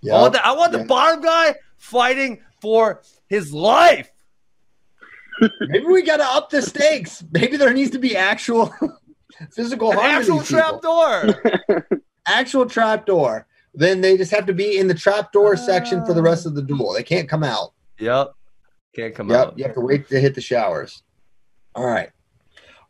[0.00, 0.14] yeah.
[0.14, 4.10] I want the, I want the bottom guy fighting for his life.
[5.60, 7.22] Maybe we got to up the stakes.
[7.32, 8.72] Maybe there needs to be actual
[9.52, 10.10] physical An harm.
[10.10, 11.34] actual trap door.
[12.26, 13.48] Actual trap door.
[13.74, 16.54] Then they just have to be in the trap door section for the rest of
[16.54, 16.92] the duel.
[16.92, 17.72] They can't come out.
[17.98, 18.34] yep.
[18.94, 19.34] Can't come up.
[19.34, 19.58] Yep, out.
[19.58, 21.02] you have to wait to hit the showers.
[21.74, 22.10] All right,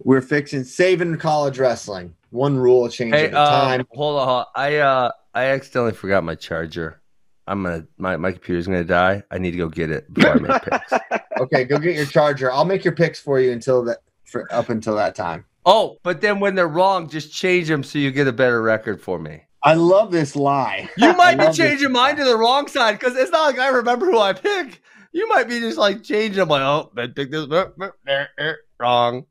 [0.01, 2.15] we're fixing saving college wrestling.
[2.31, 3.87] One rule change Hey, at a uh, time.
[3.93, 4.27] hold on.
[4.27, 4.47] hold on.
[4.57, 7.01] I uh I accidentally forgot my charger.
[7.47, 9.23] I'm gonna my, my computer's gonna die.
[9.31, 10.93] I need to go get it before I make picks.
[11.41, 12.51] Okay, go get your charger.
[12.51, 15.45] I'll make your picks for you until that for up until that time.
[15.65, 19.01] Oh, but then when they're wrong, just change them so you get a better record
[19.01, 19.43] for me.
[19.63, 20.91] I love this lie.
[20.97, 24.07] You might be changing mine to the wrong side because it's not like I remember
[24.07, 24.83] who I pick.
[25.13, 28.53] You might be just like changing them like, oh, I picked this uh, uh, uh,
[28.81, 29.27] wrong.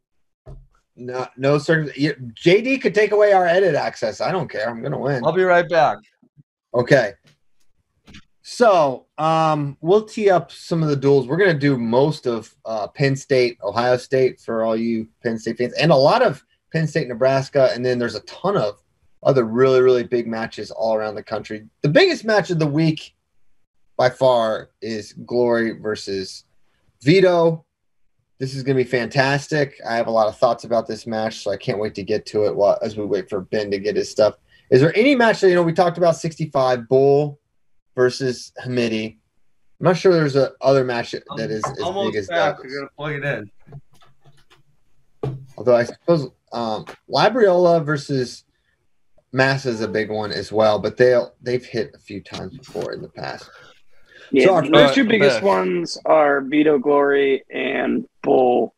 [0.95, 1.89] No, no certain.
[1.89, 4.21] JD could take away our edit access.
[4.21, 4.69] I don't care.
[4.69, 5.25] I'm gonna win.
[5.25, 5.97] I'll be right back.
[6.73, 7.13] Okay.
[8.43, 11.27] So, um, we'll tee up some of the duels.
[11.27, 15.37] We're going to do most of uh, Penn State, Ohio State for all you Penn
[15.37, 17.69] State fans, and a lot of Penn State, Nebraska.
[17.73, 18.81] And then there's a ton of
[19.23, 21.65] other really, really big matches all around the country.
[21.81, 23.13] The biggest match of the week
[24.01, 26.45] by far is Glory versus
[27.03, 27.63] Vito.
[28.39, 29.79] This is going to be fantastic.
[29.87, 32.25] I have a lot of thoughts about this match, so I can't wait to get
[32.27, 34.37] to it while, as we wait for Ben to get his stuff.
[34.71, 37.39] Is there any match that, you know, we talked about 65 Bull
[37.95, 39.19] versus Hamiti.
[39.79, 42.57] I'm not sure there's a other match that is as Almost big as back.
[42.57, 42.67] that.
[42.67, 43.23] You're gonna plug it
[45.23, 45.37] in.
[45.55, 48.45] Although I suppose um, Labriola versus
[49.31, 52.93] Massa is a big one as well, but they they've hit a few times before
[52.93, 53.47] in the past.
[54.31, 55.43] Yeah, So our those first- two biggest Beth.
[55.43, 58.73] ones are Vito Glory and Bull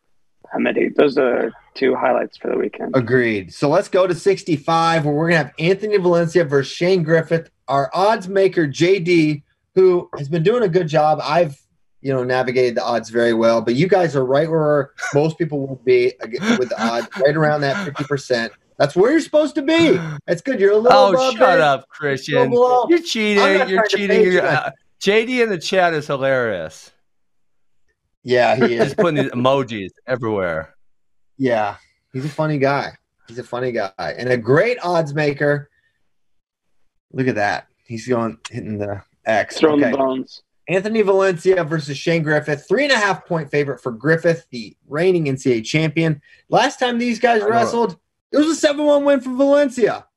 [0.54, 0.94] Hamiti.
[0.96, 2.96] Those are two highlights for the weekend.
[2.96, 3.54] Agreed.
[3.54, 7.90] So let's go to 65, where we're gonna have Anthony Valencia versus Shane Griffith, our
[7.94, 9.44] odds maker JD,
[9.76, 11.20] who has been doing a good job.
[11.24, 11.58] I've
[12.02, 15.66] you know navigated the odds very well, but you guys are right where most people
[15.66, 16.14] will be
[16.60, 18.52] with the odds, right around that 50 percent.
[18.78, 20.00] That's where you're supposed to be.
[20.28, 20.60] That's good.
[20.60, 21.62] You're a little Oh, above shut it.
[21.62, 22.52] up, Christian.
[22.52, 23.70] You're cheating.
[23.70, 24.22] You're cheating.
[24.24, 24.72] You're, uh,
[25.04, 26.92] JD in the chat is hilarious.
[28.24, 28.84] Yeah, he is.
[28.86, 30.76] He's putting these emojis everywhere.
[31.38, 31.76] Yeah,
[32.14, 32.92] he's a funny guy.
[33.28, 35.70] He's a funny guy and a great odds maker.
[37.12, 37.68] Look at that.
[37.86, 39.60] He's going hitting the X.
[39.60, 39.92] Throwing Okay.
[39.92, 40.42] the bones.
[40.70, 45.26] Anthony Valencia versus Shane Griffith, three and a half point favorite for Griffith, the reigning
[45.26, 46.22] NCAA champion.
[46.48, 47.98] Last time these guys wrestled,
[48.32, 50.08] it was a 7 1 win for Valencia.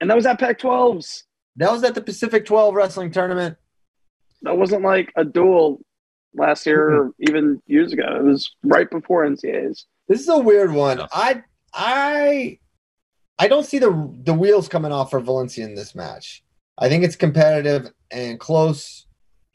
[0.00, 1.24] And that was at Pac 12s.
[1.56, 3.58] That was at the Pacific 12 wrestling tournament.
[4.42, 5.80] That wasn't like a duel
[6.34, 7.28] last year or mm-hmm.
[7.28, 8.16] even years ago.
[8.16, 9.84] It was right before NCAAs.
[10.08, 11.02] This is a weird one.
[11.12, 12.58] I I
[13.38, 16.42] I don't see the the wheels coming off for Valencia in this match.
[16.78, 19.06] I think it's competitive and close.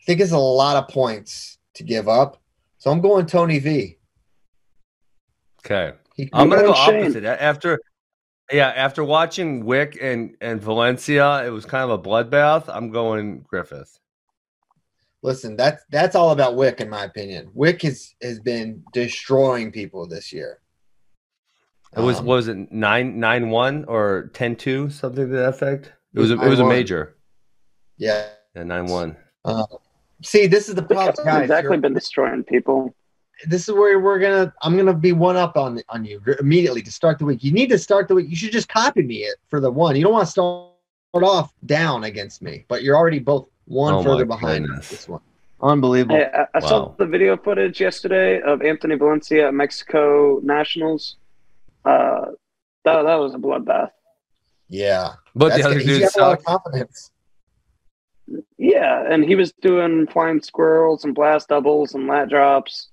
[0.01, 2.41] I think it's a lot of points to give up.
[2.77, 3.97] So I'm going Tony V.
[5.65, 5.93] Okay.
[6.15, 7.03] He- I'm gonna go going Shane.
[7.03, 7.25] opposite.
[7.25, 7.79] After
[8.51, 12.65] yeah, after watching Wick and, and Valencia, it was kind of a bloodbath.
[12.67, 13.97] I'm going Griffith.
[15.25, 17.49] Listen, that's that's all about Wick, in my opinion.
[17.53, 20.59] Wick has has been destroying people this year.
[21.97, 25.91] It was Um, was it nine nine one or 10-2, something to that effect?
[26.13, 27.15] It was a, it was a major.
[27.97, 28.27] yeah.
[28.55, 29.17] Yeah, nine one.
[30.23, 31.41] See, this is the The problem, guys.
[31.43, 32.95] exactly You're- been destroying people.
[33.47, 34.53] this is where we're gonna.
[34.61, 37.43] I'm gonna be one up on on you immediately to start the week.
[37.43, 38.27] You need to start the week.
[38.29, 39.95] You should just copy me it for the one.
[39.95, 40.69] You don't want to start
[41.15, 44.89] off down against me, but you're already both one Oh further behind goodness.
[44.89, 45.21] this one.
[45.61, 46.15] Unbelievable.
[46.17, 51.15] Hey, I, I saw the video footage yesterday of Anthony Valencia at Mexico Nationals.
[51.83, 52.25] Uh,
[52.83, 53.89] that, that was a bloodbath.
[54.67, 56.45] Yeah, But That's the other dude got a lot of sucked.
[56.45, 57.11] confidence.
[58.57, 62.89] Yeah, and he was doing flying squirrels and blast doubles and lat drops.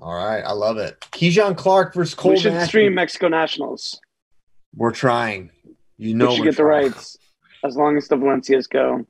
[0.00, 1.00] All right, I love it.
[1.12, 2.32] Kizhan Clark versus Cole.
[2.32, 2.68] we should Matthews.
[2.68, 4.00] stream Mexico Nationals.
[4.74, 5.50] We're trying.
[5.96, 7.16] You know, we should we're get the rights
[7.64, 9.04] as long as the Valencias go.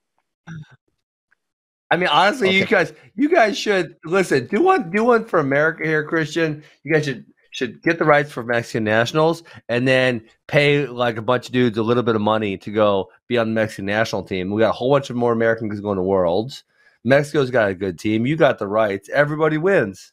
[1.91, 4.47] I mean, honestly, you guys, you guys should listen.
[4.47, 6.63] Do one, do one for America here, Christian.
[6.85, 11.23] You guys should should get the rights for Mexican nationals, and then pay like a
[11.23, 14.23] bunch of dudes a little bit of money to go be on the Mexican national
[14.23, 14.51] team.
[14.51, 16.65] We got a whole bunch of more Americans going to worlds.
[17.05, 18.27] Mexico's got a good team.
[18.27, 19.09] You got the rights.
[19.09, 20.13] Everybody wins.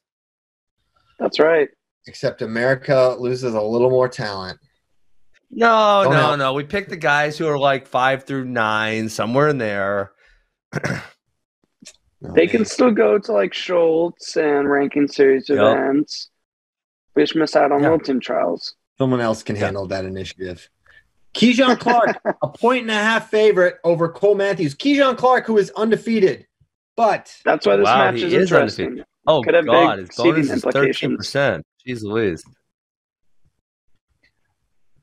[1.20, 1.70] That's right.
[2.08, 4.60] Except America loses a little more talent.
[5.52, 6.39] No, Don't no, help.
[6.39, 6.54] no.
[6.54, 10.12] We pick the guys who are like five through nine, somewhere in there.
[12.34, 15.60] They can still go to like Schultz and ranking series Yep.
[15.60, 16.32] events.
[17.16, 17.89] We just miss out on Yeah.
[17.89, 18.74] World Team trials.
[18.98, 19.66] Someone else can Yeah.
[19.66, 20.68] handle that initiative.
[21.36, 24.74] Kizhan Clark, a point and a half favorite over Cole Matthews.
[24.74, 26.48] Kizhan Clark, who is undefeated,
[26.96, 28.86] but That's why this Wow, match he is, is interesting.
[28.86, 29.06] undefeated.
[29.28, 31.18] Oh Could have God, big his bonus is thirteen implications.
[31.18, 31.66] percent.
[31.88, 32.43] Jeez Louise.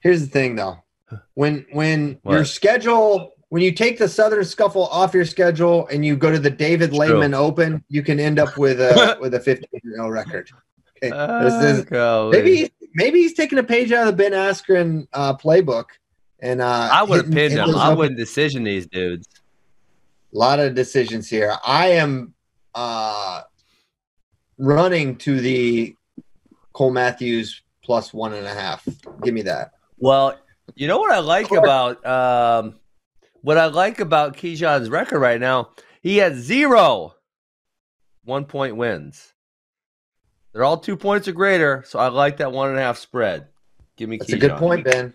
[0.03, 0.78] Here's the thing, though.
[1.34, 2.34] When when What?
[2.34, 6.38] your schedule, when you take the Southern Scuffle off your schedule and you go to
[6.38, 6.92] the David.
[6.92, 10.50] Lehman Open, you can end up with a with a 15 0 record.
[11.03, 11.11] Okay.
[11.11, 11.90] This is-
[12.30, 15.86] maybe maybe he's taking a page out of the Ben Askren uh, playbook.
[16.40, 17.74] And uh, I would have pinned him.
[17.76, 19.28] I wouldn't decision these dudes.
[20.34, 21.55] A lot of decisions here.
[21.64, 22.34] I am
[22.74, 23.42] uh,
[24.59, 25.94] running to the
[26.72, 28.86] Cole Matthews plus one and a half.
[29.22, 29.72] Give me that.
[30.03, 30.36] Well,
[30.74, 32.74] you know what I like about um,
[33.42, 35.70] what I like about Kizhan's record right now.
[36.03, 37.14] He has zero
[38.24, 39.32] one point wins.
[40.53, 43.46] They're all two points or greater, so I like that one and a half spread.
[43.96, 44.34] Give me That's Keyshawn.
[44.34, 45.14] a good point, Ben.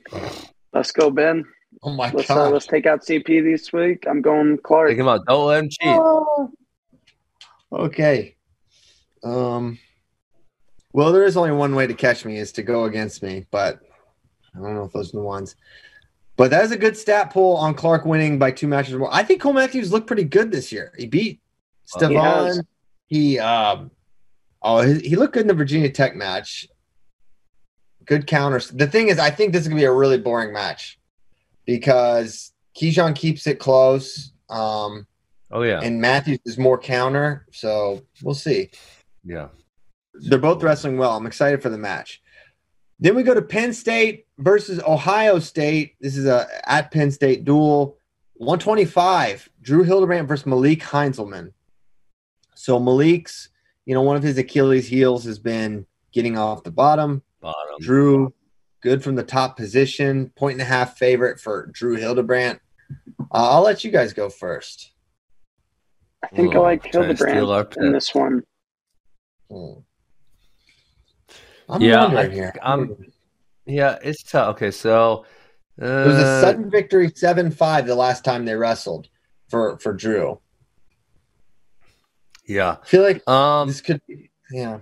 [0.72, 1.44] Let's go, Ben.
[1.84, 2.54] Oh my Let's uh, god.
[2.54, 4.06] let's take out CP this week.
[4.10, 4.88] I'm going Clark.
[4.88, 5.26] Take him out.
[5.28, 6.00] Don't let him cheat.
[6.00, 6.50] Oh.
[7.74, 8.38] Okay.
[9.22, 9.80] Um.
[10.94, 13.82] Well, there is only one way to catch me is to go against me, but
[14.58, 15.56] I don't know if those are the ones.
[16.36, 19.14] But that is a good stat pull on Clark winning by two matches or more.
[19.14, 20.94] I think Cole Matthews looked pretty good this year.
[20.98, 21.42] He beat
[21.96, 22.68] Well, he Stevan.
[23.08, 23.92] He, um
[24.62, 26.68] oh he, he looked good in the Virginia Tech match.
[28.06, 28.70] Good counters.
[28.70, 31.00] The thing is, I think this is gonna be a really boring match
[31.66, 34.32] because Kizhan keeps it close.
[34.50, 35.08] Um
[35.50, 37.48] Oh yeah, and Matthews is more counter.
[37.52, 38.70] So we'll see.
[39.24, 39.48] yeah.
[40.14, 41.16] They're both wrestling well.
[41.16, 42.22] I'm excited for the match.
[43.00, 45.96] Then we go to Penn State versus Ohio State.
[46.02, 47.98] This is a at Penn State duel.
[48.36, 49.50] 125.
[49.62, 51.54] Drew Hildebrandt versus Malik Heinselman.
[52.56, 53.50] So Malik's,
[53.86, 57.22] you know, one of his Achilles heels has been getting off the bottom.
[57.42, 57.76] Bottom.
[57.80, 58.34] Drew,
[58.82, 60.30] good from the top position.
[60.36, 62.60] Point and a half favorite for Drew Hildebrandt.
[63.20, 64.92] Uh, I'll let you guys go first.
[66.24, 67.34] I think I Oh, like trying to steal our
[67.64, 68.44] Hildebrandt in this one.
[69.52, 69.80] Hmm.
[71.70, 72.54] I'm Yeah, wondering I- here.
[72.62, 73.12] I'm-
[73.66, 74.56] Yeah, it's tough.
[74.56, 75.26] Okay, so
[75.82, 79.10] uh, It was a sudden victory, seven five, the last time they wrestled
[79.50, 80.40] for for Drew.
[82.46, 82.78] yeah.
[82.82, 84.80] I feel like Um, this could, be, yeah.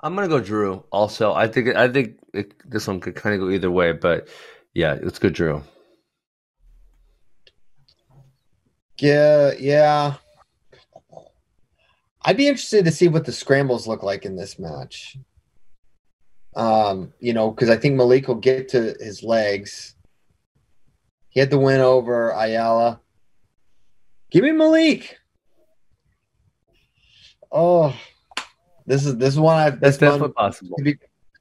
[0.00, 0.84] I'm gonna go Drew.
[0.92, 4.28] Also, I think I think it, this one could kind of go either way, but
[4.74, 5.62] yeah, let's go Drew.
[8.98, 10.14] Yeah, yeah.
[12.24, 15.16] I'd be interested to see what the scrambles look like in this match.
[16.54, 19.94] Um, you know, because I think Malik will get to his legs.
[21.30, 23.00] He had the win over Ayala.
[24.30, 25.18] Give me Malik.
[27.50, 27.94] Oh,
[28.86, 30.76] this is this is one I've That's this one definitely possible.
[30.76, 30.94] could be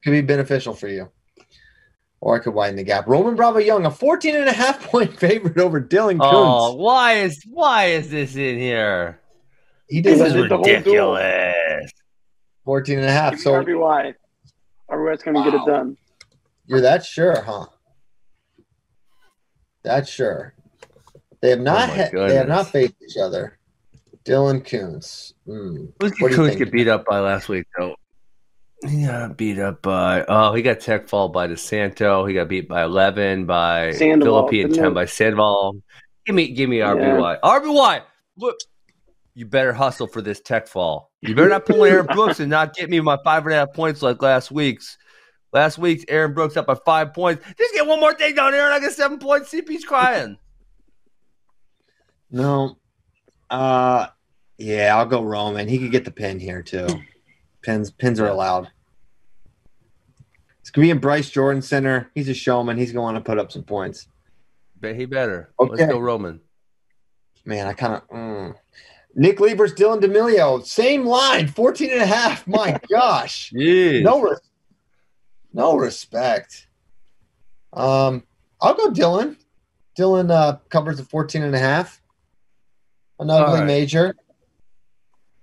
[0.04, 1.10] could be beneficial for you.
[2.20, 3.08] Or I could widen the gap.
[3.08, 6.22] Roman Bravo Young, a 14 and a half point favorite over Dylan Koontz.
[6.22, 9.20] Oh, why is why is this in here?
[9.90, 11.92] he This did is did the whole ridiculous.
[12.66, 13.32] 14 and a half.
[13.32, 14.14] Give me So RBY.
[14.92, 15.98] RBY's going to get it done.
[16.66, 17.66] You're that sure, huh?
[19.84, 20.54] That's sure.
[21.42, 21.90] They have not.
[21.90, 22.72] Oh ha- they have not goodness.
[22.72, 23.58] faced each other.
[24.26, 25.34] Dylan Koontz.
[25.46, 25.86] Hmm.
[26.00, 26.60] Who's What do you Koontz think?
[26.60, 27.96] get beat up by last week though?
[28.88, 32.28] He got beat up by oh he got tech fall by DeSanto.
[32.28, 34.94] He got beat by eleven by Sandoval, Philippi and ten it?
[34.94, 35.78] by Sandoval.
[36.26, 36.94] Give me give me Yeah.
[36.94, 37.40] RBY.
[37.42, 38.02] RBY.
[38.38, 38.58] Look,
[39.34, 41.12] you better hustle for this tech fall.
[41.22, 43.74] You better not pull Aaron Brooks and not get me my five and a half
[43.74, 44.98] points like last week's.
[45.54, 47.46] Last week's Aaron Brooks up by five points.
[47.58, 49.54] Just get one more thing down and I get seven points.
[49.54, 50.38] CP's crying.
[52.30, 52.78] No.
[53.50, 54.08] Uh,
[54.58, 55.68] yeah, I'll go Roman.
[55.68, 56.88] He could get the pin here too.
[57.62, 58.70] Pins, pins are allowed.
[60.62, 62.10] It's gonna be in Bryce Jordan Center.
[62.16, 62.78] He's a showman.
[62.78, 64.08] He's going to want to put up some points.
[64.80, 65.54] But he better.
[65.60, 65.72] Okay.
[65.72, 66.40] Let's go Roman.
[67.46, 68.08] Man, I kind of.
[68.10, 68.56] Mm.
[69.16, 72.48] Nick Liebers, Dylan D'Emilio, same line, 14 and a half.
[72.48, 73.52] My gosh.
[73.52, 74.04] Jeez.
[74.04, 74.40] No, res-
[75.54, 76.68] no respect.
[77.74, 78.24] Um,
[78.62, 79.38] I'll go Dylan.
[79.98, 82.02] Dylan uh, covers the 14 and a half.
[83.20, 83.68] An ugly right.
[83.68, 84.16] major.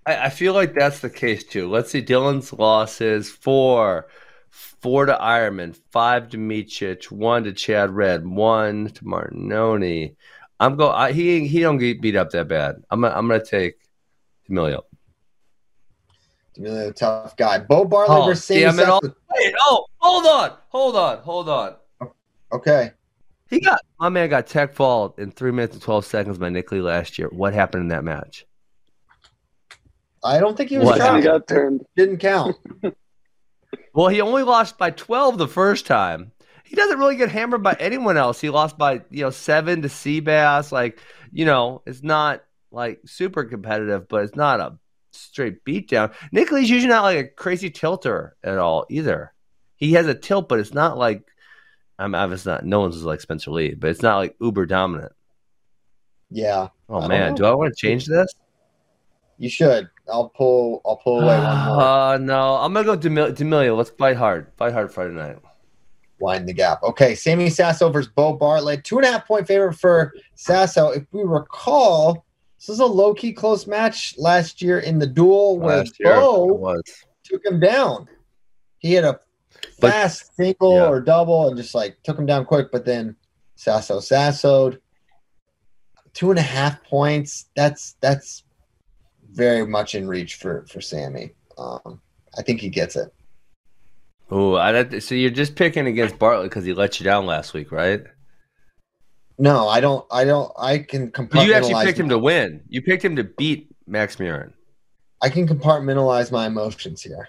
[0.07, 1.69] I, I feel like that's the case too.
[1.69, 2.03] Let's see.
[2.03, 4.09] Dylan's losses four,
[4.51, 10.17] four to Ironman, five to Micic, one to Chad Red, one to Martinoni.
[10.61, 10.91] I'm go.
[10.91, 12.83] I, he he don't get beat up that bad.
[12.91, 13.75] I'm gonna- I'm gonna take
[14.49, 14.85] Emilio.
[16.55, 17.59] D'Emilio, tough guy.
[17.59, 19.01] Bo Barley Oh, versus Sammy damn it all.
[19.03, 21.77] Wait, oh, hold on, hold on, hold on.
[22.53, 22.93] Okay.
[23.51, 26.73] He got my man got tech fall in three minutes and twelve seconds by Nick
[26.73, 27.29] Lee last year.
[27.29, 28.45] What happened in that match?
[30.25, 30.95] I don't think he was What?
[30.97, 31.23] He trying.
[31.23, 31.85] got turned.
[31.97, 32.57] Didn't count.
[33.95, 36.31] Well, he only lost by 12 the first time.
[36.69, 38.41] He doesn't really get hammered by anyone else.
[38.43, 40.71] He lost by, you know, seven to Seabass.
[40.71, 41.01] Like,
[41.33, 44.79] you know, it's not like super competitive, but it's not a
[45.13, 46.13] straight beatdown.
[46.31, 49.33] Nick Lee's usually not like a crazy tilter at all either.
[49.77, 51.27] He has a tilt, but it's not like,
[51.99, 55.13] I'm obviously not, no one's like Spencer Lee, but it's not like uber dominant.
[56.31, 56.69] Yeah.
[56.91, 57.35] Oh, don't man.
[57.35, 58.35] Do I want to change this?
[59.39, 59.89] You should.
[60.13, 60.83] I'll pull.
[60.85, 61.83] I'll pull away one more.
[61.83, 63.75] Uh, no, I'm going to go Demil- D'Emilio.
[63.75, 64.53] Let's fight hard.
[64.59, 65.39] Fight hard Friday night.
[66.21, 66.83] Widen the gap.
[66.83, 68.85] Okay, Sammy Sasso versus Bo Bartlett.
[68.85, 70.89] Two and a half point favorite for Sasso.
[70.91, 72.25] If we recall,
[72.59, 76.77] this was a low key close match last year in the duel where year, Bo
[77.25, 78.09] took him down.
[78.79, 79.21] He had a
[79.81, 80.89] But- fast single Yeah.
[80.89, 83.17] or double and just like took him down quick, but then
[83.57, 84.81] Sasso Sassoed.
[86.15, 87.47] Two and a half points.
[87.55, 88.43] That's that's
[89.31, 91.33] very much in reach for for Sammy.
[91.59, 92.01] Um,
[92.37, 93.13] I think he gets it.
[94.31, 97.73] Oh, I so you're just picking against Bartlett because he let you down last week,
[97.73, 98.03] right?
[99.39, 100.05] No, I don't.
[100.11, 100.53] I don't.
[100.59, 101.47] I can compartmentalize.
[101.47, 102.61] You actually picked him to win.
[102.69, 104.53] You picked him to beat Max Murin.
[105.23, 107.29] I can compartmentalize my emotions here.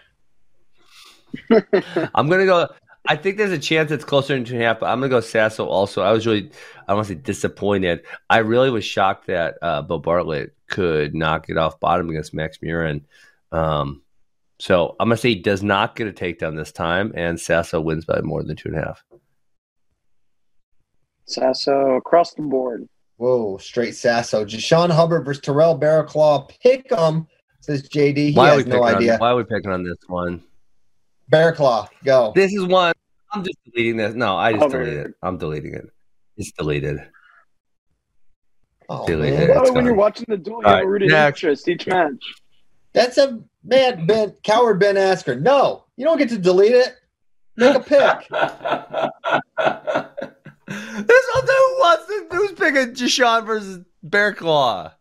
[2.16, 2.68] I'm gonna go.
[3.08, 5.10] I think there's a chance it's closer than two and a half, but I'm gonna
[5.10, 5.66] go Sasso.
[5.68, 6.52] Also, I was really,
[6.88, 8.02] I want to say disappointed.
[8.30, 12.58] I really was shocked that uh, Bo Bartlett could knock it off bottom against Max
[12.58, 13.02] Murin.
[13.52, 14.02] Um,
[14.60, 18.05] so I'm gonna say he does not get a takedown this time, and Sasso wins
[18.05, 19.03] by more than two and a half.
[21.26, 22.88] Sasso across the board.
[23.18, 24.45] Whoa, straight sasso.
[24.45, 26.49] Jashawn Hubbard versus Terrell Barraclough.
[26.62, 27.28] Pick 'em,
[27.60, 28.30] says JD.
[28.30, 29.14] He Why are we has no picking idea.
[29.16, 30.41] On, why are we picking on this one?
[31.32, 32.32] Barraclough, go.
[32.34, 32.93] This is one.
[33.32, 34.16] I'm just deleting this.
[34.16, 34.86] No, I just Hubbard.
[34.86, 35.14] deleted it.
[35.22, 35.86] I'm deleting it.
[36.38, 36.97] It's deleted.
[38.91, 39.43] Oh, Delete man.
[39.43, 39.49] it.
[39.57, 41.43] It's when you're watching the duel, you All have a right, rooted next.
[41.43, 42.24] interest each match.
[42.93, 45.41] That's a man, Ben coward Ben Askren.
[45.41, 46.95] No, you don't get to delete it.
[47.55, 48.28] Make a pick.
[51.07, 54.93] this who wants to who's picking Deshaun versus Bear Claw.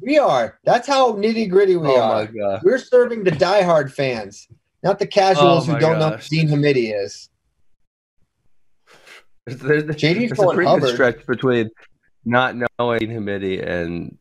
[0.00, 0.58] We are.
[0.64, 2.28] That's how nitty gritty we oh are.
[2.62, 4.48] We're serving the diehard fans,
[4.82, 6.28] not the casuals Oh who don't know who.
[6.28, 7.28] Dean Hamiti is.
[9.46, 10.90] There's, there's, JD's there's a going pretty Hubbard.
[10.90, 11.70] stretch between
[12.24, 14.16] not knowing Hamiti and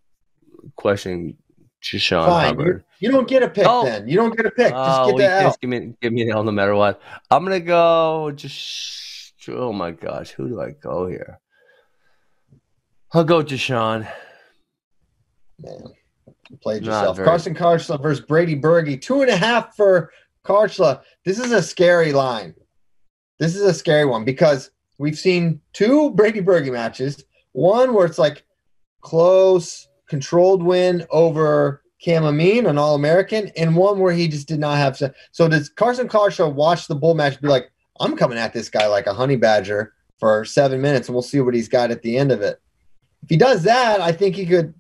[0.76, 1.38] questioning
[1.84, 2.48] Deshaun Fine.
[2.48, 2.84] Hubbard.
[3.02, 3.84] You don't get a pick Oh.
[3.84, 4.08] then.
[4.08, 4.70] You don't get a pick.
[4.72, 5.60] Just Oh, get well, that out.
[5.60, 7.02] give me give me an L no matter what.
[7.30, 11.40] I'm gonna go just oh my gosh, who do I go here?
[13.14, 14.08] I'll go Deshaun.
[15.60, 15.84] Man,
[16.50, 17.16] you played Not yourself.
[17.18, 19.00] very- Carson Kharchla versus Brady Berge.
[19.04, 20.12] Two and a half for
[20.46, 21.02] Kharchla.
[21.26, 22.54] This is a scary line.
[23.40, 27.24] This is a scary one because we've seen two Brady Berge matches.
[27.54, 28.44] One where it's like
[29.02, 34.60] close, controlled win over Cam Amine, an All American, and one where he just did
[34.60, 34.98] not have.
[34.98, 38.70] se- So does Carson Kharchla watch the bull match be like, I'm coming at this
[38.70, 42.02] guy like a honey badger for seven minutes and we'll see what he's got at
[42.02, 42.60] the end of it?
[43.24, 44.74] If he does that, I think he could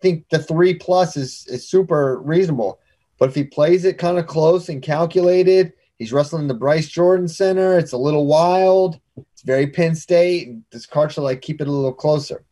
[0.00, 2.78] think the three plus is is super reasonable.
[3.18, 7.26] But if he plays it kind of close and calculated, he's wrestling the Bryce Jordan
[7.28, 7.76] Center.
[7.78, 8.98] It's a little wild.
[9.32, 10.70] It's very Penn State.
[10.70, 12.44] Does Kharchla like keep it a little closer?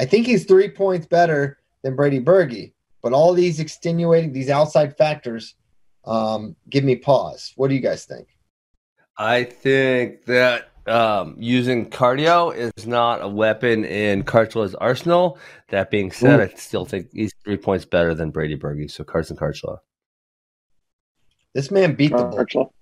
[0.00, 2.72] I think he's three points better than Brady Berge.
[3.02, 5.54] But all these extenuating, these outside factors,
[6.04, 7.52] um, give me pause.
[7.56, 8.28] What do you guys think?
[9.16, 15.38] I think that um, using cardio is not a weapon in Kharchla's arsenal.
[15.68, 16.42] That being said, Ooh.
[16.44, 18.90] I still think he's three points better than Brady Berge.
[18.90, 19.78] So Carson Karchla.
[21.54, 22.36] This man beat the bull.
[22.36, 22.74] Virtual.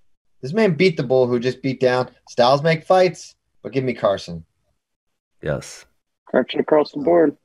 [0.42, 2.10] This man beat the bull who just beat down.
[2.28, 4.44] Styles make fights, but give me Carson.
[5.42, 5.86] Yes.
[6.28, 7.36] Correction across the board.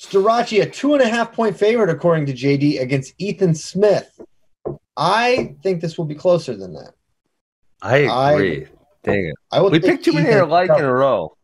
[0.00, 4.18] Starocci, a two and a half point favorite, according to JD, against Ethan Smith.
[4.96, 6.94] I think this will be closer than that.
[7.82, 8.66] I I- agree.
[9.02, 9.34] Dang it.
[9.50, 11.36] I will We picked too many Ethan alike in a row.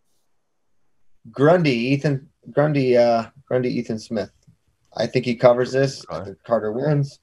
[1.31, 4.31] Grundy, Ethan Grundy, uh, Grundy, Ethan Smith.
[4.97, 6.05] I think he covers this.
[6.11, 7.19] I think Carter wins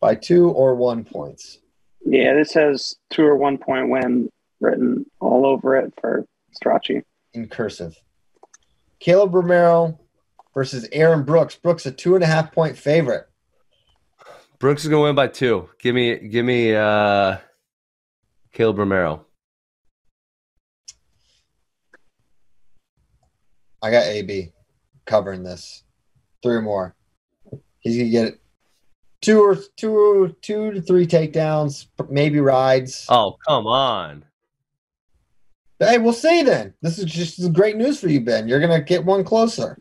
[0.00, 1.58] by two or one points.
[2.04, 6.26] Yeah, this has two or one point win written all over it for
[6.62, 7.02] Starocci.
[7.34, 7.96] in cursive.
[9.00, 9.98] Caleb Romero
[10.58, 11.54] versus Aaron Brooks.
[11.54, 13.28] Brooks a two and a half point favorite.
[14.58, 15.70] Brooks is gonna win by two.
[15.78, 17.36] Give me give me uh
[18.52, 19.24] Caleb Romero.
[23.80, 24.52] I got AB
[25.06, 25.84] covering this.
[26.42, 26.96] Three or more.
[27.78, 28.40] He's gonna get it.
[29.20, 33.06] Two or two, two to three takedowns, maybe rides.
[33.08, 34.24] Oh, come on.
[35.78, 36.74] Hey, we'll see then.
[36.82, 38.48] This is just great news for you, Ben.
[38.48, 39.80] You're gonna get one closer.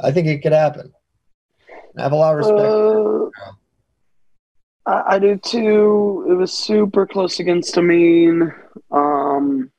[0.00, 0.92] I think it could happen.
[1.96, 2.60] I have a lot of respect.
[2.60, 3.50] Uh,
[4.86, 6.26] I, I do too.
[6.28, 8.52] It was super close against Amine.
[8.90, 9.70] Um,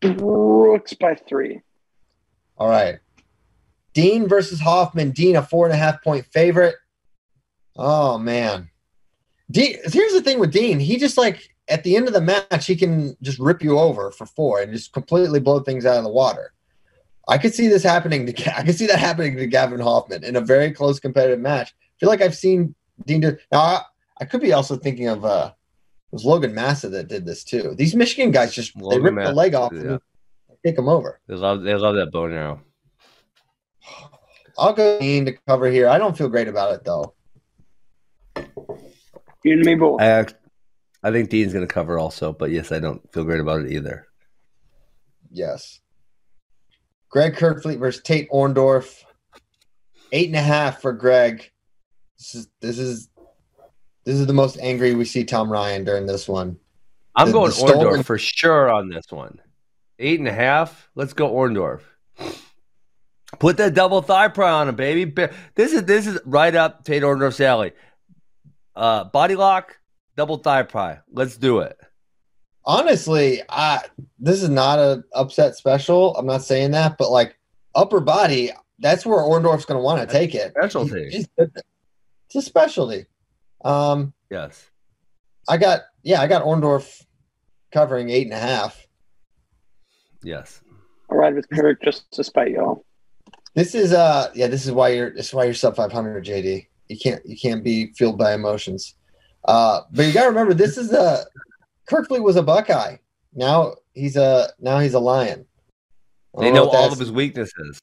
[0.00, 1.60] Brooks by three.
[2.56, 2.98] All right.
[3.92, 5.10] Dean versus Hoffman.
[5.10, 6.76] Dean, a four and a half point favorite.
[7.76, 8.70] Oh man.
[9.50, 10.78] Dean, here's the thing with Dean.
[10.78, 14.10] He just like at the end of the match, he can just rip you over
[14.10, 16.52] for four and just completely blow things out of the water.
[17.30, 20.36] I could see this happening to I could see that happening to Gavin Hoffman in
[20.36, 21.72] a very close competitive match.
[21.78, 22.74] I feel like I've seen
[23.06, 23.82] Dean do now I,
[24.20, 27.74] I could be also thinking of uh it was Logan Massa that did this too.
[27.76, 29.80] These Michigan guys just they Logan rip the leg off yeah.
[29.80, 30.00] and
[30.66, 31.20] take them over.
[31.28, 32.60] They love they love that bow and arrow.
[34.58, 35.88] I'll go Dean to cover here.
[35.88, 37.14] I don't feel great about it though.
[39.44, 40.00] You and me both.
[40.00, 40.26] I
[41.02, 44.08] I think Dean's gonna cover also, but yes, I don't feel great about it either.
[45.30, 45.80] Yes.
[47.10, 49.04] Greg Kerkvliet versus Tate Orndorff.
[50.12, 51.50] Eight and a half for Greg.
[52.18, 53.08] This is this is
[54.04, 56.58] this is the most angry we see Tom Ryan during this one.
[57.14, 59.40] I'm The- going the Orndorff for sure on this one.
[59.98, 60.88] Eight and a half.
[60.94, 61.82] Let's go Orndorff.
[63.38, 65.04] Put that double thigh pry on him, baby.
[65.54, 67.72] This is this is right up Tate Orndorff's alley.
[68.74, 69.78] Uh, body lock,
[70.16, 70.98] double thigh pry.
[71.12, 71.78] Let's do it.
[72.64, 73.80] Honestly, I
[74.18, 76.14] this is not a upset special.
[76.16, 77.38] I'm not saying that, but like
[77.74, 80.52] upper body, that's where Orndorff's going to want to take it.
[80.58, 81.08] Specialty.
[81.10, 83.06] He's- It's a specialty.
[83.64, 84.70] Um, Yes.
[85.48, 87.04] I got yeah, I got Orndorff
[87.72, 88.86] covering eight and a half.
[90.22, 90.60] Yes.
[91.10, 92.84] I'll ride with Kirk just to spite y'all.
[93.54, 96.66] This is uh yeah, this is why you're this is why you're sub 500, JD.
[96.88, 98.94] You can't you can't be fueled by emotions.
[99.46, 101.24] Uh, but you gotta remember this is a
[101.90, 102.96] Kirkley was a Buckeye.
[103.34, 105.44] Now he's a now he's a Lion.
[106.38, 107.80] They don't know all of his weaknesses.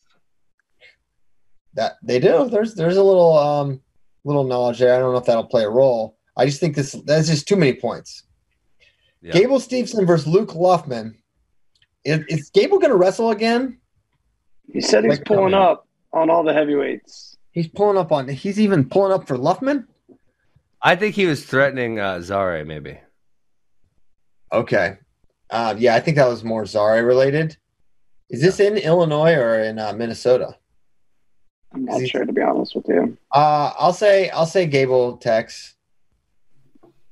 [1.74, 2.48] that they do.
[2.50, 3.82] There's there's a little um
[4.24, 4.96] little knowledge there.
[4.96, 6.18] I don't know if that'll play a role.
[6.38, 8.24] I just think this that's just too many points.
[9.22, 9.34] Yeah.
[9.34, 11.16] Gable Stevenson versus Luke Luffman.
[12.06, 13.78] Is, is Gable going to wrestle again?
[14.72, 17.36] He said he's Like, pulling I up on all the heavyweights.
[17.52, 18.30] He's pulling up on.
[18.30, 19.86] He's even pulling up for Luffman.
[20.82, 23.00] I think he was threatening uh, Zare, maybe.
[24.52, 24.98] Okay.
[25.50, 27.58] Uh, yeah, I think that was more Zare related.
[28.30, 30.58] Is this in Illinois or in uh, Minnesota?
[31.74, 33.18] I'm not he, sure to be honest with you.
[33.32, 35.76] Uh, I'll say I'll say Gable Tex.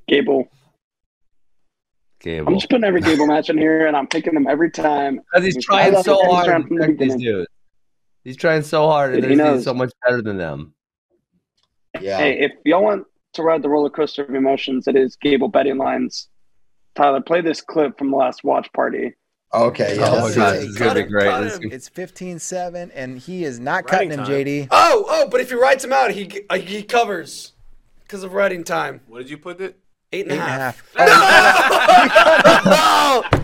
[0.08, 0.48] Gable.
[2.20, 2.48] Gable.
[2.48, 5.18] I'm just putting every Gable match in here, and I'm picking them every time.
[5.18, 7.48] Because he's He's trying so hard to from these dudes.
[8.24, 9.64] He's trying so hard, and he he's knows.
[9.64, 10.74] so much better than them.
[12.02, 12.18] Yeah.
[12.18, 15.78] Hey, if y'all want to ride the roller coaster of emotions, it is Gable betting
[15.78, 16.30] lines.
[16.96, 19.14] Tyler, play this clip from the last watch party.
[19.54, 19.98] Okay.
[19.98, 20.08] Yeah.
[20.10, 20.62] Oh my God, see.
[20.62, 21.26] this is gonna be him, great.
[21.26, 21.72] cut This is him.
[21.72, 24.28] It's 15-7, and he is not Riding cutting him, time.
[24.28, 24.68] JD.
[24.72, 27.54] Oh, oh, but if he writes him out, he uh, he covers
[28.04, 29.02] because of writing time.
[29.08, 29.78] What did you put it?
[30.12, 30.84] Eight and Eight a and a half.
[30.96, 33.32] half.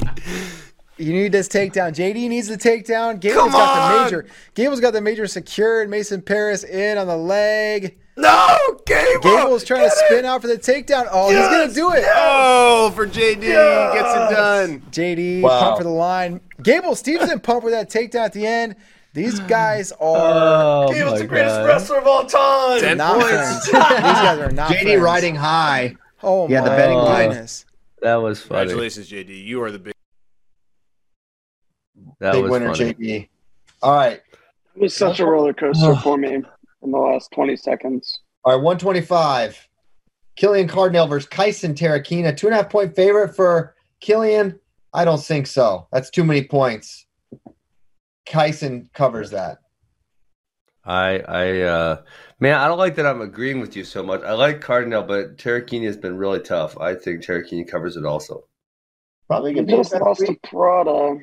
[1.01, 1.95] You need this takedown.
[1.95, 3.19] JD needs the takedown.
[3.19, 4.25] Gable's Come got the major.
[4.53, 5.89] Gable's got the major secured.
[5.89, 7.97] Mason Parris in on the leg.
[8.17, 9.21] No, Gable.
[9.21, 10.25] Gable's trying to spin it!
[10.25, 11.07] out for the takedown.
[11.11, 11.49] Oh, Yes!
[11.49, 12.05] he's gonna do it.
[12.13, 13.93] Oh, for JD Yes!
[13.93, 14.81] gets it done.
[14.91, 15.59] JD Wow.
[15.61, 16.41] pump for the line.
[16.61, 18.75] Gable Steveson pump for that takedown at the end.
[19.13, 21.65] These guys are Oh Gable's the greatest God.
[21.67, 22.81] wrestler of all time.
[22.81, 23.29] Ten not points.
[23.29, 23.65] friends.
[23.65, 25.01] These guys are not JD friends.
[25.01, 25.95] riding high.
[26.21, 26.53] Oh my god.
[26.53, 27.29] Yeah, my the betting line.
[27.29, 27.65] goodness.
[28.01, 28.59] That was funny.
[28.71, 29.45] Congratulations, JD.
[29.45, 29.93] You are the big.
[32.19, 32.93] That Big was winner, funny.
[32.93, 33.27] JD.
[33.81, 34.21] All right.
[34.75, 36.43] It was such a roller coaster for me
[36.83, 38.19] in the last 20 seconds.
[38.43, 39.67] All right, 125.
[40.35, 42.35] Killian Cardinal versus Kysen Terukina.
[42.35, 44.59] Two and a half point favorite for Killian.
[44.93, 45.87] I don't think so.
[45.91, 47.05] That's too many points.
[48.27, 49.59] Kysen covers that.
[50.83, 52.01] I, I, uh,
[52.39, 54.23] man, I don't like that I'm agreeing with you so much.
[54.23, 56.77] I like Cardinal, but Tarantini has been really tough.
[56.79, 58.45] I think Tarantini covers it also.
[59.27, 60.35] Probably He gonna be just the lost to.
[60.43, 61.17] Prada.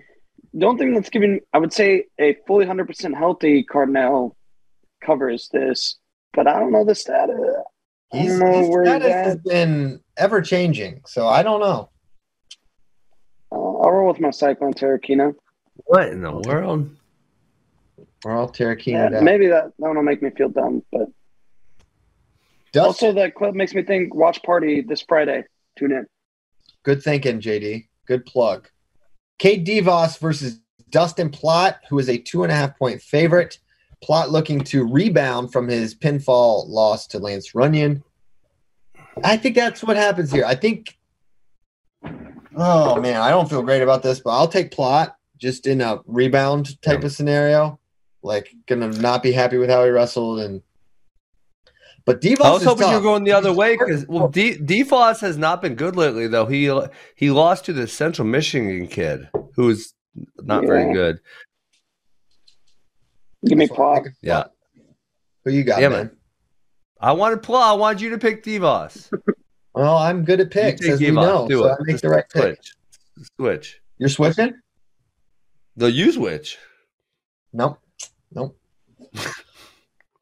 [0.54, 4.38] The only thing that's giving, I would say, a fully 100% healthy Cardinal
[5.05, 5.96] covers this,
[6.32, 7.36] but I don't know the status.
[8.12, 11.90] I He's, know his where he's status has been ever changing, so I don't know.
[13.53, 15.34] Uh, I'll roll with my Cyclone Terukina.
[15.84, 16.90] What in the world?
[18.24, 21.09] We're all Terukina Yeah, maybe that, that one will make me feel dumb, but
[22.72, 25.44] Dustin, also that clip makes me think watch party this Friday.
[25.78, 26.07] Tune in.
[26.82, 27.86] good thinking, JD.
[28.07, 28.68] Good plug.
[29.38, 33.59] Cade Devos versus Dustin Plott, who is a two and a half point favorite.
[34.05, 38.03] Plott looking to rebound from his pinfall loss to Lance Runyon.
[39.24, 40.44] I think that's what happens here.
[40.44, 40.96] I think.
[42.57, 46.01] Oh man, I don't feel great about this, but I'll take Plott just in a
[46.07, 47.78] rebound type of scenario.
[48.22, 50.62] Like, gonna not be happy with how he wrestled, and
[52.05, 54.28] but Devos I was is hoping you were going the other way because well, oh.
[54.28, 56.46] D- Devos has not been good lately though.
[56.46, 56.72] He
[57.16, 59.94] he lost to the Central Michigan kid who's
[60.42, 61.20] not very good.
[63.47, 63.95] Give me That's why I Plott.
[63.95, 64.43] think it's Yeah.
[64.43, 64.51] Plott.
[65.45, 65.99] Who you got, Yeah, man?
[65.99, 66.16] man.
[67.01, 67.70] I wanted Pla.
[67.70, 69.11] I wanted you to pick Devos.
[69.74, 71.47] Well, I'm good at picks, you as take we know.
[71.47, 71.70] Do so it.
[71.70, 72.43] I make Just the right pick.
[72.43, 72.74] switch.
[73.36, 73.80] Switch.
[73.99, 74.55] You're switching?
[75.76, 76.59] The you switch.
[77.53, 77.78] Nope.
[78.32, 78.59] Nope.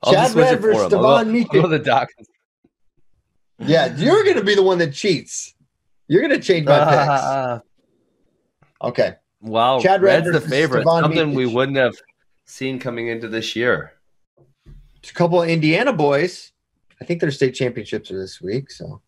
[0.03, 1.63] I'll Chad just switch Red it for versus Devon go- Meekin.
[1.63, 2.09] To the doc.
[3.59, 5.55] Yeah, you're going to be the one that cheats.
[6.09, 7.55] You're going to change my ah.
[7.55, 7.67] picks.
[8.83, 9.15] Okay.
[9.41, 10.83] wow, Chad Red Red's the favorite.
[10.83, 11.95] Stevan Something we wouldn't have
[12.47, 13.93] seen coming into this year.
[14.97, 16.53] It's A couple of Indiana boys.
[17.01, 18.71] I think their state championships are this week.
[18.71, 19.03] So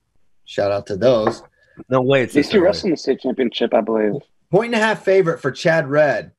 [0.44, 1.42] shout out to those.
[1.88, 2.22] No way.
[2.22, 2.66] It's These this two early.
[2.66, 4.20] wrestling the state championship, I believe.
[4.50, 6.32] Point and a half favorite for Chad Red.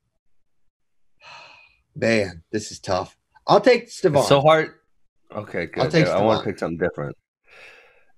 [1.96, 3.18] Man, this is tough.
[3.48, 4.20] I'll take Stevan.
[4.20, 4.76] It's so hard.
[5.36, 5.84] Okay, good.
[5.84, 7.16] I'll take I want to pick something different.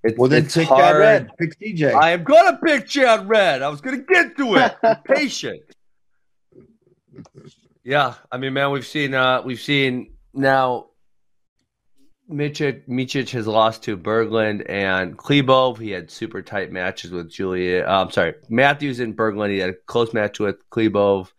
[0.04, 0.82] It's, well, then it's pick hard.
[0.82, 1.32] Chad Red.
[1.38, 1.94] Pick CJ.
[1.94, 3.62] I am gonna pick Chad Red.
[3.62, 4.76] I was gonna get to it.
[4.82, 5.62] Be patient.
[7.84, 10.88] Yeah, I mean, man, we've seen uh we've seen now
[12.30, 15.80] Micic Micic has lost to Berglund and Klebov.
[15.80, 17.84] He had super tight matches with Julia.
[17.84, 19.52] Uh, I'm sorry, Matthews and Berglund.
[19.52, 21.32] He had a close match with Klebov.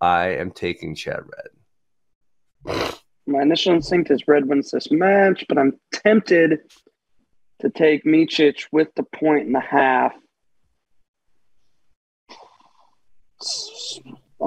[0.00, 1.20] I am taking Chad
[2.64, 2.94] Red.
[3.26, 6.60] My initial instinct is Red wins this match, but I'm tempted
[7.60, 10.12] to take Micic with the point and a half.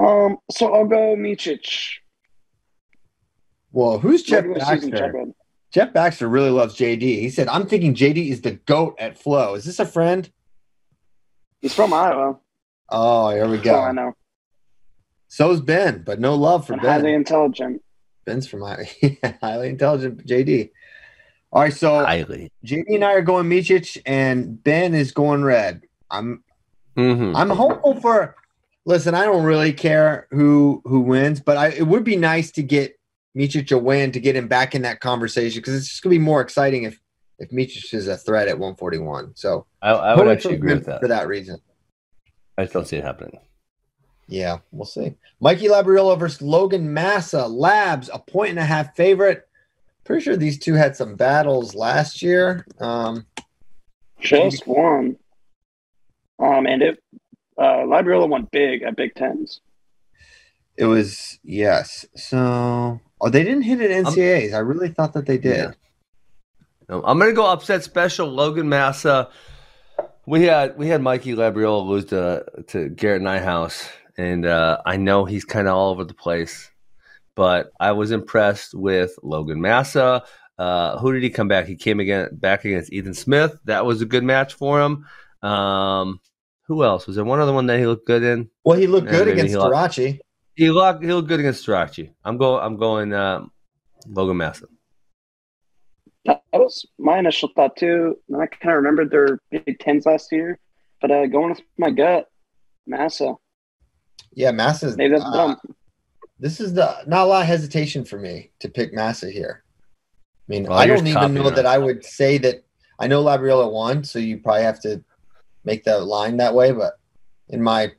[0.04, 1.66] Um, so I'll go Micic.
[3.72, 5.12] Well, who's Jeff Baxter?
[5.72, 7.00] Jeff Baxter really loves JD.
[7.02, 10.30] He said, "I'm thinking JD is the goat at flow." Is this a friend?
[11.60, 12.38] He's from Iowa.
[12.90, 13.92] Oh, here we That's all I go.
[13.92, 14.12] know.
[15.28, 16.90] So's Ben, but no love for And Ben.
[17.00, 17.82] highly intelligent.
[18.24, 18.88] Ben's from highly,
[19.40, 20.70] highly intelligent JD.
[21.50, 22.50] All right, so Highly.
[22.64, 25.82] JD and I are going Micic, and Ben is going red.
[26.10, 26.44] I'm
[26.96, 27.34] Mm-hmm.
[27.34, 28.36] I'm hopeful for.
[28.86, 32.62] Listen, I don't really care who who wins, but I, it would be nice to
[32.62, 32.98] get
[33.36, 36.18] Micic a win to get him back in that conversation because it's just gonna be
[36.18, 37.00] more exciting if
[37.38, 39.32] if Micic is a threat at 141.
[39.36, 41.00] So I, I would actually agree with that.
[41.00, 41.58] for that reason.
[42.56, 43.40] I just don't see it happening.
[44.26, 45.16] Yeah, we'll see.
[45.40, 47.46] Mikey Labriola versus Logan Massa.
[47.46, 49.46] Labs, a point and a half favorite.
[50.04, 52.66] Pretty sure these two had some battles last year.
[52.78, 53.26] Um,
[54.20, 55.16] Just one.
[56.38, 57.02] Um, and it
[57.58, 59.60] uh, Labriola went big at Big Tens.
[60.76, 62.04] it was yes.
[62.16, 64.54] So, oh, they didn't hit at NCAAs.
[64.54, 65.56] I really thought that they did.
[65.56, 65.70] Yeah.
[66.88, 68.26] No, I'm gonna go upset special.
[68.28, 69.30] Logan Massa.
[70.26, 73.88] We had we had Mikey Labriola lose to to Garrett Nyhouse,
[74.18, 76.70] and uh, I know he's kind of all over the place,
[77.34, 80.24] but I was impressed with Logan Massa.
[80.58, 81.66] Uh, who did he come back?
[81.66, 83.58] He came again back against Ethan Smith.
[83.64, 85.06] That was a good match for him.
[85.42, 86.20] Um,
[86.66, 87.24] who else was there?
[87.24, 88.48] One other one that he looked good in.
[88.64, 90.20] Well, he looked And good against he Tarachi.
[90.54, 92.10] He looked he looked good against Starocci.
[92.24, 92.64] I'm going.
[92.64, 93.12] I'm going.
[93.12, 93.50] Um,
[94.06, 94.66] Logan Massa.
[96.24, 98.16] That that was my initial thought too.
[98.28, 100.58] And I kind of remembered their Big Tens last year,
[101.00, 102.30] but uh, going with my gut,
[102.86, 103.34] Massa.
[104.32, 104.96] Yeah, Massa's.
[104.96, 105.56] Maybe that's uh, dumb.
[106.38, 109.64] this is the not a lot of hesitation for me to pick Massa here.
[110.48, 112.64] I mean, Well, I don't even know that I would say that.
[113.00, 115.02] I know Labriola won, so you probably have to
[115.64, 116.72] make that line that way.
[116.72, 116.94] But
[117.48, 117.92] in my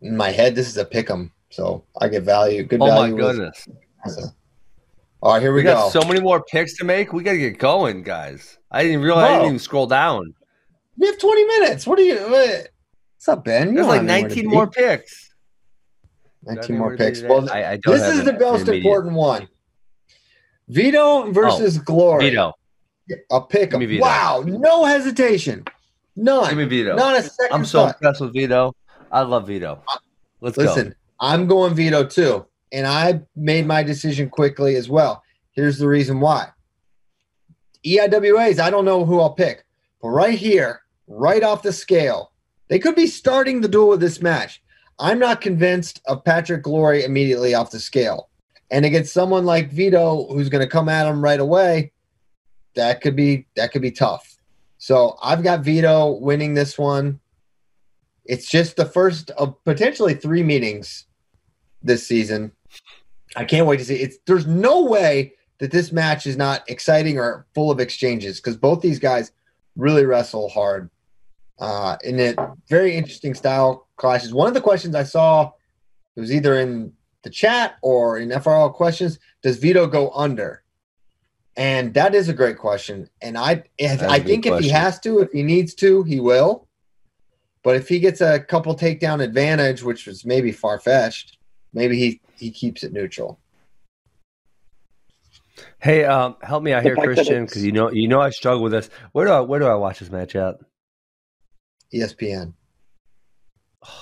[0.00, 2.62] in my head, this is a pick 'em, so I get value.
[2.62, 2.92] Good value.
[2.92, 3.68] Oh my with goodness.
[5.20, 6.00] All right, here we, We, got go.
[6.00, 7.12] so many more picks to make.
[7.12, 8.56] We got to get going, guys.
[8.70, 9.24] I didn't realize.
[9.24, 10.32] I didn't even scroll down.
[10.96, 11.86] we have twenty minutes.
[11.86, 12.18] What are you?
[12.18, 12.68] What?
[13.16, 13.70] What's up, Ben?
[13.70, 15.34] You There's like have anywhere to 19 more picks.
[16.44, 17.22] Nineteen more Anywhere to be picks.
[17.28, 19.48] Well, I, I don't this is the most important one.
[20.68, 22.30] Vito versus oh, Glory.
[22.30, 22.52] Vito.
[23.32, 23.72] A pick.
[23.72, 25.64] Wow, no hesitation.
[26.18, 26.48] None.
[26.48, 26.96] Give me Vito.
[26.96, 27.94] Not a second I'm so thought.
[27.94, 28.74] impressed with Vito.
[29.12, 29.80] I love Vito.
[30.40, 30.94] Let's Listen, go.
[31.20, 32.44] I'm going Vito too.
[32.72, 35.22] And I made my decision quickly as well.
[35.52, 36.48] Here's the reason why.
[37.86, 39.64] EIWAs, I don't know who I'll pick.
[40.02, 42.32] But right here, right off the scale,
[42.68, 44.60] they could be starting the duel with this match.
[44.98, 48.28] I'm not convinced of Patrick Glory immediately off the scale.
[48.72, 51.92] And against someone like Vito who's going to come at him right away,
[52.74, 54.37] that could be that could be tough.
[54.78, 57.20] So I've got Vito winning this one.
[58.24, 61.06] It's just the first of potentially three meetings
[61.82, 62.52] this season.
[63.36, 63.96] I can't wait to see.
[63.96, 68.56] It's there's no way that this match is not exciting or full of exchanges because
[68.56, 69.32] both these guys
[69.76, 70.90] really wrestle hard.
[71.58, 74.32] Uh, in it, very interesting style clashes.
[74.32, 75.50] One of the questions I saw
[76.14, 79.18] it was either in the chat or in FRL questions.
[79.42, 80.62] Does Vito go under?
[81.58, 83.10] And that is a great question.
[83.20, 85.42] And I, if, That is a I good think if he has to, if he
[85.42, 86.68] needs to, he will.
[87.64, 91.36] But if he gets a couple takedown advantage, which was maybe far fetched,
[91.74, 93.40] maybe he he keeps it neutral.
[95.80, 98.62] Hey, um, help me out The here, Christian, because you know you know I struggle
[98.62, 98.88] with this.
[99.10, 100.60] Where do I where do I watch this match at?
[101.92, 102.54] ESPN.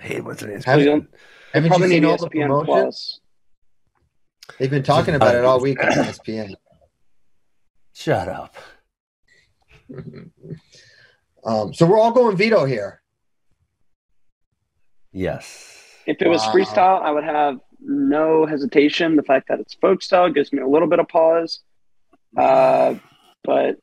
[0.00, 0.64] Hey, what's it?
[0.64, 1.14] Have, you don't-
[1.52, 2.64] haven't you seen all the ESPN promotion?
[2.64, 3.20] Plus.
[4.58, 6.54] They've been talking about it all week on ESPN.
[8.00, 8.54] Shut up.
[11.42, 13.00] Um, so we're all going Vito here.
[15.10, 15.74] Yes.
[16.06, 16.52] If it was Wow.
[16.52, 19.16] freestyle, I would have no hesitation.
[19.16, 21.60] The fact that it's folk style gives me a little bit of pause.
[22.36, 22.96] Uh,
[23.42, 23.76] but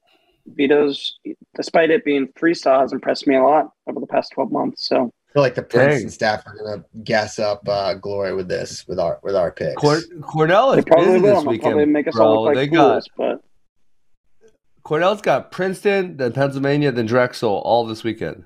[0.45, 1.17] Vito's,
[1.55, 4.87] despite it being freestyle, has impressed me a lot over the past 12 months.
[4.87, 6.09] So I feel like the Princeton Dang.
[6.11, 9.81] staff are going to gas up uh, Glory with this with our with our picks.
[9.81, 11.35] Cor- Cornell is probably busy will.
[11.41, 12.25] this They'll probably make us bro.
[12.27, 13.09] all look they like got fools.
[13.17, 13.41] But
[14.87, 18.45] Cornell's got Princeton, then Pennsylvania, then Drexel all this weekend.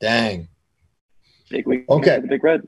[0.00, 0.48] Dang.
[1.50, 1.84] big week.
[1.86, 2.18] Okay.
[2.18, 2.66] The Big Red.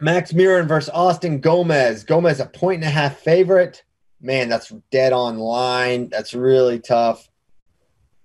[0.00, 2.02] Max Murin versus Austin Gomez.
[2.02, 3.82] Gomez a point and a half favorite.
[4.22, 6.08] Man, that's dead on line.
[6.08, 7.28] That's really tough.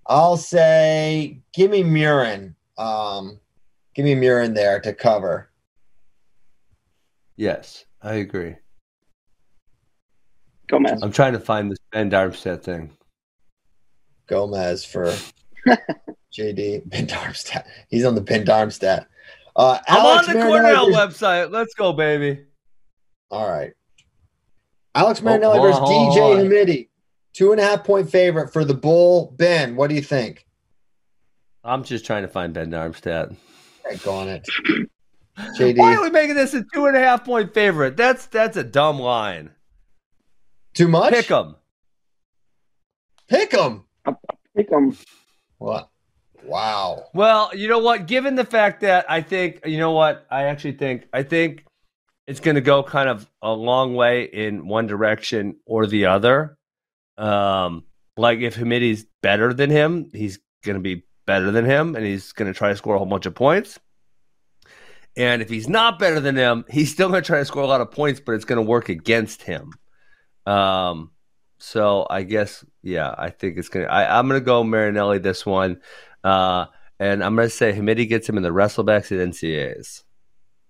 [0.06, 2.54] I'll say give me Murin.
[2.78, 3.38] Um,
[3.94, 5.50] give me Murin there to cover.
[7.36, 8.56] Yes, I agree.
[10.68, 11.02] Gomez.
[11.02, 12.96] I'm trying to find this Ben Darmstadt thing.
[14.30, 15.06] Gomez for
[16.32, 19.06] JD bendarmstat He's on the bendarmstat
[19.56, 21.50] Uh, I'm Alex on the Marinelli Cornell versus- website.
[21.50, 22.44] Let's go, baby.
[23.32, 23.72] All right.
[24.94, 26.44] Alex Oh, Marinelli hold versus on, hold DJ on.
[26.46, 26.88] Hamiti.
[27.32, 29.34] Two and a half point favorite for the Bull.
[29.36, 30.46] Ben, what do you think?
[31.62, 33.30] I'm just trying to find Ben Darmstadt.
[33.84, 34.48] Heck on it.
[35.58, 35.78] JD.
[35.78, 37.96] Why are we making this a two and a half point favorite?
[37.96, 39.50] That's that's a dumb line.
[40.74, 41.12] Too much?
[41.12, 41.56] Pick 'em.
[43.28, 43.54] Pick
[44.06, 44.16] 'em.
[44.56, 44.96] Pick 'em.
[45.58, 45.88] What?
[46.44, 47.06] Wow.
[47.12, 48.06] Well, you know what?
[48.06, 50.26] Given the fact that I think, you know what?
[50.30, 51.64] I actually think, I think
[52.26, 56.56] it's going to go kind of a long way in one direction or the other.
[57.18, 57.84] Um,
[58.16, 62.32] like if Hamiti's better than him, he's going to be better than him, and he's
[62.32, 63.78] going to try to score a whole bunch of points.
[65.16, 67.66] And if he's not better than him, he's still going to try to score a
[67.66, 69.72] lot of points, but it's going to work against him.
[70.46, 71.10] Um,
[71.60, 75.44] so I guess, yeah, I think it's going to, I'm going to go Marinelli this
[75.46, 75.80] one.
[76.24, 76.66] Uh,
[76.98, 80.02] and I'm going to say Hamiti gets him in the wrestlebacks at NCAAs.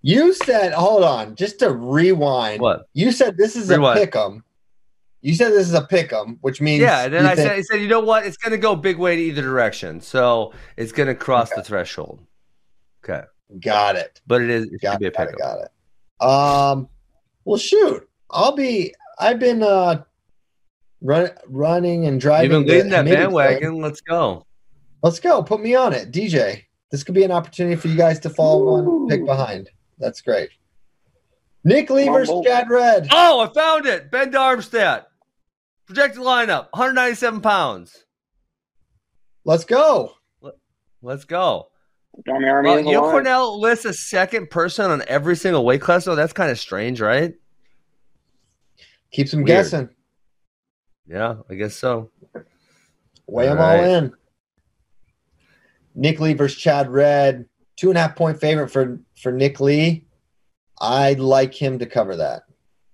[0.02, 2.60] You said, hold on, just to rewind.
[2.62, 2.88] What?
[2.94, 3.98] You said this is Rewind.
[3.98, 4.44] a pick 'em.
[5.22, 7.56] You said this is a pick 'em, which means Yeah, and then I think- said,
[7.58, 8.24] I said, you know what?
[8.24, 10.00] It's going to go big way to either direction.
[10.00, 12.20] So it's going to cross the threshold.
[13.04, 13.24] Okay.
[13.62, 14.20] Got it.
[14.26, 16.26] But it is, it Got be a it, got it, got it.
[16.26, 16.88] Um,
[17.44, 18.94] well, shoot, I'll be.
[19.18, 20.02] I've been uh,
[21.00, 22.50] run, running and driving.
[22.52, 23.24] You've been leading that Hamiti train.
[23.24, 23.80] bandwagon.
[23.80, 24.46] Let's go.
[25.02, 25.42] Let's go.
[25.42, 26.62] Put me on it, DJ.
[26.90, 29.70] This could be an opportunity for you guys to follow one pick behind.
[29.98, 30.50] That's great.
[31.62, 33.08] Nick Lee Come versus Chad Red.
[33.12, 34.10] Oh, I found it.
[34.10, 35.06] Ben Darmstadt.
[35.86, 38.04] Projected lineup 197 pounds.
[39.44, 40.12] Let's go.
[41.02, 41.68] Let's go.
[42.28, 42.98] Army Army Well, you.
[43.00, 46.14] Cornell lists a second person on every single weight class, though.
[46.14, 47.34] That's kind of strange, right?
[49.12, 49.46] Keeps them Weird.
[49.48, 49.88] guessing.
[51.10, 52.10] Yeah, I guess so.
[53.26, 53.84] Weigh them All all right.
[53.84, 54.12] in.
[55.94, 57.46] Nick Lee versus Chad Red.
[57.76, 60.06] Two and a half point favorite for for Nick Lee.
[60.80, 62.42] I'd like him to cover that.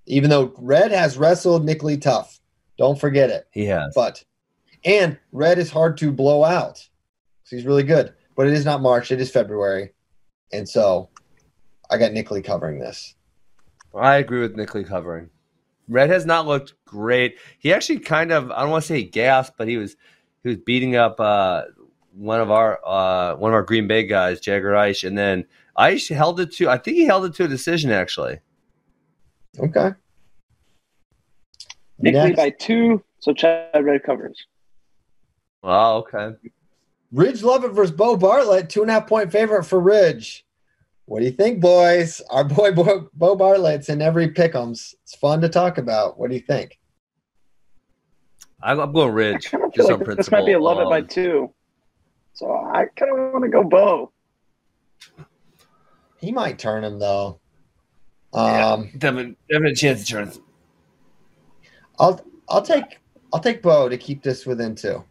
[0.07, 2.41] Even though Red has wrestled Nick Lee tough.
[2.79, 3.49] Don't forget it.
[3.51, 3.93] He has.
[3.95, 4.25] But
[4.85, 6.89] and Red is hard to blow out.
[7.49, 8.15] He's really good.
[8.35, 9.93] But it is not March, it is February.
[10.53, 11.11] And so
[11.91, 13.15] I got Nick Lee covering this.
[13.95, 15.31] I agree with Nick Lee covering.
[15.89, 17.39] Red has not looked great.
[17.59, 19.97] He actually kind of I don't want to say he gasped, but he was
[20.43, 21.63] he was beating up uh,
[22.13, 25.45] one of our uh, one of our Green Bay guys, Jagger Eish, and then
[25.79, 28.41] Eish held it to I think he held it to a decision actually.
[29.59, 29.91] Okay.
[31.99, 34.47] Nick Lee by two, so Chad Red covers.
[35.63, 36.37] Oh, okay.
[37.13, 40.46] Ridge Lovett versus Beau Bartlett, two and a half point favorite for Ridge.
[41.07, 42.21] What do you think, boys?
[42.31, 44.93] Our boy Beau, Beau Bartlett's in every pick'ems.
[45.05, 46.19] It's fun to talk about.
[46.19, 46.79] What do you think?
[48.61, 50.17] I'm, I'm going Ridge I kind just feel on like principle.
[50.17, 51.55] this might be a love it by Um, two.
[52.35, 54.13] So I kind of want to go Beau.
[56.19, 57.41] He might turn him though.
[58.33, 60.33] Um, Devin, Devin, a chance to turn.
[62.01, 62.99] I'll I'll take
[63.33, 65.05] I'll take Beau to keep this within two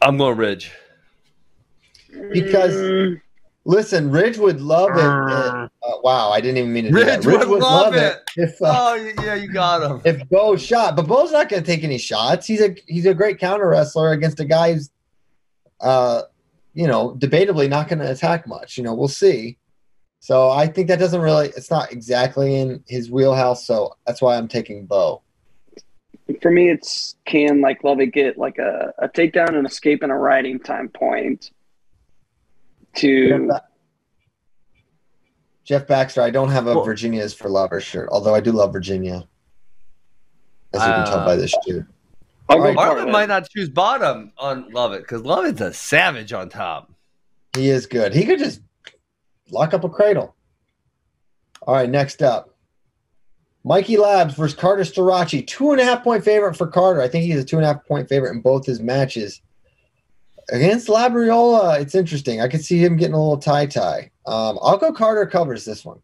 [0.00, 0.72] I'm going Ridge.
[2.32, 3.20] because Mm,
[3.64, 5.04] listen, Ridge would love it.
[5.04, 5.68] Uh.
[5.82, 7.48] uh, wow, I didn't even mean to do Ridge that.
[7.48, 8.18] would love it.
[8.36, 10.00] if uh, Oh yeah, you got him.
[10.04, 12.46] if Beau shot, but Beau's not going to take any shots.
[12.46, 14.90] He's a he's a great counter wrestler against a guy who's,
[15.80, 16.22] uh,
[16.74, 18.76] you know, debatably not going to attack much.
[18.76, 19.58] You know, we'll see.
[20.20, 21.48] So I think that doesn't really.
[21.48, 23.66] It's not exactly in his wheelhouse.
[23.66, 25.22] So that's why I'm taking Beau.
[26.42, 30.14] for me, it's can like Lovett get like a, a takedown and escape and a
[30.14, 31.50] riding time point
[32.96, 33.50] to
[35.64, 36.22] Jeff Baxter.
[36.22, 39.26] I don't have a Well- Virginia's for Lover shirt, although I do love Virginia,
[40.72, 41.84] as you can tell Uh, by this shoe.
[42.48, 42.76] I'll go All right.
[42.76, 43.08] Bartlett.
[43.12, 46.90] might not choose bottom on Lovett because Love Lovett's a savage on top.
[47.56, 48.12] He is good.
[48.12, 48.60] He could just
[49.50, 50.34] lock up a cradle.
[51.62, 52.56] All right, next up.
[53.62, 55.46] Mikey Labs versus Carter Starocci.
[55.46, 57.00] Two and a half point favorite for Carter.
[57.02, 59.42] I think he's a two and a half point favorite in both his matches.
[60.50, 62.40] Against Labriola, it's interesting.
[62.40, 64.10] I could see him getting a little tie tie.
[64.26, 66.00] Um, I'll go Carter covers this one.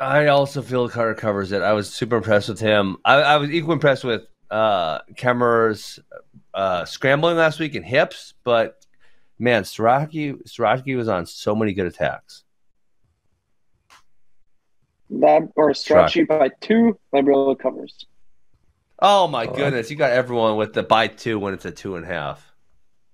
[0.00, 1.62] I also feel Carter covers it.
[1.62, 2.96] I was super impressed with him.
[3.04, 5.98] I, I was equally impressed with uh Kemerer's
[6.54, 8.84] uh, scrambling last week and hips, but
[9.38, 12.44] man, Starocci Starocci was on so many good attacks.
[15.10, 18.06] Lab or Starocci by two, Labriola covers.
[19.00, 19.56] Oh my All right.
[19.56, 22.45] goodness, you got everyone with the by two when it's a two and a half.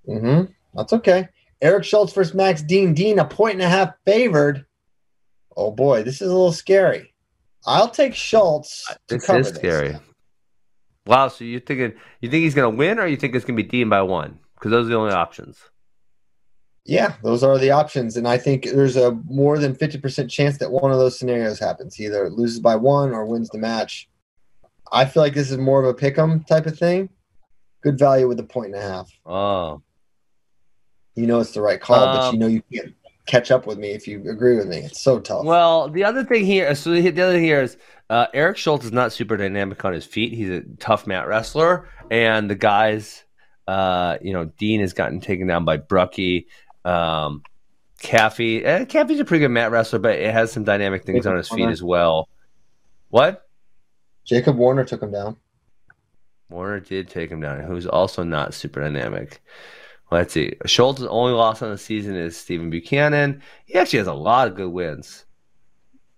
[0.09, 0.53] Mm-hmm.
[0.75, 1.29] That's okay.
[1.61, 2.95] Eric Schultz versus Max Dean.
[2.95, 4.65] Dean, a point and a half favored.
[5.57, 7.15] Oh boy, this is a little scary.
[7.67, 9.59] I'll take Schultz to This cover is this.
[9.59, 9.97] scary.
[11.07, 13.63] Wow, so you're thinking you think he's gonna win or you think it's gonna be
[13.63, 14.39] Dean by one?
[14.55, 15.59] Because those are the only options.
[16.85, 20.59] Yeah, those are the options, and I think there's a more than fifty percent chance
[20.59, 21.95] that one of those scenarios happens.
[21.95, 24.09] He either loses by one or wins the match.
[24.91, 27.09] I feel like this is more of a pick 'em type of thing.
[27.83, 29.11] Good value with a point and a half.
[29.25, 29.81] Oh,
[31.15, 32.95] You know it's the right call, but Um, you know you can't
[33.27, 34.79] catch up with me if you agree with me.
[34.79, 35.45] It's so tough.
[35.45, 37.77] Well, the other thing here, so the the other thing here is
[38.11, 40.33] uh, Eric Schultz is not super dynamic on his feet.
[40.33, 43.25] He's a tough mat wrestler, and the guys,
[43.69, 46.47] uh, you know, Dean has gotten taken down by Brucky.
[46.85, 47.43] Um,
[48.03, 51.37] Caffey, eh, Caffey's a pretty good mat wrestler, but it has some dynamic things on
[51.37, 52.29] his feet as well.
[53.11, 53.49] What?
[54.25, 55.37] Jacob Warner took him down.
[56.49, 59.41] Warner did take him down, who's also not super dynamic.
[60.13, 60.53] Let's see.
[60.67, 63.41] Schultz's only loss on the season is Stephen Buchanan.
[63.65, 65.25] He actually has a lot of good wins.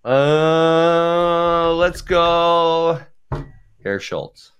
[0.05, 3.01] Uh, let's go.
[3.85, 4.51] Eric Schultz.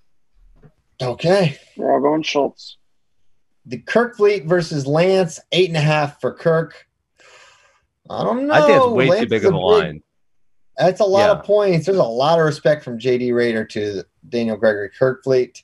[1.01, 1.57] Okay.
[1.75, 2.77] We're all going Schultz.
[3.65, 6.87] The Kerkvliet versus Lance, eight and a half for Kirk.
[8.09, 8.53] I don't know.
[8.53, 10.03] I think it's way Lance too big of a big- line.
[10.77, 11.39] That's a lot Yeah.
[11.39, 11.87] of points.
[11.87, 15.61] There's a lot of respect from JD Raider to Daniel Gregory Kerkvliet.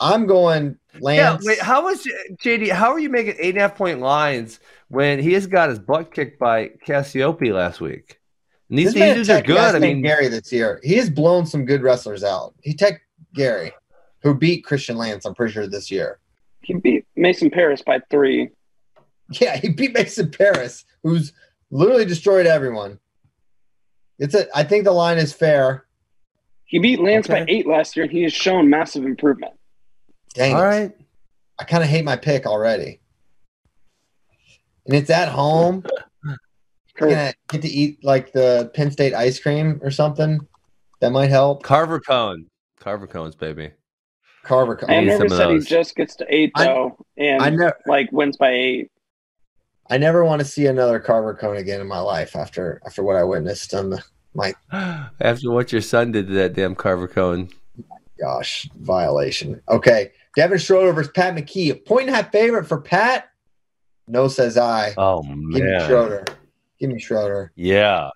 [0.00, 1.44] I'm going Lance.
[1.44, 2.06] Yeah, wait, how was
[2.42, 2.70] JD?
[2.70, 4.58] How are you making eight and a half point lines
[4.88, 8.18] when he has got his butt kicked by Cassioppi last week?
[8.70, 9.58] And these, This these dudes are good.
[9.58, 10.80] I mean, Gary this year.
[10.82, 12.54] He has blown some good wrestlers out.
[12.62, 13.02] He tech
[13.34, 13.72] Gary,
[14.22, 15.26] who beat Christian Lance.
[15.26, 16.18] I'm pretty sure this year.
[16.62, 18.50] He beat Mason Parris by three.
[19.40, 21.32] Yeah, he beat Mason Parris, who's
[21.70, 22.98] literally destroyed everyone.
[24.18, 24.46] It's a.
[24.56, 25.86] I think the line is fair.
[26.64, 29.52] He beat Lance by eight last year, and he has shown massive improvement.
[30.34, 30.64] Dang all it.
[30.64, 30.92] right.
[31.58, 33.00] I kind of hate my pick already.
[34.86, 35.84] And it's at home.
[36.98, 40.46] You're gonna get to eat like the Penn State ice cream or something.
[41.00, 41.62] That might help.
[41.62, 42.46] Carver cone,
[42.78, 43.70] Carver cones, baby.
[44.42, 44.76] Carver.
[44.76, 44.90] cone.
[44.90, 47.50] I need never some of said he just gets to eight I- though, and I
[47.50, 47.76] never.
[47.86, 48.90] like wins by eight.
[49.88, 53.16] I never want to see another Carver cone again in my life after after what
[53.16, 54.02] I witnessed on the
[54.34, 54.52] my
[55.20, 57.48] After what your son did to that damn Carver cone.
[58.20, 59.60] gosh violation.
[59.70, 61.70] Okay, Devin Schroeder versus Pat McKee.
[61.70, 63.28] A point and a half favorite for Pat.
[64.06, 64.94] No, says I.
[64.96, 66.24] Oh Give me man, Schroeder.
[66.78, 67.52] Give me Schroeder.
[67.56, 68.10] yeah.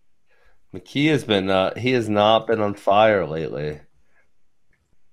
[0.74, 1.49] McKee has been.
[1.51, 3.81] Uh, he has not been on fire lately.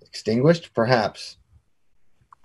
[0.02, 1.38] Extinguished, perhaps.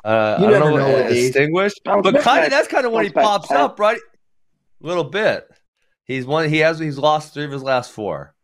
[0.05, 1.28] Uh, You I don't never know, know with these.
[1.28, 3.57] extinguished, but kind of that's kind of when he pops Pat.
[3.57, 3.99] up, right?
[4.83, 5.49] A little bit.
[6.05, 6.49] He's one.
[6.49, 6.78] He has.
[6.78, 8.35] He's lost three of his last four.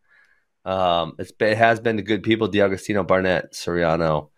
[0.65, 4.29] Um, it's been, it has been to good people: D'Agostino, Barnett, Soriano.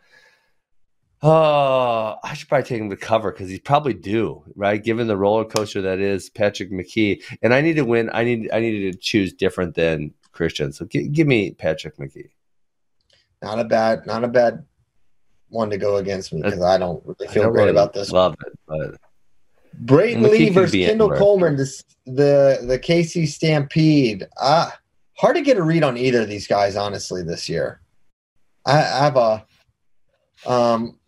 [1.28, 4.84] Oh, I should probably take him to cover because he's probably due, right?
[4.84, 8.12] Given the roller coaster that is Patrick McKee, and I need to win.
[8.14, 8.52] I need.
[8.54, 10.72] I needed to choose different than Christian.
[10.72, 12.30] So gi- give me Patrick McKee.
[13.42, 14.66] Not a bad, not a bad
[15.50, 18.12] one to go against me because I don't really feel don't great really about this.
[18.12, 18.96] Love it, but
[19.74, 21.18] Brayton McKee Lee versus Kendall anywhere.
[21.20, 24.28] Coleman, this, the the KC Stampede.
[24.40, 24.78] Ah,
[25.18, 27.82] hard to get a read on either of these guys, honestly, this year.
[28.64, 29.46] I, I have a
[30.46, 31.00] um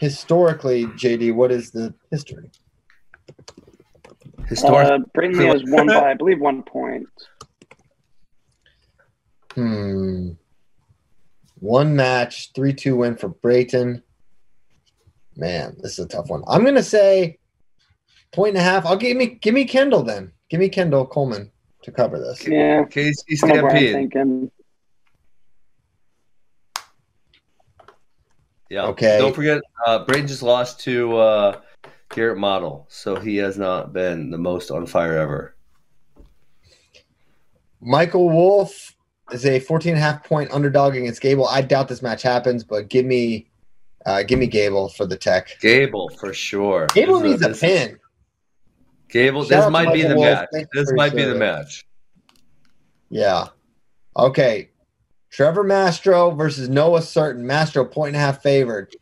[0.00, 1.34] historically, JD.
[1.34, 2.50] What is the history?
[4.48, 4.88] historic.
[4.88, 7.06] Uh, Brayton has won by I believe one point.
[9.54, 10.30] Hmm.
[11.60, 14.02] One match, three two win for Brayton.
[15.36, 16.42] Man, this is a tough one.
[16.48, 17.38] I'm gonna say
[18.32, 18.86] point and a half.
[18.86, 20.32] I'll give me give me Kendall then.
[20.48, 21.52] Give me Kendall Coleman
[21.82, 22.46] to cover this.
[22.46, 23.92] Yeah, KC kind I'm Stampede.
[23.92, 24.50] thinking.
[28.70, 28.84] Yeah.
[28.86, 29.18] Okay.
[29.18, 31.60] Don't forget, uh, Brayton just lost to uh,
[32.10, 35.56] Garrett Model, so he has not been the most on fire ever.
[37.80, 38.94] Michael Wolf
[39.32, 41.46] is a 14 and a half point underdog against Gable.
[41.48, 43.48] I doubt this match happens, but give me
[44.06, 45.58] uh, give me Gable for the tech.
[45.60, 46.86] Gable for sure.
[46.94, 47.98] Gable This needs a is- pin.
[49.08, 49.42] Gable.
[49.44, 50.46] Shout This might be the Wolf.
[50.52, 50.66] match.
[50.72, 51.84] This might be the match.
[53.08, 53.48] Yeah.
[54.16, 54.69] Okay.
[55.30, 57.38] Trevor Mastro versus Noah Surtin.
[57.40, 58.94] Mastro point and a half favored.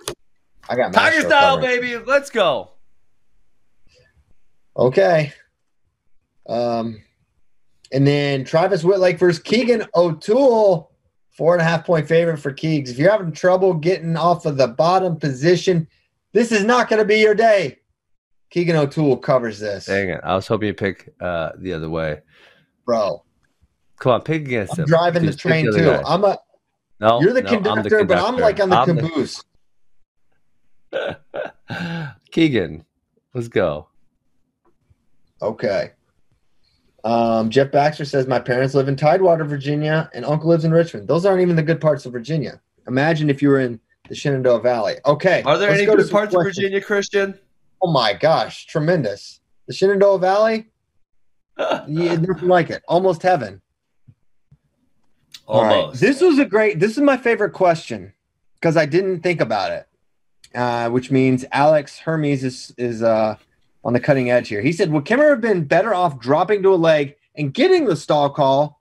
[0.68, 1.80] I got Tiger Mastro style, covering.
[1.80, 1.96] baby.
[2.04, 2.70] Let's go.
[4.76, 5.32] Okay.
[6.48, 7.02] Um,
[7.92, 10.92] and then Travis Wittlake versus Keegan O'Toole,
[11.30, 12.90] four and a half point favorite for Keegs.
[12.90, 15.88] If you're having trouble getting off of the bottom position,
[16.32, 17.78] this is not going to be your day.
[18.50, 20.20] Keegan O'Toole covers this, Dang it!
[20.24, 22.20] I was hoping you pick uh, the other way.
[22.86, 23.22] bro.
[23.98, 24.86] Come on, pick against I'm him.
[24.86, 25.84] driving the train other too.
[25.84, 26.02] guy.
[26.06, 26.38] I'm a.
[27.00, 29.44] no, You're the, no, I'm conductor, but I'm like on the I'm caboose.
[32.30, 32.84] Keegan,
[33.34, 33.88] let's go.
[35.42, 35.92] Okay.
[37.04, 41.08] Um, Jeff Baxter says my parents live in Tidewater, Virginia, and uncle lives in Richmond.
[41.08, 42.60] Those aren't even the good parts of Virginia.
[42.86, 44.96] Imagine if you were in the Shenandoah Valley.
[45.06, 45.42] Okay.
[45.42, 46.42] Are there any go good some parts of.
[46.42, 47.38] Virginia, Christian?
[47.82, 49.40] Oh my gosh, tremendous.
[49.66, 50.70] The Shenandoah Valley?
[51.58, 52.82] yeah, nothing like it.
[52.88, 53.60] Almost heaven.
[55.48, 55.76] Right.
[55.76, 56.00] Almost.
[56.00, 56.78] This was a great.
[56.78, 58.12] This is my favorite question
[58.54, 59.86] because I didn't think about it.
[60.54, 63.36] Uh, which means Alex Hermes is is uh,
[63.84, 64.60] on the cutting edge here.
[64.62, 67.96] He said, "Would Kemerer have been better off dropping to a leg and getting the
[67.96, 68.80] stall call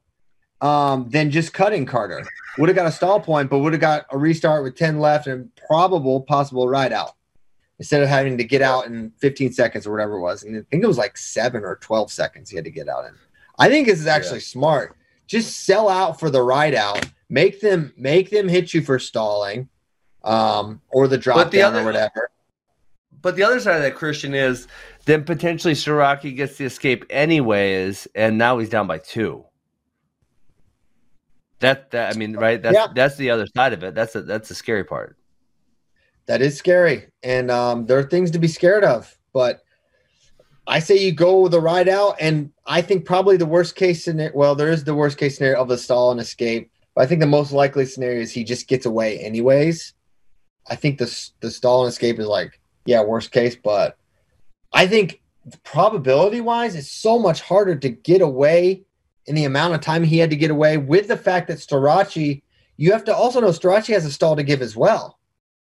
[0.61, 2.25] um, than just cutting Carter?
[2.57, 5.27] Would have got a stall point, but would have got a restart with ten left
[5.27, 7.15] and probable possible ride out
[7.79, 10.43] instead of having to get out in 15 seconds or whatever it was.
[10.43, 13.05] And I think it was like seven or 12 seconds he had to get out
[13.05, 13.11] in.
[13.59, 14.96] I think this is actually smart.
[15.27, 17.05] Just sell out for the ride out.
[17.29, 19.67] Make them make them hit you for stalling,
[20.23, 22.31] um, or the drop the down other- or whatever.
[23.21, 24.67] But the other side of that, Christian, is
[25.05, 29.43] then potentially Starocci gets the escape anyways, and now he's down by two.
[31.59, 32.61] That that I mean, right?
[32.61, 32.87] That's Yeah.
[32.95, 33.95] that's the other side of it.
[33.95, 35.17] That's a, that's the scary part.
[36.27, 39.17] That is scary, and um, there are things to be scared of.
[39.33, 39.61] But
[40.67, 44.35] I say you go the ride out, and I think probably the worst case scenario.
[44.35, 47.21] Well, there is the worst case scenario of the stall and escape, but I think
[47.21, 49.93] the most likely scenario is he just gets away anyways.
[50.69, 53.97] I think the the stall and escape is like yeah, worst case, but
[54.73, 55.21] I think
[55.63, 58.83] probability wise, it's so much harder to get away
[59.25, 60.77] in the amount of time he had to get away.
[60.77, 62.41] With the fact that Starocci,
[62.75, 65.16] you have to also know Starocci has a stall to give as well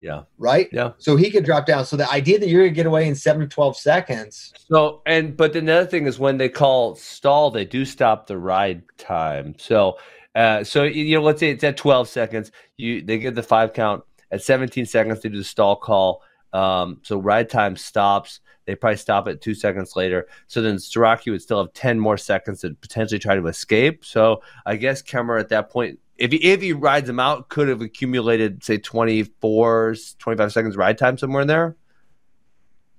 [0.02, 0.24] Yeah.
[0.38, 0.70] right?
[0.72, 0.92] Yeah.
[1.00, 1.86] So he could drop down.
[1.86, 4.54] So the idea that you're going to get away in seven to 12 seconds.
[4.70, 8.28] So and but then the other thing is when they call stall, they do stop
[8.28, 9.56] the ride time.
[9.58, 9.98] So
[10.36, 13.74] uh so you know, let's say it's at twelve seconds, you they get the five
[13.74, 16.22] count at seventeen seconds they do the stall call.
[16.54, 18.40] Um so ride time stops.
[18.66, 20.28] They probably stop it two seconds later.
[20.48, 24.06] So then Starocci would still have ten more seconds to potentially try to escape.
[24.06, 27.68] So I guess Kemerer at that point if he, if he rides him out, could
[27.68, 31.76] have accumulated say 24, 25 seconds ride time somewhere in there,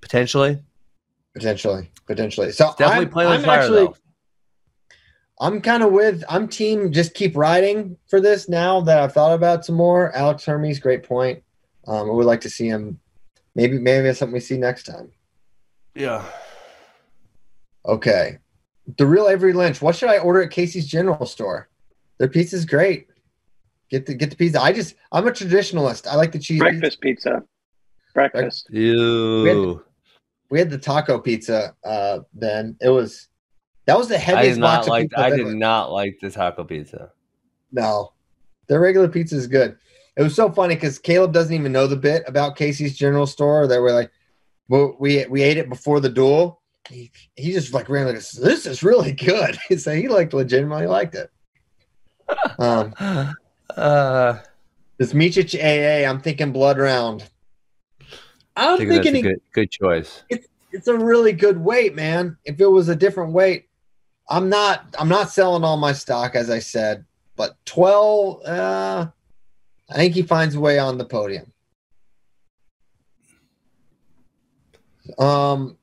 [0.01, 0.62] potentially.
[1.35, 1.90] Potentially.
[2.07, 2.53] Potentially.
[2.53, 3.97] So Definitely I'm, playing with I'm fire, actually, though.
[5.40, 9.35] I'm kind of with, I'm team just keep riding for this now that I've thought
[9.35, 10.15] about some more.
[10.16, 11.43] Alex Hermes, great point.
[11.86, 12.99] Um, I would like to see him.
[13.55, 15.11] Maybe, maybe that's something we see next time.
[15.95, 16.24] Yeah.
[17.85, 18.39] Okay.
[18.97, 19.81] The real Avery Lynch.
[19.82, 21.68] What should I order at Casey's General Store?
[22.19, 23.09] Their pizza's great.
[23.90, 24.61] Get the get the pizza.
[24.61, 26.07] I just I'm a traditionalist.
[26.07, 26.59] I like the cheese.
[26.59, 27.43] Breakfast pizza.
[28.15, 28.69] Breakfast.
[28.70, 29.82] Ew.
[30.51, 31.74] We had the taco pizza.
[31.85, 33.28] Uh, then it was
[33.86, 35.03] that was the I heaviest did not box of like.
[35.11, 37.12] pizza I did ever- not like the taco pizza.
[37.73, 38.12] No,
[38.69, 39.77] their regular pizza is good.
[40.16, 43.66] It was so funny because Caleb doesn't even know the bit about Casey's General Store.
[43.66, 44.11] That we're like,
[44.69, 46.61] well, we we ate it before the duel.
[46.89, 49.59] He, he just like ran like this is really good.
[49.78, 51.31] so he like legitimately liked it.
[52.59, 52.95] Um,
[53.77, 54.39] Uh,
[54.99, 57.29] this Micic AA, I'm thinking blood round.
[58.57, 60.23] I I'm think that's thinking a good good choice.
[60.29, 62.37] it's it's a really good weight, man.
[62.45, 63.69] If it was a different weight,
[64.29, 67.05] I'm not I'm not selling all my stock as I said,
[67.37, 69.07] but 12 uh
[69.91, 71.53] I think he finds a way on the podium.
[75.19, 75.78] Um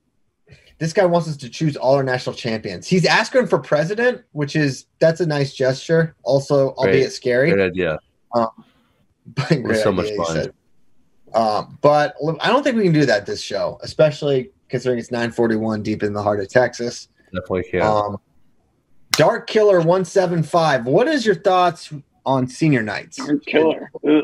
[0.77, 2.87] this guy wants us to choose all our national champions.
[2.87, 6.15] He's asking for president, which is that's a nice gesture.
[6.23, 7.51] Also, albeit scary.
[7.51, 7.99] Great idea.
[8.33, 8.49] Um,
[9.27, 10.53] but It was great so much idea, he fun.
[11.33, 15.83] Um, but I don't think we can do that this show, especially considering it's 941
[15.83, 17.09] deep in the heart of Texas.
[17.33, 17.81] Definitely can.
[17.81, 18.17] Um,
[19.11, 20.85] Dark Killer 175.
[20.85, 21.93] What is your thoughts
[22.25, 23.17] on senior nights?
[23.17, 23.91] Dark Killer.
[24.07, 24.23] Ugh.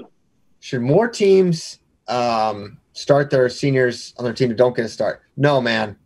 [0.59, 5.21] Should more teams um, start their seniors on their team that don't get a start?
[5.35, 5.97] No, man.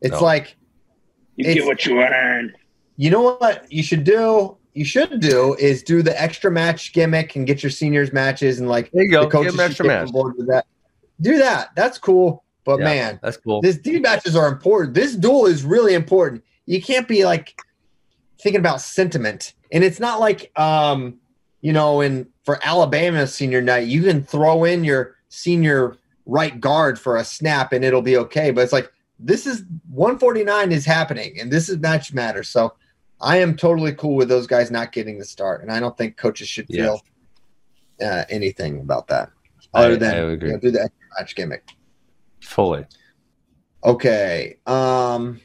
[0.00, 0.22] It's No.
[0.22, 0.56] like
[1.36, 2.52] You It's- get what you earn.
[2.96, 4.56] you know what you should do?
[4.74, 8.68] You should do is do the extra match gimmick and get your seniors matches and
[8.68, 9.20] like There you go.
[9.24, 10.12] the coaches should extra get on match.
[10.12, 10.66] board with that.
[11.20, 11.70] Do that.
[11.76, 12.44] That's cool.
[12.64, 13.60] But Yeah, man, that's cool.
[13.62, 14.94] this D matches are important.
[14.94, 16.42] This duel is really important.
[16.66, 17.56] You can't be like
[18.40, 19.54] thinking about sentiment.
[19.72, 21.18] And it's not like um,
[21.60, 25.96] you know, in for Alabama senior night, you can throw in your senior
[26.26, 28.50] right guard for a snap and it'll be okay.
[28.50, 32.42] But it's like this is 149 is happening and this is match matter.
[32.42, 32.74] So
[33.20, 35.62] I am totally cool with those guys not getting the start.
[35.62, 36.84] And I don't think coaches should Yeah.
[36.84, 37.00] feel
[38.00, 39.30] uh, anything about that.
[39.74, 41.68] I- Other than I you know, do the extra match gimmick.
[42.40, 42.86] Fully.
[43.84, 44.58] Okay.
[44.66, 45.40] Um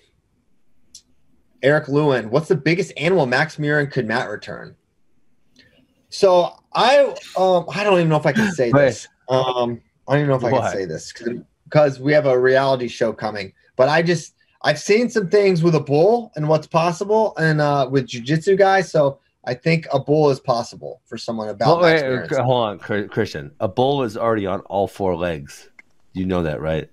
[1.63, 4.75] Eric Lewin, what's the biggest animal Max Murin could not return?
[6.09, 9.07] So I um I don't even know if I can say this.
[9.29, 10.61] Um I don't even know if I What?
[10.63, 11.11] can say this
[11.63, 13.53] because we have a reality show coming.
[13.75, 17.87] But I just I've seen some things with a bull and what's possible and uh
[17.89, 18.91] with jujitsu guys.
[18.91, 23.51] So I think a bull is possible for someone about Well, wait, hold on, Christian.
[23.59, 25.69] A bull is already on all four legs.
[26.13, 26.89] You know that, right?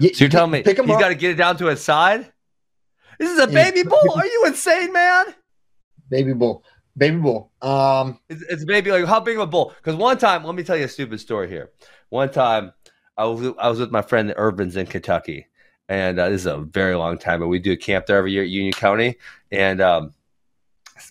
[0.00, 2.32] So you're telling me he's got to get it down to his side?
[3.18, 4.12] This is a baby bull.
[4.16, 5.26] Are you insane, man?
[6.10, 6.64] Baby bull,
[6.96, 7.52] baby bull.
[7.62, 9.72] Um, It's, it's maybe like how big of a bull?
[9.76, 11.70] Because one time, let me tell you a stupid story here.
[12.08, 12.72] One time,
[13.16, 15.46] I was I was with my friend the Urbans in Kentucky,
[15.88, 17.40] and uh, this is a very long time.
[17.40, 19.16] But we do a camp there every year at Union County,
[19.50, 20.14] and um,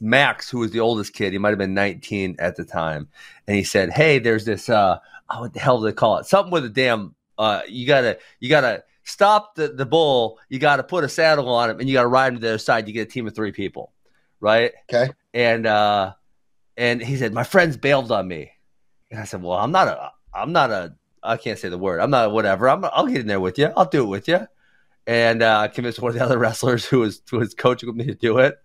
[0.01, 3.07] Max, who was the oldest kid, he might have been 19 at the time,
[3.47, 6.25] and he said, "Hey, there's this uh, oh, what the hell do they call it?
[6.25, 10.39] Something with a damn uh, you gotta you gotta." Stop the, the bull.
[10.47, 12.39] You got to put a saddle on him, and you got to ride him to
[12.39, 12.87] the other side.
[12.87, 13.91] You get a team of three people,
[14.39, 14.71] right?
[14.89, 15.11] Okay.
[15.33, 16.13] And uh,
[16.77, 18.51] and he said, "My friends bailed on me."
[19.11, 21.99] And I said, "Well, I'm not a, I'm not a, I can't say the word.
[21.99, 22.69] I'm not a whatever.
[22.69, 23.73] I'm, I'll get in there with you.
[23.75, 24.47] I'll do it with you."
[25.05, 28.15] And uh, convinced one of the other wrestlers who was who was coaching me to
[28.15, 28.55] do it.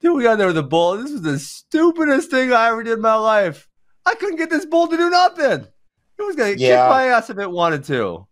[0.00, 0.96] Dude, we got there with the bull.
[0.96, 3.68] This was the stupidest thing I ever did in my life.
[4.06, 5.66] I couldn't get this bull to do nothing.
[6.18, 6.82] It was gonna Yeah.
[6.84, 8.26] kick my ass if it wanted to.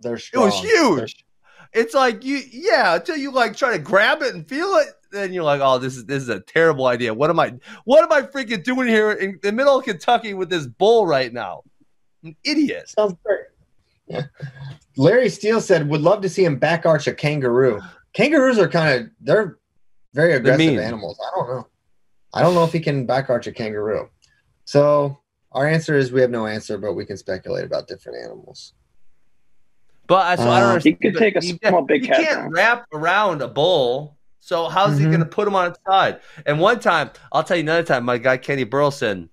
[0.00, 0.42] they're strong.
[0.42, 1.24] It was huge.
[1.72, 5.32] It's like you, yeah, until you like try to grab it and feel it, then
[5.32, 7.14] you're like, oh, this is this is a terrible idea.
[7.14, 10.50] What am I, what am I freaking doing here in the middle of Kentucky with
[10.50, 11.62] this bull right now?
[12.24, 12.88] An idiot.
[12.90, 13.40] Sounds great.
[14.12, 14.22] Yeah.
[14.96, 17.80] Larry Steele said, "Would love to see him back arch a kangaroo."
[18.12, 19.58] Kangaroos are kind of they're
[20.12, 20.78] very aggressive mean.
[20.78, 21.18] animals.
[21.20, 21.66] I don't know.
[22.34, 24.08] I don't know if he can back arch a kangaroo.
[24.64, 25.18] So
[25.52, 28.74] our answer is we have no answer, but we can speculate about different animals.
[30.06, 30.96] But I, so I don't Uh, understand.
[31.00, 32.50] He could take a you- small big You cat can't down.
[32.50, 34.16] wrap around a bull.
[34.40, 35.08] So how's he Mhm.
[35.10, 36.20] going to put him on its side?
[36.46, 39.30] And one time, I'll tell you another time, my guy Kenny Burleson,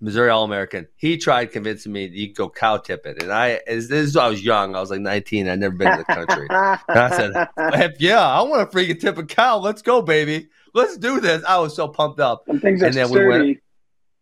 [0.00, 3.16] Missouri All American, he tried convincing me that you could go cow tipping.
[3.22, 5.90] And I, as this is I was young, I was like 19, I'd never been
[5.90, 6.46] to the country.
[6.50, 9.58] And I said, Heck yeah, I want to freaking tip a cow.
[9.58, 10.48] Let's go, baby.
[10.74, 11.42] Let's do this.
[11.44, 12.44] I was so pumped up.
[12.48, 12.52] Are
[12.88, 13.42] And then we went-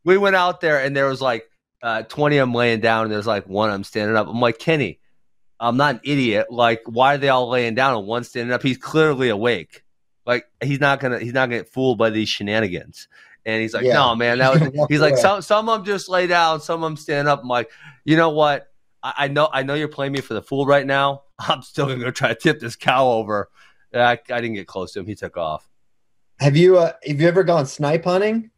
[0.05, 1.51] We went out there and there was like
[1.83, 4.29] uh, 20 of them laying down and there's like one of them standing up.
[4.29, 5.01] I'm like, Kenny,
[5.59, 6.47] I'm not an idiot.
[6.51, 8.63] Like, why are they all laying down and one standing up?
[8.63, 9.83] He's clearly awake.
[10.27, 13.09] Like, he's not gonna he's not gonna get fooled by these shenanigans.
[13.47, 13.95] And he's like, Yeah.
[13.95, 14.39] no, man.
[14.39, 16.97] That He's was, he's like, some some of them just lay down, some of them
[16.97, 17.43] stand up.
[17.43, 17.71] I'm like,
[18.05, 18.69] you know what?
[19.03, 21.23] I, I know I know you're playing me for the fool right now.
[21.39, 23.51] I'm still gonna go try to tip this cow over.
[23.95, 25.07] I, I didn't get close to him.
[25.07, 25.69] He took off.
[26.41, 28.51] Have you uh, have you ever gone snipe hunting?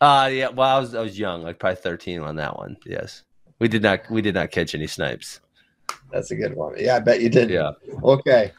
[0.00, 0.48] Uh yeah.
[0.48, 2.76] Well, I was I was young, like probably 13 on that one.
[2.86, 3.24] Yes,
[3.58, 5.40] we did not we did not catch any snipes.
[6.10, 6.74] That's a good one.
[6.78, 7.50] Yeah, I bet you did.
[7.50, 7.72] Yeah.
[8.02, 8.52] Okay.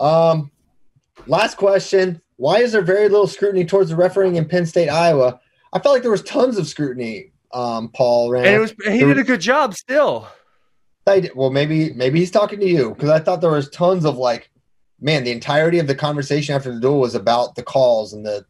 [0.00, 0.50] Um,
[1.26, 2.20] last question.
[2.36, 5.40] Why is there very little scrutiny towards the refereeing in Penn State, Iowa?
[5.72, 7.32] I felt like there was tons of scrutiny.
[7.52, 8.44] Um, Paul ran.
[8.46, 10.28] And it was he did a good job still.
[11.06, 14.04] I did- well, maybe maybe he's talking to you because I thought there was tons
[14.04, 14.50] of like,
[15.00, 18.44] man, the entirety of the conversation after the duel was about the calls and the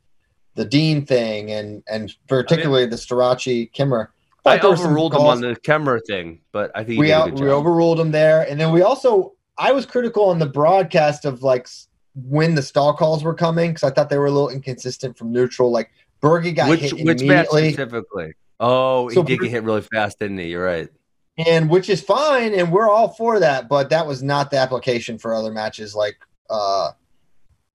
[0.57, 4.09] the Dean thing and and particularly the Starocci Kemerer.
[4.45, 6.99] I thought there were some overruled him on the camera thing, but I think he
[6.99, 10.47] we out, we overruled him there, and then we also I was critical on the
[10.47, 11.69] broadcast of like
[12.25, 15.33] when the stall calls were coming because I thought they were a little inconsistent from
[15.33, 15.71] neutral.
[15.71, 15.91] Like
[16.21, 18.33] Berge got which hit which match immediately, specifically?
[18.61, 20.49] Oh, So he did get hit really fast, didn't he?
[20.49, 20.89] You're right.
[21.37, 23.69] and which is fine, and we're all for that.
[23.69, 26.17] But that was not the application for other matches like
[26.51, 26.91] uh,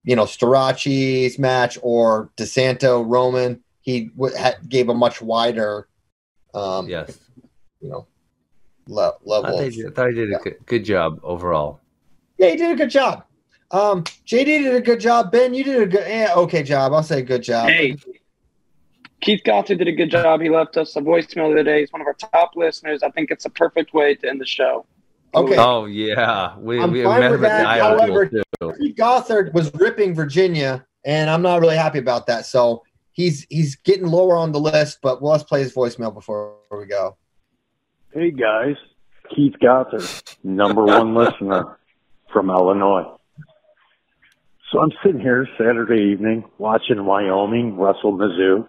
[0.04, 3.62] you know Starocci's match or DeSanto Roman.
[3.80, 5.88] He w- had, gave a much wider,
[6.54, 7.18] um, Yes,
[7.80, 8.06] you know,
[8.86, 9.56] le- I level.
[9.58, 11.80] thought he did, I thought he did a good, good job overall.
[12.38, 13.24] Yeah, he did a good job.
[13.70, 15.32] Um, JD did a good job.
[15.32, 16.92] Ben, you did a good, yeah, okay job.
[16.92, 17.68] I'll say good job.
[17.68, 17.96] Hey,
[19.20, 20.40] Keith Gothard did a good job.
[20.42, 21.80] He left us a voicemail the other day.
[21.80, 23.02] He's one of our top listeners.
[23.02, 24.86] I think it's a perfect way to end the show.
[25.34, 25.56] Okay.
[25.58, 27.66] Oh yeah, we I'm we fine met with the that.
[27.66, 28.74] Iowa However, duel.
[28.74, 32.46] Keith Gothard was ripping Virginia, and I'm not really happy about that.
[32.46, 34.98] So he's he's getting lower on the list.
[35.02, 37.16] But well, let's play his voicemail before we go.
[38.12, 38.76] Hey guys,
[39.34, 41.78] Keith Gothard, number one listener
[42.32, 43.16] from Illinois.
[44.74, 48.66] So I'm sitting here Saturday evening watching Wyoming wrestle Mizzou,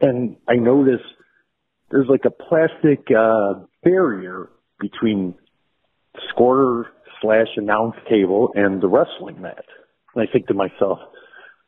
[0.00, 1.02] and I notice
[1.88, 4.50] there's like a plastic uh, barrier
[4.80, 5.36] between
[6.30, 6.88] scorer
[7.22, 9.64] slash announce table and the wrestling mat.
[10.16, 10.98] And I think to myself,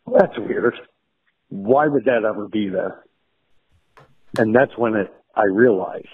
[0.07, 0.75] well, that's weird.
[1.49, 3.05] Why would that ever be there?
[4.39, 6.09] And that's when it, I realized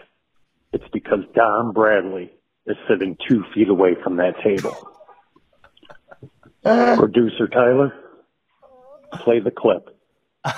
[0.75, 2.31] it's because Don Bradley
[2.67, 4.98] is sitting two feet away from that table.
[6.63, 7.95] Producer Tyler,
[9.15, 9.95] play the clip.
[10.45, 10.53] oh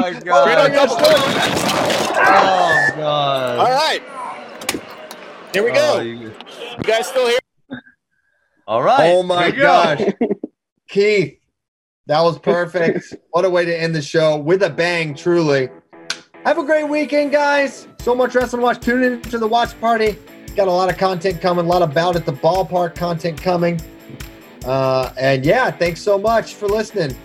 [0.00, 0.58] my god!
[0.58, 0.86] Oh
[2.96, 3.58] god!
[3.58, 4.02] All right.
[5.52, 5.96] Here we go.
[5.96, 6.14] Oh, you...
[6.14, 6.32] you-
[6.82, 7.38] guys still here?
[8.66, 9.12] All right.
[9.12, 9.62] Oh my Here go.
[9.62, 10.02] gosh,
[10.88, 11.38] Keith,
[12.06, 13.14] that was perfect.
[13.30, 15.68] what a way to end the show with a bang, truly.
[16.44, 17.86] Have a great weekend, guys.
[18.00, 18.80] So much wrestling watch.
[18.80, 20.18] Tune in to the watch party
[20.56, 23.80] Got a lot of content coming, a lot of bout at the ballpark content coming.
[24.64, 27.16] Uh, and yeah, thanks so much for listening.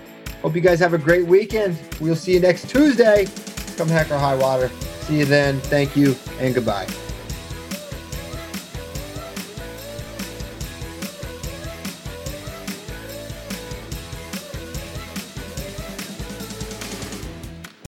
[0.41, 1.77] Hope you guys have a great weekend.
[1.99, 3.27] We'll see you next Tuesday.
[3.75, 4.69] Come heck or high water.
[5.01, 5.59] See you then.
[5.61, 6.87] Thank you and goodbye.